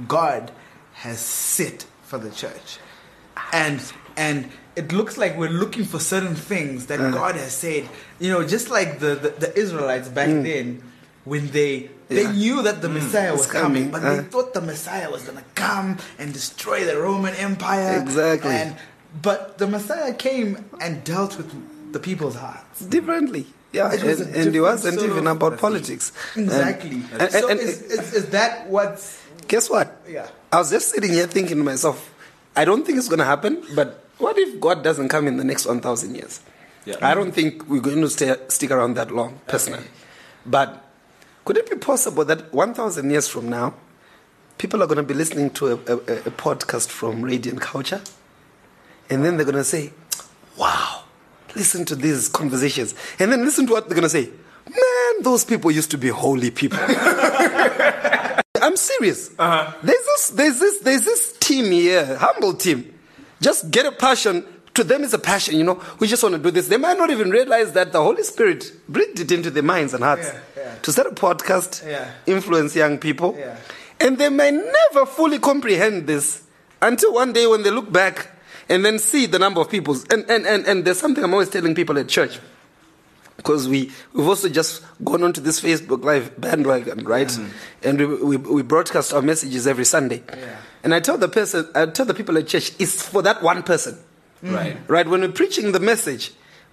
God 0.08 0.50
has 0.94 1.18
set 1.20 1.84
for 2.02 2.18
the 2.18 2.30
church. 2.30 2.78
And 3.52 3.80
and 4.16 4.50
it 4.80 4.92
looks 4.98 5.14
like 5.22 5.32
we're 5.42 5.56
looking 5.62 5.84
for 5.92 6.00
certain 6.14 6.34
things 6.34 6.86
that 6.90 7.00
uh. 7.00 7.10
God 7.20 7.34
has 7.44 7.52
said. 7.64 7.82
You 8.18 8.30
know, 8.32 8.42
just 8.56 8.66
like 8.70 8.90
the, 9.04 9.12
the, 9.24 9.30
the 9.44 9.50
Israelites 9.64 10.08
back 10.08 10.28
mm. 10.28 10.42
then 10.42 10.66
when 11.24 11.44
they 11.56 11.90
they 12.08 12.26
Yeah. 12.26 12.42
knew 12.42 12.56
that 12.66 12.76
the 12.84 12.88
mm. 12.88 12.98
Messiah 12.98 13.32
was 13.32 13.46
coming, 13.46 13.90
coming, 13.90 13.94
but 13.94 14.02
uh. 14.02 14.16
they 14.16 14.22
thought 14.32 14.48
the 14.60 14.64
Messiah 14.72 15.08
was 15.10 15.22
gonna 15.28 15.48
come 15.54 15.98
and 16.18 16.32
destroy 16.32 16.84
the 16.90 16.96
Roman 17.06 17.34
Empire. 17.48 18.00
Exactly. 18.00 18.50
And 18.50 18.70
but 19.26 19.58
the 19.62 19.68
Messiah 19.76 20.14
came 20.14 20.50
and 20.80 20.92
dealt 21.12 21.36
with 21.36 21.48
the 21.92 22.00
people's 22.08 22.36
hearts. 22.36 22.80
Differently. 22.96 23.46
Yeah, 23.72 23.92
It 23.92 24.02
and, 24.02 24.34
and 24.34 24.56
it 24.56 24.60
wasn't 24.60 25.00
even 25.00 25.26
about 25.28 25.58
politics. 25.58 26.10
Exactly. 26.34 27.02
And, 27.12 27.22
and, 27.22 27.32
so 27.32 27.48
and- 27.50 27.60
is, 27.60 27.82
is, 27.82 28.14
is 28.14 28.24
that 28.30 28.66
what's 28.66 29.22
guess 29.46 29.70
what? 29.70 29.88
Yeah. 30.08 30.28
I 30.52 30.58
was 30.58 30.70
just 30.70 30.90
sitting 30.90 31.12
here 31.12 31.26
thinking 31.26 31.58
to 31.58 31.64
myself, 31.64 31.98
I 32.56 32.64
don't 32.64 32.84
think 32.84 32.98
it's 32.98 33.08
going 33.08 33.18
to 33.20 33.24
happen, 33.24 33.62
but 33.74 33.99
what 34.20 34.38
if 34.38 34.60
God 34.60 34.84
doesn't 34.84 35.08
come 35.08 35.26
in 35.26 35.36
the 35.36 35.44
next 35.44 35.66
1,000 35.66 36.14
years? 36.14 36.40
Yeah. 36.84 36.96
I 37.02 37.14
don't 37.14 37.32
think 37.32 37.68
we're 37.68 37.80
going 37.80 38.00
to 38.00 38.08
stay, 38.08 38.34
stick 38.48 38.70
around 38.70 38.94
that 38.94 39.10
long, 39.10 39.40
personally. 39.46 39.86
But 40.46 40.84
could 41.44 41.56
it 41.56 41.68
be 41.68 41.76
possible 41.76 42.24
that 42.24 42.52
1,000 42.52 43.10
years 43.10 43.28
from 43.28 43.48
now, 43.48 43.74
people 44.58 44.82
are 44.82 44.86
going 44.86 44.96
to 44.96 45.02
be 45.02 45.14
listening 45.14 45.50
to 45.50 45.68
a, 45.68 45.74
a, 45.74 45.96
a 45.96 46.30
podcast 46.30 46.88
from 46.88 47.22
Radiant 47.22 47.60
Culture? 47.60 48.00
And 49.08 49.24
then 49.24 49.36
they're 49.36 49.44
going 49.44 49.56
to 49.56 49.64
say, 49.64 49.92
wow, 50.56 51.04
listen 51.56 51.84
to 51.86 51.96
these 51.96 52.28
conversations. 52.28 52.94
And 53.18 53.32
then 53.32 53.44
listen 53.44 53.66
to 53.66 53.72
what 53.72 53.88
they're 53.88 53.96
going 53.96 54.02
to 54.02 54.08
say. 54.08 54.30
Man, 54.66 55.22
those 55.22 55.44
people 55.44 55.70
used 55.70 55.90
to 55.90 55.98
be 55.98 56.08
holy 56.08 56.50
people. 56.50 56.78
I'm 58.62 58.76
serious. 58.76 59.30
Uh-huh. 59.38 59.72
There's 59.82 60.04
this, 60.04 60.30
there's 60.30 60.60
this, 60.60 60.78
there's 60.80 61.04
this 61.04 61.36
team 61.38 61.72
here, 61.72 62.16
humble 62.16 62.54
team. 62.54 62.94
Just 63.40 63.70
get 63.70 63.86
a 63.86 63.92
passion 63.92 64.44
to 64.74 64.84
them 64.84 65.02
it's 65.02 65.12
a 65.12 65.18
passion, 65.18 65.56
you 65.56 65.64
know. 65.64 65.82
We 65.98 66.06
just 66.06 66.22
want 66.22 66.34
to 66.36 66.40
do 66.40 66.50
this. 66.50 66.68
They 66.68 66.76
might 66.76 66.96
not 66.96 67.10
even 67.10 67.30
realize 67.30 67.72
that 67.72 67.90
the 67.92 68.00
Holy 68.00 68.22
Spirit 68.22 68.72
breathed 68.88 69.18
it 69.18 69.32
into 69.32 69.50
their 69.50 69.64
minds 69.64 69.94
and 69.94 70.04
hearts 70.04 70.28
Yeah, 70.28 70.40
yeah. 70.56 70.74
to 70.82 70.92
start 70.92 71.08
a 71.08 71.14
podcast, 71.14 71.84
Yeah. 71.86 72.08
influence 72.26 72.76
young 72.76 72.98
people. 72.98 73.36
And 73.98 74.16
they 74.16 74.28
may 74.28 74.50
never 74.52 75.06
fully 75.06 75.38
comprehend 75.38 76.06
this 76.06 76.42
until 76.80 77.12
one 77.14 77.32
day 77.32 77.46
when 77.46 77.62
they 77.64 77.70
look 77.70 77.90
back 77.92 78.28
and 78.68 78.84
then 78.84 78.98
see 78.98 79.26
the 79.26 79.38
number 79.38 79.60
of 79.60 79.68
people. 79.68 79.96
And, 80.10 80.24
and, 80.30 80.46
and, 80.46 80.64
and 80.66 80.84
there's 80.84 81.00
something 81.00 81.22
I'm 81.24 81.32
always 81.34 81.48
telling 81.50 81.74
people 81.74 81.98
at 81.98 82.08
church. 82.08 82.38
Because 83.40 83.68
we, 83.68 83.90
we've 84.12 84.28
also 84.28 84.50
just 84.50 84.82
gone 85.02 85.22
onto 85.22 85.40
this 85.40 85.62
Facebook 85.62 86.04
Live 86.04 86.38
bandwagon, 86.38 87.04
right? 87.06 87.32
And 87.82 87.98
we, 87.98 88.06
we, 88.06 88.36
we 88.36 88.62
broadcast 88.62 89.14
our 89.14 89.22
messages 89.22 89.66
every 89.66 89.86
Sunday. 89.86 90.22
And 90.84 90.94
I 90.94 91.00
tell 91.00 91.16
the 91.16 91.28
person, 91.28 91.66
I 91.74 91.86
tell 91.86 92.04
the 92.04 92.12
people 92.12 92.36
at 92.36 92.46
church, 92.46 92.72
it's 92.78 93.00
for 93.02 93.22
that 93.22 93.42
one 93.42 93.62
person. 93.62 93.98
Right. 94.42 94.76
Right? 94.88 95.08
When 95.08 95.22
we're 95.22 95.32
preaching 95.32 95.72
the 95.72 95.80
message, 95.80 96.32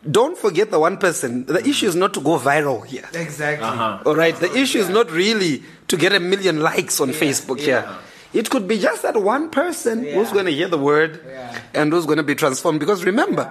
don't 0.09 0.38
forget 0.38 0.70
the 0.72 0.80
one 0.80 0.97
person. 0.97 1.45
The 1.45 1.65
issue 1.65 1.88
is 1.88 1.95
not 1.95 2.13
to 2.15 2.22
go 2.22 2.38
viral 2.38 2.86
here. 2.86 3.07
Exactly. 3.13 3.65
Uh-huh. 3.65 4.03
All 4.05 4.15
right. 4.15 4.36
The 4.36 4.53
issue 4.53 4.80
is 4.80 4.89
not 4.89 5.09
really 5.09 5.63
to 5.88 5.95
get 5.97 6.11
a 6.13 6.20
million 6.20 6.59
likes 6.59 6.99
on 6.99 7.09
Facebook 7.11 7.61
here. 7.61 7.88
It 8.34 8.49
could 8.49 8.68
be 8.68 8.78
just 8.78 9.03
that 9.03 9.15
one 9.15 9.49
person 9.49 10.03
who's 10.05 10.32
going 10.34 10.45
to 10.45 10.51
hear 10.51 10.68
the 10.68 10.78
word 10.78 11.22
and 11.74 11.93
who's 11.93 12.05
going 12.05 12.18
to 12.18 12.24
be 12.24 12.36
transformed. 12.36 12.80
Because 12.82 13.05
remember, 13.05 13.45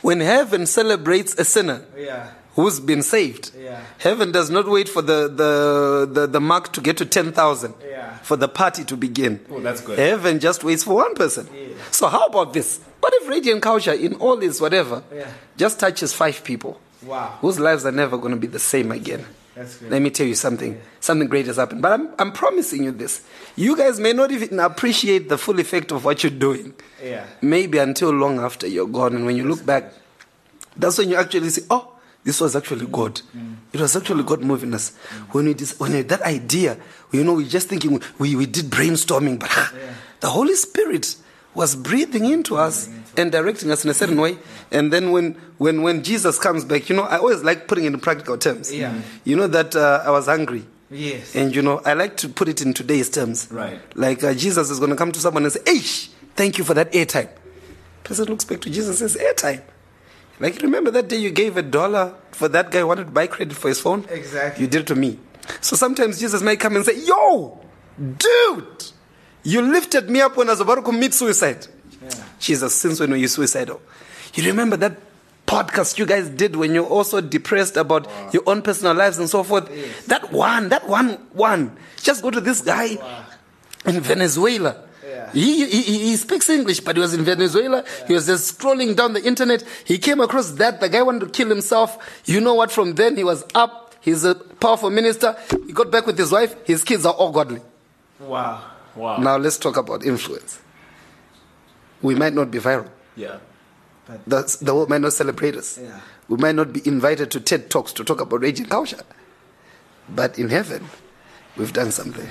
when 0.00 0.20
heaven 0.20 0.64
celebrates 0.66 1.34
a 1.38 1.44
sinner 1.44 1.82
Yeah. 1.96 2.30
Who's 2.54 2.80
been 2.80 3.02
saved, 3.02 3.50
Yeah. 3.58 3.80
heaven 3.98 4.32
does 4.32 4.50
not 4.50 4.68
wait 4.68 4.88
for 4.88 5.02
the, 5.02 5.28
the, 5.28 6.08
the, 6.12 6.26
the 6.26 6.40
mark 6.40 6.72
to 6.74 6.80
get 6.80 6.96
to 6.98 7.04
10,000 7.06 7.74
Yeah. 7.88 8.16
for 8.18 8.36
the 8.36 8.48
party 8.48 8.84
to 8.84 8.96
begin. 8.96 9.40
Oh, 9.50 9.60
that's 9.60 9.80
good. 9.80 9.98
Heaven 9.98 10.38
just 10.40 10.62
waits 10.64 10.84
for 10.84 10.94
one 10.94 11.14
person. 11.14 11.48
So, 11.90 12.08
how 12.08 12.26
about 12.26 12.52
this? 12.52 12.80
What 13.00 13.12
if 13.16 13.28
Radiant 13.28 13.62
Culture, 13.62 13.92
in 13.92 14.14
all 14.14 14.40
its 14.42 14.60
whatever, 14.60 15.02
Yeah. 15.14 15.26
just 15.56 15.78
touches 15.80 16.12
five 16.12 16.42
people 16.44 16.80
Wow. 17.04 17.38
whose 17.40 17.58
lives 17.58 17.84
are 17.84 17.92
never 17.92 18.16
going 18.16 18.32
to 18.34 18.40
be 18.40 18.46
the 18.46 18.58
same 18.60 18.92
again? 18.92 19.24
That's. 19.54 19.80
Let 19.82 20.02
me 20.02 20.10
tell 20.10 20.26
you 20.26 20.34
something. 20.34 20.80
Something 20.98 21.28
great 21.28 21.46
has 21.46 21.56
happened. 21.58 21.80
But 21.80 21.92
I'm, 21.92 22.08
I'm 22.18 22.32
promising 22.32 22.82
you 22.82 22.90
this. 22.90 23.20
You 23.54 23.76
guys 23.76 24.00
may 24.00 24.12
not 24.12 24.32
even 24.32 24.58
appreciate 24.58 25.28
the 25.28 25.38
full 25.38 25.60
effect 25.60 25.92
of 25.92 26.04
what 26.04 26.24
you're 26.24 26.30
doing. 26.30 26.74
Yeah. 27.00 27.24
Maybe 27.40 27.78
until 27.78 28.10
long 28.10 28.40
after 28.40 28.66
you're 28.66 28.88
gone. 28.88 29.14
And 29.14 29.26
when 29.26 29.36
you 29.36 29.44
look 29.44 29.64
back, 29.64 29.92
that's 30.76 30.98
when 30.98 31.08
you 31.08 31.14
actually 31.14 31.50
say, 31.50 31.62
oh, 31.70 31.92
this 32.24 32.40
was 32.40 32.56
actually 32.56 32.86
God. 32.86 33.20
It 33.72 33.80
was 33.80 33.94
actually 33.96 34.22
God 34.24 34.42
moving 34.42 34.72
us. 34.74 34.94
When 35.32 35.44
we 35.46 35.54
dis- 35.54 35.78
when 35.78 35.92
we, 35.92 36.02
that 36.02 36.22
idea, 36.22 36.78
you 37.12 37.22
know, 37.22 37.34
we're 37.34 37.48
just 37.48 37.68
thinking 37.68 38.00
we, 38.18 38.34
we 38.34 38.46
did 38.46 38.66
brainstorming, 38.66 39.38
but 39.38 39.50
the 40.20 40.28
Holy 40.30 40.54
Spirit 40.54 41.16
was 41.54 41.76
breathing 41.76 42.24
into 42.24 42.56
us 42.56 42.88
and 43.16 43.30
directing 43.30 43.70
us 43.70 43.84
in 43.84 43.90
a 43.90 43.94
certain 43.94 44.20
way. 44.20 44.36
And 44.72 44.92
then 44.92 45.12
when, 45.12 45.34
when, 45.58 45.82
when 45.82 46.02
Jesus 46.02 46.38
comes 46.38 46.64
back, 46.64 46.88
you 46.88 46.96
know, 46.96 47.02
I 47.04 47.18
always 47.18 47.44
like 47.44 47.68
putting 47.68 47.84
it 47.84 47.92
in 47.94 48.00
practical 48.00 48.36
terms. 48.36 48.74
Yeah. 48.74 49.00
You 49.22 49.36
know 49.36 49.46
that 49.46 49.76
uh, 49.76 50.02
I 50.04 50.10
was 50.10 50.26
hungry. 50.26 50.64
Yes. 50.90 51.36
And 51.36 51.54
you 51.54 51.62
know, 51.62 51.80
I 51.84 51.94
like 51.94 52.16
to 52.18 52.28
put 52.28 52.48
it 52.48 52.60
in 52.62 52.74
today's 52.74 53.08
terms. 53.10 53.48
Right. 53.50 53.80
Like 53.96 54.24
uh, 54.24 54.34
Jesus 54.34 54.70
is 54.70 54.78
going 54.78 54.90
to 54.90 54.96
come 54.96 55.12
to 55.12 55.20
someone 55.20 55.44
and 55.44 55.52
say, 55.52 55.60
Hey, 55.66 55.78
thank 56.34 56.58
you 56.58 56.64
for 56.64 56.74
that 56.74 56.90
airtime. 56.92 57.28
Person 58.02 58.26
looks 58.26 58.44
back 58.44 58.60
to 58.62 58.70
Jesus 58.70 59.00
and 59.00 59.10
says, 59.10 59.22
Airtime. 59.22 59.62
Like, 60.40 60.60
remember 60.62 60.90
that 60.90 61.08
day 61.08 61.16
you 61.16 61.30
gave 61.30 61.56
a 61.56 61.62
dollar 61.62 62.14
for 62.32 62.48
that 62.48 62.70
guy 62.70 62.80
who 62.80 62.88
wanted 62.88 63.04
to 63.04 63.10
buy 63.12 63.26
credit 63.26 63.56
for 63.56 63.68
his 63.68 63.80
phone? 63.80 64.04
Exactly. 64.10 64.64
You 64.64 64.70
did 64.70 64.82
it 64.82 64.86
to 64.88 64.94
me. 64.94 65.18
So 65.60 65.76
sometimes 65.76 66.18
Jesus 66.18 66.42
might 66.42 66.58
come 66.58 66.74
and 66.76 66.84
say, 66.84 66.98
Yo, 67.04 67.60
dude, 67.98 68.84
you 69.42 69.62
lifted 69.62 70.10
me 70.10 70.20
up 70.20 70.36
when 70.36 70.48
I 70.48 70.52
was 70.52 70.60
about 70.60 70.76
to 70.76 70.82
commit 70.82 71.14
suicide. 71.14 71.66
Jesus, 72.38 72.74
since 72.74 73.00
when 73.00 73.10
were 73.10 73.16
you 73.16 73.28
suicidal? 73.28 73.80
You 74.34 74.44
remember 74.44 74.76
that 74.78 74.98
podcast 75.46 75.98
you 75.98 76.06
guys 76.06 76.28
did 76.28 76.56
when 76.56 76.74
you're 76.74 76.86
also 76.86 77.20
depressed 77.20 77.76
about 77.76 78.10
your 78.32 78.42
own 78.46 78.62
personal 78.62 78.94
lives 78.94 79.18
and 79.18 79.28
so 79.30 79.42
forth? 79.42 79.68
That 80.06 80.32
one, 80.32 80.68
that 80.70 80.88
one, 80.88 81.12
one. 81.32 81.76
Just 82.02 82.22
go 82.22 82.30
to 82.30 82.40
this 82.40 82.60
guy 82.60 82.98
in 83.86 84.00
Venezuela. 84.00 84.83
He, 85.34 85.66
he, 85.66 85.82
he 85.82 86.16
speaks 86.16 86.48
English, 86.48 86.80
but 86.80 86.96
he 86.96 87.00
was 87.00 87.12
in 87.12 87.24
Venezuela. 87.24 87.84
He 88.06 88.14
was 88.14 88.26
just 88.26 88.58
scrolling 88.58 88.96
down 88.96 89.12
the 89.12 89.24
internet. 89.24 89.64
He 89.84 89.98
came 89.98 90.20
across 90.20 90.52
that. 90.52 90.80
The 90.80 90.88
guy 90.88 91.02
wanted 91.02 91.20
to 91.20 91.30
kill 91.30 91.48
himself. 91.48 92.22
You 92.24 92.40
know 92.40 92.54
what? 92.54 92.70
From 92.70 92.94
then, 92.94 93.16
he 93.16 93.24
was 93.24 93.44
up. 93.54 93.94
He's 94.00 94.24
a 94.24 94.34
powerful 94.34 94.90
minister. 94.90 95.36
He 95.66 95.72
got 95.72 95.90
back 95.90 96.06
with 96.06 96.18
his 96.18 96.30
wife. 96.30 96.54
His 96.66 96.84
kids 96.84 97.04
are 97.04 97.14
all 97.14 97.32
godly. 97.32 97.60
Wow. 98.20 98.62
Wow. 98.94 99.16
Now, 99.18 99.36
let's 99.36 99.58
talk 99.58 99.76
about 99.76 100.04
influence. 100.04 100.60
We 102.00 102.14
might 102.14 102.34
not 102.34 102.50
be 102.50 102.58
viral. 102.58 102.88
Yeah. 103.16 103.38
The, 104.26 104.56
the 104.60 104.74
world 104.74 104.90
might 104.90 105.00
not 105.00 105.14
celebrate 105.14 105.56
us. 105.56 105.78
Yeah. 105.78 106.00
We 106.28 106.36
might 106.36 106.54
not 106.54 106.72
be 106.72 106.86
invited 106.86 107.30
to 107.32 107.40
TED 107.40 107.70
Talks 107.70 107.92
to 107.94 108.04
talk 108.04 108.20
about 108.20 108.40
Radiant 108.40 108.70
Culture. 108.70 109.00
But 110.08 110.38
in 110.38 110.50
heaven, 110.50 110.88
we've 111.56 111.72
done 111.72 111.90
something. 111.90 112.28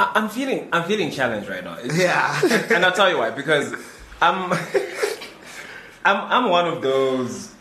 I- 0.00 0.12
I'm 0.14 0.28
feeling 0.28 0.68
I'm 0.72 0.84
feeling 0.84 1.10
challenged 1.10 1.48
right 1.48 1.64
now. 1.64 1.78
It's- 1.78 1.98
Yeah. 1.98 2.40
and 2.74 2.84
I'll 2.84 2.92
tell 2.92 3.10
you 3.10 3.18
why. 3.18 3.30
Because 3.30 3.74
I'm 4.20 4.52
I'm 6.04 6.44
I'm 6.44 6.50
one 6.50 6.66
of 6.66 6.82
those 6.82 7.54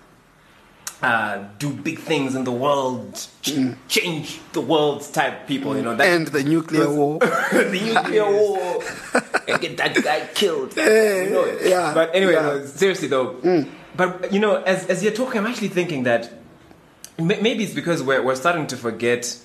uh, 1.02 1.44
do 1.60 1.72
big 1.72 2.00
things 2.00 2.34
in 2.34 2.44
the 2.44 2.52
world, 2.52 3.28
ch- 3.44 3.60
change 3.88 4.40
the 4.54 4.62
world 4.62 5.02
type 5.14 5.48
people. 5.48 5.76
You 5.76 5.84
know 5.84 5.96
that 5.96 6.08
End 6.08 6.28
the 6.30 6.44
nuclear 6.44 6.90
war. 6.92 7.20
the 7.52 7.80
nuclear 7.94 8.26
war 8.32 8.82
and 9.48 9.62
get 9.62 9.78
that 9.78 9.94
guy 10.04 10.28
killed. 10.34 10.76
You 10.76 11.30
know? 11.30 11.60
yeah, 11.64 11.94
But 11.94 12.16
anyway, 12.16 12.34
yeah. 12.34 12.42
no, 12.42 12.66
seriously 12.66 13.08
though. 13.08 13.66
But 13.96 14.32
you 14.34 14.40
know, 14.40 14.62
as 14.64 14.88
as 14.88 15.04
you're 15.04 15.14
talking, 15.14 15.40
I'm 15.40 15.48
actually 15.48 15.70
thinking 15.70 16.04
that 16.04 16.32
ma- 17.20 17.42
maybe 17.42 17.64
it's 17.64 17.74
because 17.74 18.02
we're 18.02 18.22
we're 18.24 18.36
starting 18.36 18.66
to 18.68 18.78
forget 18.78 19.40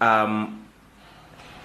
um, 0.00 0.62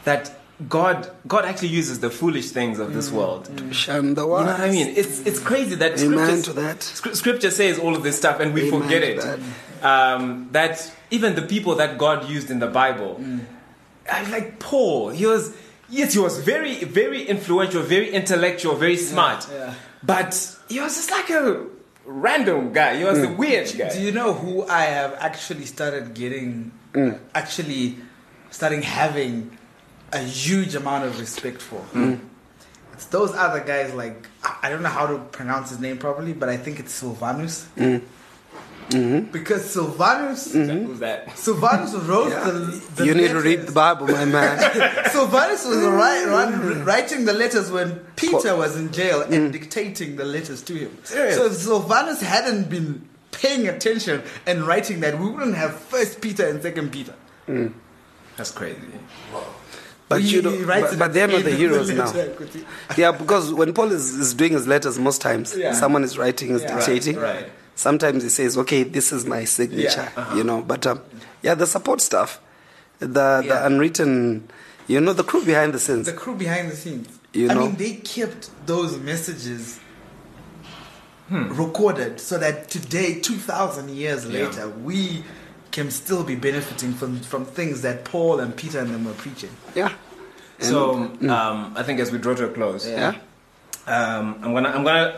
that 0.06 0.37
God 0.68 1.12
God 1.28 1.46
actually 1.46 1.68
uses 1.68 2.00
the 2.00 2.10
foolish 2.10 2.50
things 2.50 2.80
of 2.80 2.94
this 2.94 3.12
world. 3.12 3.48
Shun 3.72 4.16
the 4.16 4.24
You 4.24 4.28
know 4.28 4.36
what 4.38 4.60
I 4.60 4.72
mean? 4.72 4.88
It's 4.88 5.22
it's 5.26 5.40
crazy 5.40 5.76
that 5.76 6.02
Amen 6.02 6.42
scripture, 6.42 6.54
to 6.54 6.54
that. 6.54 6.82
scripture 6.82 7.52
says 7.52 7.78
all 7.78 7.96
of 7.96 8.02
this 8.02 8.18
stuff 8.18 8.40
and 8.40 8.56
we 8.56 8.68
Amen 8.68 8.82
forget 8.82 9.04
it. 9.04 9.22
that. 9.22 9.40
Um, 9.84 10.50
that 10.54 10.92
even 11.12 11.36
the 11.36 11.44
people 11.44 11.76
that 11.76 12.00
God 12.00 12.28
used 12.28 12.50
in 12.50 12.58
the 12.58 12.68
Bible, 12.68 13.24
uh, 14.12 14.26
like 14.32 14.58
Paul, 14.58 15.10
he 15.10 15.28
was 15.28 15.56
yes, 15.90 16.14
he 16.14 16.20
was 16.20 16.40
very 16.40 16.84
very 16.86 17.22
influential, 17.22 17.84
very 17.84 18.10
intellectual, 18.10 18.76
very 18.76 18.98
smart, 18.98 19.48
yeah. 19.52 19.76
but 20.02 20.58
he 20.70 20.80
was 20.80 20.96
just 20.96 21.12
like 21.12 21.30
a 21.30 21.68
random 22.04 22.74
guy. 22.74 22.98
He 22.98 23.04
was 23.04 23.20
a 23.20 23.30
weird 23.30 23.72
guy. 23.78 23.94
Do 23.94 24.02
you 24.02 24.12
know 24.12 24.34
who 24.34 24.66
I 24.66 24.86
have 24.86 25.14
actually 25.20 25.66
started 25.66 26.16
getting, 26.16 26.72
actually 27.36 27.98
starting 28.50 28.82
having 28.82 29.56
a 30.12 30.20
huge 30.20 30.76
amount 30.76 31.06
of 31.06 31.20
respect 31.20 31.62
for? 31.62 31.80
Hmm. 31.80 32.16
It's 32.94 33.06
those 33.06 33.34
other 33.36 33.60
guys 33.60 33.94
like, 33.94 34.28
I 34.44 34.58
I 34.64 34.70
don't 34.70 34.82
know 34.82 34.90
how 34.90 35.08
to 35.08 35.20
pronounce 35.20 35.70
his 35.70 35.80
name 35.80 35.98
properly, 35.98 36.34
but 36.34 36.50
I 36.50 36.58
think 36.58 36.80
it's 36.80 36.94
Silvanus. 36.94 37.66
Hmm. 37.76 37.98
Mm-hmm. 38.90 39.32
Because 39.32 39.70
Silvanus, 39.70 40.54
mm-hmm. 40.54 40.86
Who's 40.86 41.00
that? 41.00 41.38
Silvanus 41.38 41.94
wrote 41.94 42.30
the, 42.30 42.82
the 42.96 43.06
you 43.06 43.14
need 43.14 43.30
to 43.30 43.42
read 43.42 43.64
the 43.64 43.72
Bible, 43.74 44.08
my 44.08 44.24
man. 44.24 44.58
Silvanus 45.12 45.66
was 45.66 45.80
write, 45.80 46.26
run, 46.26 46.86
writing 46.86 47.26
the 47.26 47.34
letters 47.34 47.70
when 47.70 48.00
Peter 48.16 48.56
was 48.56 48.78
in 48.78 48.94
jail 48.94 49.24
and 49.24 49.34
mm. 49.34 49.52
dictating 49.52 50.16
the 50.16 50.24
letters 50.24 50.62
to 50.64 50.74
him. 50.74 50.98
Serious? 51.04 51.36
So 51.36 51.48
if 51.48 51.54
Silvanus 51.54 52.22
hadn't 52.22 52.70
been 52.70 53.08
paying 53.32 53.68
attention 53.68 54.24
and 54.46 54.66
writing 54.66 55.02
that, 55.02 55.20
we 55.20 55.30
wouldn't 55.30 55.56
have 55.56 55.76
First 55.76 56.22
Peter 56.22 56.48
and 56.48 56.62
Second 56.62 56.94
Peter. 56.94 57.14
Mm. 57.48 57.74
That's 58.38 58.52
crazy. 58.52 58.80
But 60.10 60.22
He- 60.22 60.36
you 60.36 60.42
know, 60.42 60.66
but, 60.66 60.98
but 60.98 61.14
they're 61.14 61.28
not 61.28 61.44
the 61.44 61.52
heroes 61.52 61.90
now. 62.02 62.12
could 62.12 62.54
you- 62.56 62.66
Yeah, 62.96 63.12
because 63.12 63.54
when 63.54 63.74
Paul 63.74 63.92
is, 63.92 64.14
is 64.14 64.34
doing 64.34 64.54
his 64.54 64.66
letters, 64.68 64.98
most 64.98 65.22
times 65.22 65.54
Yeah. 65.56 65.74
someone 65.74 66.04
is 66.04 66.18
writing, 66.18 66.52
is 66.52 66.62
Yeah. 66.62 66.76
dictating. 66.78 67.18
Right, 67.18 67.36
right. 67.44 67.52
Sometimes 67.76 68.24
he 68.24 68.30
says, 68.30 68.58
"Okay, 68.58 68.84
this 68.84 69.12
is 69.12 69.26
my 69.26 69.44
signature," 69.46 70.10
Yeah. 70.18 70.36
you 70.36 70.44
know. 70.44 70.62
But 70.62 70.88
um, 70.88 71.02
yeah, 71.44 71.54
the 71.56 71.68
support 71.68 72.02
stuff, 72.02 72.40
the 73.00 73.44
the 73.46 73.66
unwritten, 73.66 74.50
you 74.88 75.00
know, 75.02 75.14
the 75.14 75.24
crew 75.24 75.44
behind 75.44 75.74
the 75.74 75.80
scenes. 75.80 76.06
The 76.08 76.14
crew 76.14 76.36
behind 76.36 76.72
the 76.72 76.76
scenes. 76.76 77.08
You 77.34 77.50
I 77.52 77.54
know? 77.54 77.62
mean, 77.68 77.76
they 77.76 77.94
kept 77.96 78.50
those 78.66 78.98
messages 78.98 79.80
recorded 81.30 82.20
so 82.22 82.38
that 82.38 82.70
today, 82.70 83.20
2,000 83.20 83.90
years 83.90 84.26
later, 84.26 84.70
we 84.70 85.24
can 85.78 85.92
still 85.92 86.24
be 86.24 86.36
benefiting 86.36 86.92
from, 87.00 87.20
from 87.32 87.46
things 87.46 87.82
that 87.84 88.04
Paul 88.04 88.40
and 88.40 88.56
Peter 88.56 88.80
and 88.80 88.90
them 88.94 89.06
were 89.06 89.14
preaching. 89.26 89.52
yeah. 89.76 89.92
So 90.60 90.94
um, 91.38 91.60
I 91.80 91.84
think 91.84 92.00
as 92.00 92.12
we 92.12 92.18
draw 92.18 92.34
to 92.34 92.46
a 92.46 92.54
close, 92.60 92.88
Yeah. 92.88 93.14
um, 93.86 94.26
I'm 94.44 94.52
gonna 94.56 94.70
I'm 94.76 94.84
gonna 94.84 95.10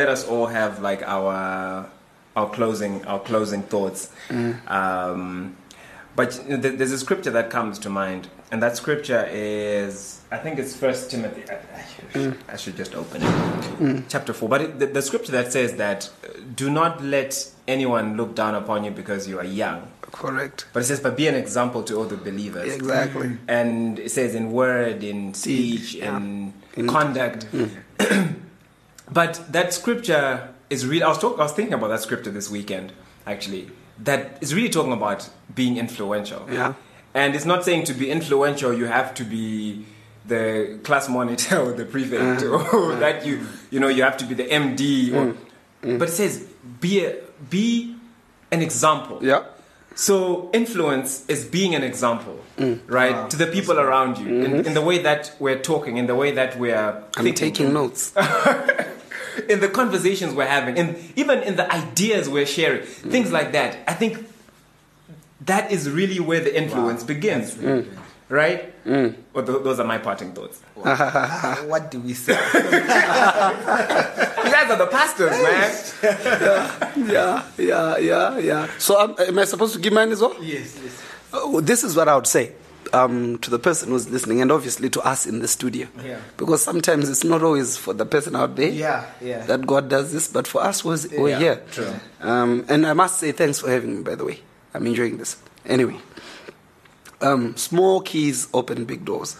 let 0.00 0.08
us 0.08 0.26
all 0.26 0.46
have 0.46 0.80
like 0.80 1.02
our 1.16 1.86
our 2.34 2.48
closing 2.48 3.04
our 3.04 3.20
closing 3.20 3.62
thoughts. 3.72 4.00
Um, 4.78 5.54
But 6.16 6.28
you 6.48 6.56
know, 6.56 6.60
there- 6.62 6.76
there's 6.78 6.92
a 6.92 6.98
scripture 7.06 7.32
that 7.38 7.50
comes 7.50 7.78
to 7.80 7.90
mind, 7.90 8.22
and 8.50 8.62
that 8.62 8.76
scripture 8.76 9.28
is, 9.30 10.20
I 10.30 10.36
think 10.38 10.58
it's 10.58 10.76
First 10.76 11.10
Timothy. 11.10 11.42
I, 11.50 11.54
I 11.54 11.84
should, 11.84 12.10
mm. 12.12 12.36
I 12.48 12.56
should 12.56 12.76
just 12.76 12.94
open 12.94 13.22
it, 13.22 13.24
mm. 13.24 14.04
chapter 14.08 14.32
four. 14.32 14.48
But 14.48 14.60
it, 14.60 14.78
the, 14.78 14.86
the 14.86 15.02
scripture 15.02 15.32
that 15.32 15.52
says 15.52 15.74
that, 15.76 16.10
uh, 16.24 16.28
"Do 16.54 16.70
not 16.70 17.02
let 17.02 17.50
anyone 17.66 18.16
look 18.16 18.34
down 18.36 18.54
upon 18.54 18.84
you 18.84 18.92
because 18.92 19.28
you 19.28 19.38
are 19.38 19.44
young." 19.44 19.90
Correct. 20.00 20.66
But 20.72 20.82
it 20.82 20.86
says, 20.86 21.00
"But 21.00 21.16
be 21.16 21.26
an 21.26 21.34
example 21.34 21.82
to 21.84 21.96
all 21.96 22.04
the 22.04 22.16
believers." 22.16 22.72
Exactly. 22.72 23.36
And 23.48 23.98
it 23.98 24.12
says 24.12 24.34
in 24.34 24.52
word, 24.52 25.02
in 25.02 25.34
speech, 25.34 25.96
in 25.96 26.54
mm. 26.76 26.88
conduct. 26.88 27.46
but 29.10 29.52
that 29.52 29.72
scripture 29.72 30.54
is 30.70 30.86
really. 30.86 31.02
I 31.02 31.08
was 31.08 31.18
talk, 31.18 31.38
I 31.38 31.42
was 31.42 31.52
thinking 31.52 31.74
about 31.74 31.88
that 31.88 32.00
scripture 32.00 32.30
this 32.30 32.48
weekend, 32.48 32.92
actually. 33.26 33.70
That 33.98 34.38
is 34.40 34.54
really 34.54 34.68
talking 34.68 34.92
about 34.92 35.30
being 35.52 35.78
influential. 35.78 36.46
Yeah. 36.50 36.74
And 37.16 37.34
it's 37.34 37.46
not 37.46 37.64
saying 37.64 37.84
to 37.84 37.94
be 37.94 38.10
influential 38.10 38.74
you 38.74 38.84
have 38.84 39.14
to 39.14 39.24
be 39.24 39.86
the 40.26 40.78
class 40.84 41.08
monitor 41.08 41.58
or 41.64 41.72
the 41.72 41.86
prefect 41.86 42.42
mm. 42.42 42.52
or 42.52 42.92
mm. 42.92 43.00
that 43.00 43.24
you 43.24 43.46
you 43.70 43.80
know 43.80 43.88
you 43.88 44.02
have 44.02 44.18
to 44.18 44.26
be 44.26 44.34
the 44.34 44.44
MD. 44.44 45.12
Or, 45.14 45.34
mm. 45.82 45.98
But 45.98 46.10
it 46.10 46.12
says 46.12 46.46
be 46.80 47.04
a, 47.06 47.16
be 47.48 47.96
an 48.50 48.60
example. 48.60 49.18
Yeah. 49.22 49.44
So 49.94 50.50
influence 50.52 51.24
is 51.26 51.46
being 51.46 51.74
an 51.74 51.82
example, 51.82 52.38
right, 52.86 53.12
Wow. 53.12 53.28
to 53.28 53.36
the 53.38 53.46
people 53.46 53.80
around 53.80 54.18
you 54.18 54.26
in, 54.26 54.52
mm-hmm. 54.52 54.66
in 54.66 54.74
the 54.74 54.82
way 54.82 54.98
that 54.98 55.34
we're 55.38 55.58
talking, 55.58 55.96
in 55.96 56.06
the 56.06 56.14
way 56.14 56.32
that 56.32 56.58
we're 56.58 57.02
I'm 57.16 57.24
thinking, 57.24 57.34
taking 57.34 57.72
notes. 57.72 58.12
in 59.48 59.60
the 59.60 59.70
conversations 59.72 60.34
we're 60.34 60.52
having, 60.58 60.76
in 60.76 60.96
even 61.16 61.42
in 61.42 61.56
the 61.56 61.66
ideas 61.72 62.28
we're 62.28 62.44
sharing, 62.44 62.82
things 62.84 63.32
like 63.32 63.52
that. 63.52 63.78
I 63.88 63.94
think 63.94 64.18
that 65.46 65.70
is 65.72 65.88
really 65.90 66.20
where 66.20 66.40
the 66.40 66.56
influence 66.56 67.02
begins, 67.04 67.56
right? 68.28 68.72
Well, 68.84 69.14
th- 69.44 69.62
those 69.64 69.80
are 69.80 69.86
my 69.86 69.98
parting 69.98 70.32
thoughts. 70.32 70.60
what 70.74 71.90
do 71.90 72.00
we 72.00 72.14
say? 72.14 72.34
You 72.34 72.80
guys 74.52 74.70
are 74.70 74.76
the 74.76 74.86
pastors, 74.90 75.30
man. 75.30 75.74
yeah, 77.10 77.44
yeah, 77.58 77.96
yeah, 77.98 78.38
yeah. 78.38 78.68
So 78.78 78.98
um, 79.00 79.14
am 79.18 79.38
I 79.38 79.44
supposed 79.44 79.74
to 79.74 79.80
give 79.80 79.92
mine 79.92 80.10
as 80.12 80.20
well? 80.20 80.36
yes, 80.42 80.78
yes. 80.82 81.02
Uh, 81.32 81.60
this 81.60 81.82
is 81.84 81.96
what 81.96 82.08
I 82.08 82.14
would 82.14 82.26
say 82.28 82.52
um, 82.92 83.38
to 83.38 83.50
the 83.50 83.58
person 83.58 83.88
who's 83.90 84.08
listening, 84.08 84.40
and 84.40 84.52
obviously 84.52 84.88
to 84.90 85.00
us 85.00 85.26
in 85.26 85.40
the 85.40 85.48
studio. 85.48 85.88
Yeah. 86.04 86.20
Because 86.36 86.62
sometimes 86.62 87.08
it's 87.08 87.24
not 87.24 87.42
always 87.42 87.76
for 87.76 87.92
the 87.94 88.06
person 88.06 88.36
out 88.36 88.54
there 88.56 88.70
Yeah, 88.70 89.06
yeah. 89.20 89.44
that 89.46 89.66
God 89.66 89.88
does 89.88 90.12
this, 90.12 90.28
but 90.28 90.46
for 90.46 90.62
us 90.62 90.84
we're 90.84 91.28
Yeah, 91.28 91.38
here. 91.38 91.62
true. 91.72 91.92
Um, 92.20 92.64
and 92.68 92.86
I 92.86 92.92
must 92.92 93.18
say 93.18 93.32
thanks 93.32 93.60
for 93.60 93.68
having 93.70 93.96
me, 93.96 94.02
by 94.02 94.14
the 94.14 94.24
way. 94.24 94.40
I'm 94.76 94.86
enjoying 94.86 95.16
this. 95.16 95.36
Anyway, 95.64 95.96
um, 97.20 97.56
small 97.56 98.00
keys 98.02 98.48
open 98.54 98.84
big 98.84 99.04
doors. 99.04 99.36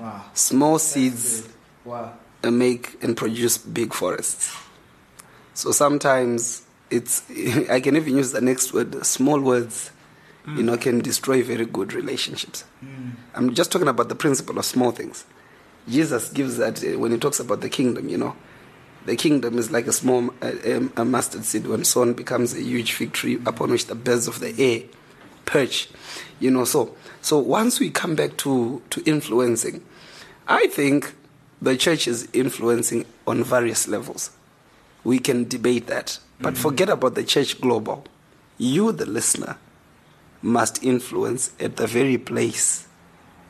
Wow. 0.00 0.24
Small 0.34 0.78
seeds 0.78 1.48
Wow. 1.84 2.12
uh, 2.42 2.50
make 2.50 3.02
and 3.02 3.16
produce 3.16 3.58
big 3.58 3.92
forests. 3.92 4.56
So 5.54 5.70
sometimes 5.72 6.62
it's, 6.90 7.22
I 7.70 7.80
can 7.80 7.96
even 7.96 8.16
use 8.16 8.32
the 8.32 8.40
next 8.40 8.72
word, 8.72 9.04
small 9.06 9.40
words, 9.40 9.90
you 10.56 10.62
know, 10.64 10.76
can 10.76 10.98
destroy 11.00 11.42
very 11.44 11.66
good 11.66 11.92
relationships. 11.92 12.64
I'm 13.34 13.54
just 13.54 13.70
talking 13.70 13.86
about 13.86 14.08
the 14.08 14.16
principle 14.16 14.58
of 14.58 14.64
small 14.64 14.90
things. 14.90 15.24
Jesus 15.88 16.30
gives 16.30 16.56
that 16.56 16.82
uh, 16.82 16.98
when 16.98 17.12
he 17.12 17.18
talks 17.18 17.38
about 17.38 17.60
the 17.60 17.68
kingdom, 17.68 18.08
you 18.08 18.18
know. 18.18 18.34
The 19.04 19.16
kingdom 19.16 19.58
is 19.58 19.70
like 19.70 19.86
a 19.86 19.92
small 19.92 20.32
um, 20.42 20.92
a 20.96 21.04
mustard 21.04 21.44
seed 21.44 21.66
when 21.66 21.84
sown 21.84 22.12
becomes 22.12 22.54
a 22.54 22.62
huge 22.62 22.92
fig 22.92 23.12
tree 23.12 23.40
upon 23.44 23.70
which 23.70 23.86
the 23.86 23.94
birds 23.94 24.28
of 24.28 24.40
the 24.40 24.54
air 24.58 24.82
perch. 25.44 25.88
You 26.38 26.50
know, 26.50 26.64
so 26.64 26.94
so 27.20 27.38
once 27.38 27.78
we 27.78 27.90
come 27.90 28.16
back 28.16 28.36
to, 28.38 28.82
to 28.90 29.02
influencing, 29.04 29.82
I 30.48 30.66
think 30.66 31.14
the 31.60 31.76
church 31.76 32.08
is 32.08 32.28
influencing 32.32 33.06
on 33.28 33.44
various 33.44 33.86
levels. 33.86 34.30
We 35.04 35.20
can 35.20 35.48
debate 35.48 35.86
that. 35.86 36.18
But 36.40 36.58
forget 36.58 36.88
about 36.88 37.14
the 37.14 37.22
church 37.22 37.60
global. 37.60 38.04
You, 38.58 38.90
the 38.90 39.06
listener, 39.06 39.56
must 40.42 40.82
influence 40.82 41.52
at 41.60 41.76
the 41.76 41.86
very 41.86 42.18
place 42.18 42.88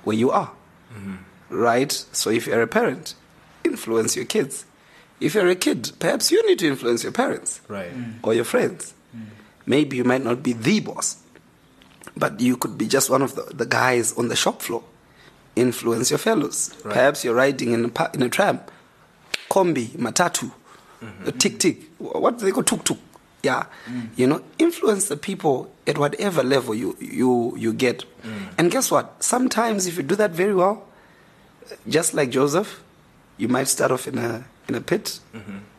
where 0.04 0.16
you 0.16 0.30
are. 0.30 0.52
Right? 1.48 1.92
So 2.12 2.28
if 2.28 2.46
you're 2.46 2.60
a 2.60 2.66
parent, 2.66 3.14
influence 3.64 4.14
your 4.14 4.26
kids. 4.26 4.66
If 5.22 5.34
you're 5.34 5.48
a 5.48 5.54
kid, 5.54 5.92
perhaps 5.98 6.30
you 6.30 6.44
need 6.46 6.58
to 6.60 6.66
influence 6.66 7.02
your 7.02 7.12
parents 7.12 7.60
Right. 7.68 7.92
or 8.22 8.34
your 8.34 8.44
friends. 8.44 8.94
Maybe 9.64 9.96
you 9.96 10.04
might 10.04 10.24
not 10.24 10.42
be 10.42 10.52
the 10.54 10.80
boss, 10.80 11.18
but 12.16 12.40
you 12.40 12.56
could 12.56 12.76
be 12.76 12.88
just 12.88 13.08
one 13.08 13.22
of 13.22 13.36
the, 13.36 13.42
the 13.54 13.66
guys 13.66 14.12
on 14.18 14.28
the 14.28 14.34
shop 14.36 14.60
floor. 14.60 14.82
Influence 15.54 16.10
your 16.10 16.18
fellows. 16.18 16.74
Right. 16.84 16.94
Perhaps 16.94 17.24
you're 17.24 17.34
riding 17.34 17.72
in 17.72 17.84
a, 17.84 18.10
in 18.14 18.22
a 18.22 18.28
tram, 18.28 18.60
kombi, 19.48 19.90
matatu, 19.90 20.50
mm-hmm. 21.00 21.28
a 21.28 21.32
tick 21.32 21.58
tick. 21.60 21.78
What 21.98 22.38
do 22.38 22.44
they 22.44 22.50
call 22.50 22.64
tuk 22.64 22.84
tuk? 22.84 22.98
Yeah, 23.42 23.66
mm. 23.86 24.08
you 24.16 24.26
know, 24.26 24.40
influence 24.58 25.08
the 25.08 25.16
people 25.16 25.70
at 25.86 25.98
whatever 25.98 26.42
level 26.44 26.74
you 26.74 26.96
you 27.00 27.54
you 27.56 27.72
get. 27.72 28.04
Mm. 28.22 28.48
And 28.56 28.70
guess 28.70 28.90
what? 28.90 29.22
Sometimes 29.22 29.86
if 29.86 29.96
you 29.96 30.04
do 30.04 30.14
that 30.14 30.30
very 30.30 30.54
well, 30.54 30.86
just 31.88 32.14
like 32.14 32.30
Joseph, 32.30 32.82
you 33.36 33.48
might 33.48 33.66
start 33.66 33.90
off 33.90 34.06
in 34.06 34.16
a 34.18 34.44
in 34.68 34.74
a 34.74 34.80
pit, 34.80 35.20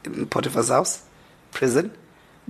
in 0.06 0.26
Potiphar's 0.28 0.70
house, 0.70 1.04
prison. 1.52 1.92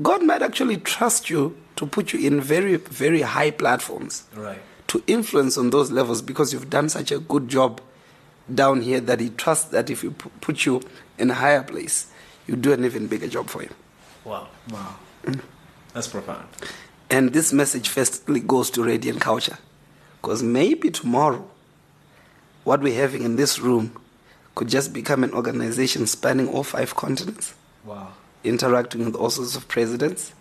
God 0.02 0.24
might 0.24 0.42
actually 0.42 0.78
trust 0.78 1.30
you 1.30 1.56
to 1.76 1.86
put 1.86 2.14
you 2.14 2.20
in 2.28 2.42
very 2.42 2.78
very 2.78 3.22
high 3.22 3.52
platforms 3.52 4.24
Right. 4.36 4.60
to 4.88 5.04
influence 5.08 5.58
on 5.58 5.70
those 5.70 5.92
levels 5.92 6.22
because 6.22 6.52
you've 6.54 6.70
done 6.70 6.90
such 6.90 7.12
a 7.12 7.20
good 7.20 7.48
job 7.50 7.80
down 8.54 8.82
here 8.82 9.00
that 9.00 9.20
he 9.20 9.30
trusts 9.30 9.66
that 9.72 9.90
if 9.90 10.04
you 10.04 10.12
pu- 10.12 10.30
put 10.42 10.66
you 10.66 10.82
in 11.18 11.30
a 11.32 11.34
higher 11.36 11.64
place, 11.64 12.08
you 12.48 12.56
do 12.56 12.74
an 12.74 12.84
even 12.86 13.08
bigger 13.08 13.28
job 13.28 13.50
for 13.50 13.62
him. 13.62 13.74
Wow. 14.26 14.48
Wow. 14.72 14.96
Mm. 15.26 15.40
That's 15.94 16.08
profound. 16.08 16.46
And 17.10 17.32
this 17.34 17.54
message 17.54 17.88
firstly 17.90 18.40
goes 18.40 18.70
to 18.72 18.84
Radiant 18.84 19.22
Culture. 19.22 19.58
Because 20.22 20.42
maybe 20.42 20.90
tomorrow, 20.90 21.46
what 22.64 22.82
we're 22.82 23.00
having 23.00 23.24
in 23.24 23.36
this 23.36 23.60
room 23.60 23.96
could 24.56 24.70
just 24.70 24.94
become 24.94 25.24
an 25.24 25.34
organization 25.34 26.06
spanning 26.08 26.48
all 26.48 26.64
five 26.64 26.96
continents, 26.96 27.54
Wow. 27.86 28.10
interacting 28.44 29.06
with 29.06 29.16
all 29.16 29.30
sorts 29.30 29.56
of 29.56 29.68
presidents, 29.68 30.34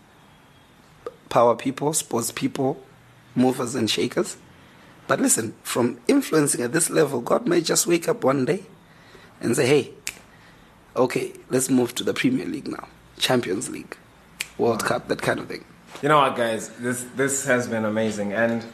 power 1.28 1.54
people, 1.56 1.92
sports 1.92 2.30
people, 2.30 2.82
movers 3.34 3.74
and 3.74 3.90
shakers. 3.90 4.36
But 5.08 5.20
listen, 5.20 5.54
from 5.62 5.98
influencing 6.08 6.60
at 6.62 6.72
this 6.72 6.90
level, 6.90 7.20
God 7.20 7.46
may 7.48 7.60
just 7.60 7.86
wake 7.86 8.08
up 8.08 8.22
one 8.24 8.44
day 8.44 8.64
and 9.40 9.56
say, 9.56 9.66
hey, 9.66 9.90
okay, 10.94 11.32
let's 11.48 11.70
move 11.70 11.94
to 11.96 12.04
the 12.04 12.14
Premier 12.14 12.46
League 12.46 12.68
now, 12.68 12.86
Champions 13.18 13.68
League, 13.70 13.96
World 14.58 14.84
Cup, 14.84 15.08
that 15.08 15.22
kind 15.22 15.40
of 15.40 15.48
thing. 15.48 15.64
You 16.02 16.08
know 16.08 16.18
what, 16.18 16.36
guys? 16.36 16.68
This 16.80 17.04
this 17.16 17.44
has 17.46 17.68
been 17.68 17.84
amazing, 17.84 18.32
and 18.32 18.64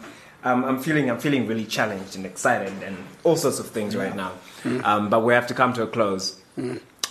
um, 0.49 0.65
I'm 0.65 0.79
feeling 0.79 1.11
I'm 1.11 1.19
feeling 1.19 1.47
really 1.47 1.65
challenged 1.67 2.17
and 2.17 2.25
excited 2.27 2.73
and 2.83 2.97
all 3.25 3.37
sorts 3.37 3.59
of 3.59 3.67
things 3.69 3.95
right 3.97 4.15
now. 4.15 4.33
Um, 4.85 5.09
but 5.11 5.21
we 5.21 5.35
have 5.35 5.47
to 5.49 5.55
come 5.55 5.73
to 5.75 5.83
a 5.83 5.87
close. 5.87 6.41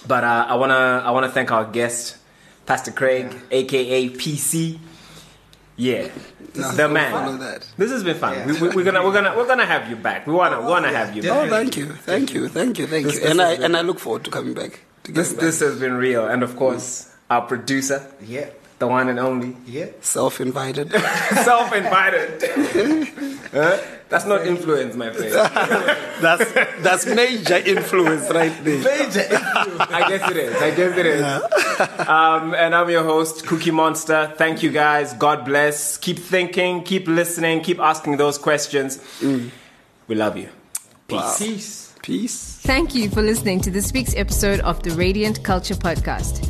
But 0.08 0.24
uh, 0.24 0.46
I 0.50 0.56
wanna 0.56 1.04
I 1.06 1.12
wanna 1.12 1.30
thank 1.30 1.52
our 1.52 1.66
guest, 1.66 2.18
Pastor 2.66 2.92
Craig, 2.92 3.34
aka 3.52 4.10
PC. 4.10 4.80
Yeah, 5.80 6.08
No, 6.56 6.72
the 6.72 6.90
man. 6.90 7.38
that. 7.40 7.68
This 7.78 7.92
has 7.92 8.04
been 8.04 8.18
fun. 8.18 8.48
We, 8.48 8.54
we, 8.60 8.70
we're 8.76 8.84
gonna 8.84 9.04
we're 9.06 9.14
gonna 9.14 9.34
we're 9.38 9.46
gonna 9.48 9.66
have 9.66 9.88
you 9.90 9.96
back. 9.96 10.26
We 10.26 10.34
wanna 10.34 10.60
we 10.62 10.66
wanna 10.68 10.90
have 10.90 11.16
you 11.16 11.22
Oh, 11.30 11.42
back. 11.44 11.50
thank 11.52 11.78
you, 11.78 11.86
thank 11.94 12.34
you, 12.34 12.48
thank 12.50 12.80
you, 12.80 12.88
thank 12.88 13.06
This- 13.06 13.16
you. 13.16 13.22
this 13.22 13.30
And 13.32 13.42
I 13.42 13.52
and 13.54 13.78
I 13.78 13.82
look 13.82 14.00
forward 14.00 14.24
to 14.26 14.32
coming 14.32 14.56
back. 14.56 14.80
To 15.04 15.12
This 15.12 15.30
getting 15.34 15.46
this 15.46 15.60
has 15.60 15.80
been 15.80 15.94
real, 15.94 16.26
and 16.26 16.42
of 16.42 16.56
course 16.56 17.14
our 17.30 17.42
producer, 17.42 18.00
Yeah. 18.26 18.50
The 18.80 18.88
one 18.88 19.10
and 19.10 19.20
only, 19.20 19.56
Yeah. 19.66 19.88
self-invited. 20.02 20.92
self-invited. 21.44 22.44
Huh? 23.52 23.78
That's 24.10 24.26
not 24.26 24.46
influence, 24.46 24.96
my 24.96 25.10
friend. 25.10 25.32
that's 26.22 26.52
that's 26.82 27.06
major 27.06 27.56
influence 27.56 28.30
right 28.30 28.52
there. 28.64 28.78
Major 28.80 29.22
influence. 29.22 29.80
I 29.80 30.10
guess 30.10 30.30
it 30.32 30.38
is. 30.38 30.56
I 30.62 30.72
guess 30.76 30.98
it 30.98 31.06
is. 31.06 31.22
Um, 32.08 32.54
and 32.54 32.76
I'm 32.76 32.90
your 32.90 33.04
host, 33.06 33.48
Cookie 33.48 33.72
Monster. 33.72 34.34
Thank 34.36 34.64
you 34.64 34.70
guys. 34.70 35.14
God 35.14 35.46
bless. 35.46 35.96
Keep 35.98 36.20
thinking, 36.20 36.84
keep 36.84 37.08
listening, 37.08 37.62
keep 37.62 37.80
asking 37.80 38.18
those 38.18 38.38
questions. 38.38 39.00
We 39.22 40.16
love 40.16 40.36
you. 40.38 40.50
Peace. 41.08 41.38
Peace. 41.40 41.96
Peace. 42.02 42.60
Thank 42.64 42.94
you 42.96 43.10
for 43.10 43.22
listening 43.22 43.62
to 43.62 43.72
this 43.72 43.94
week's 43.94 44.16
episode 44.16 44.60
of 44.60 44.84
the 44.84 44.92
Radiant 44.92 45.42
Culture 45.44 45.76
Podcast. 45.76 46.50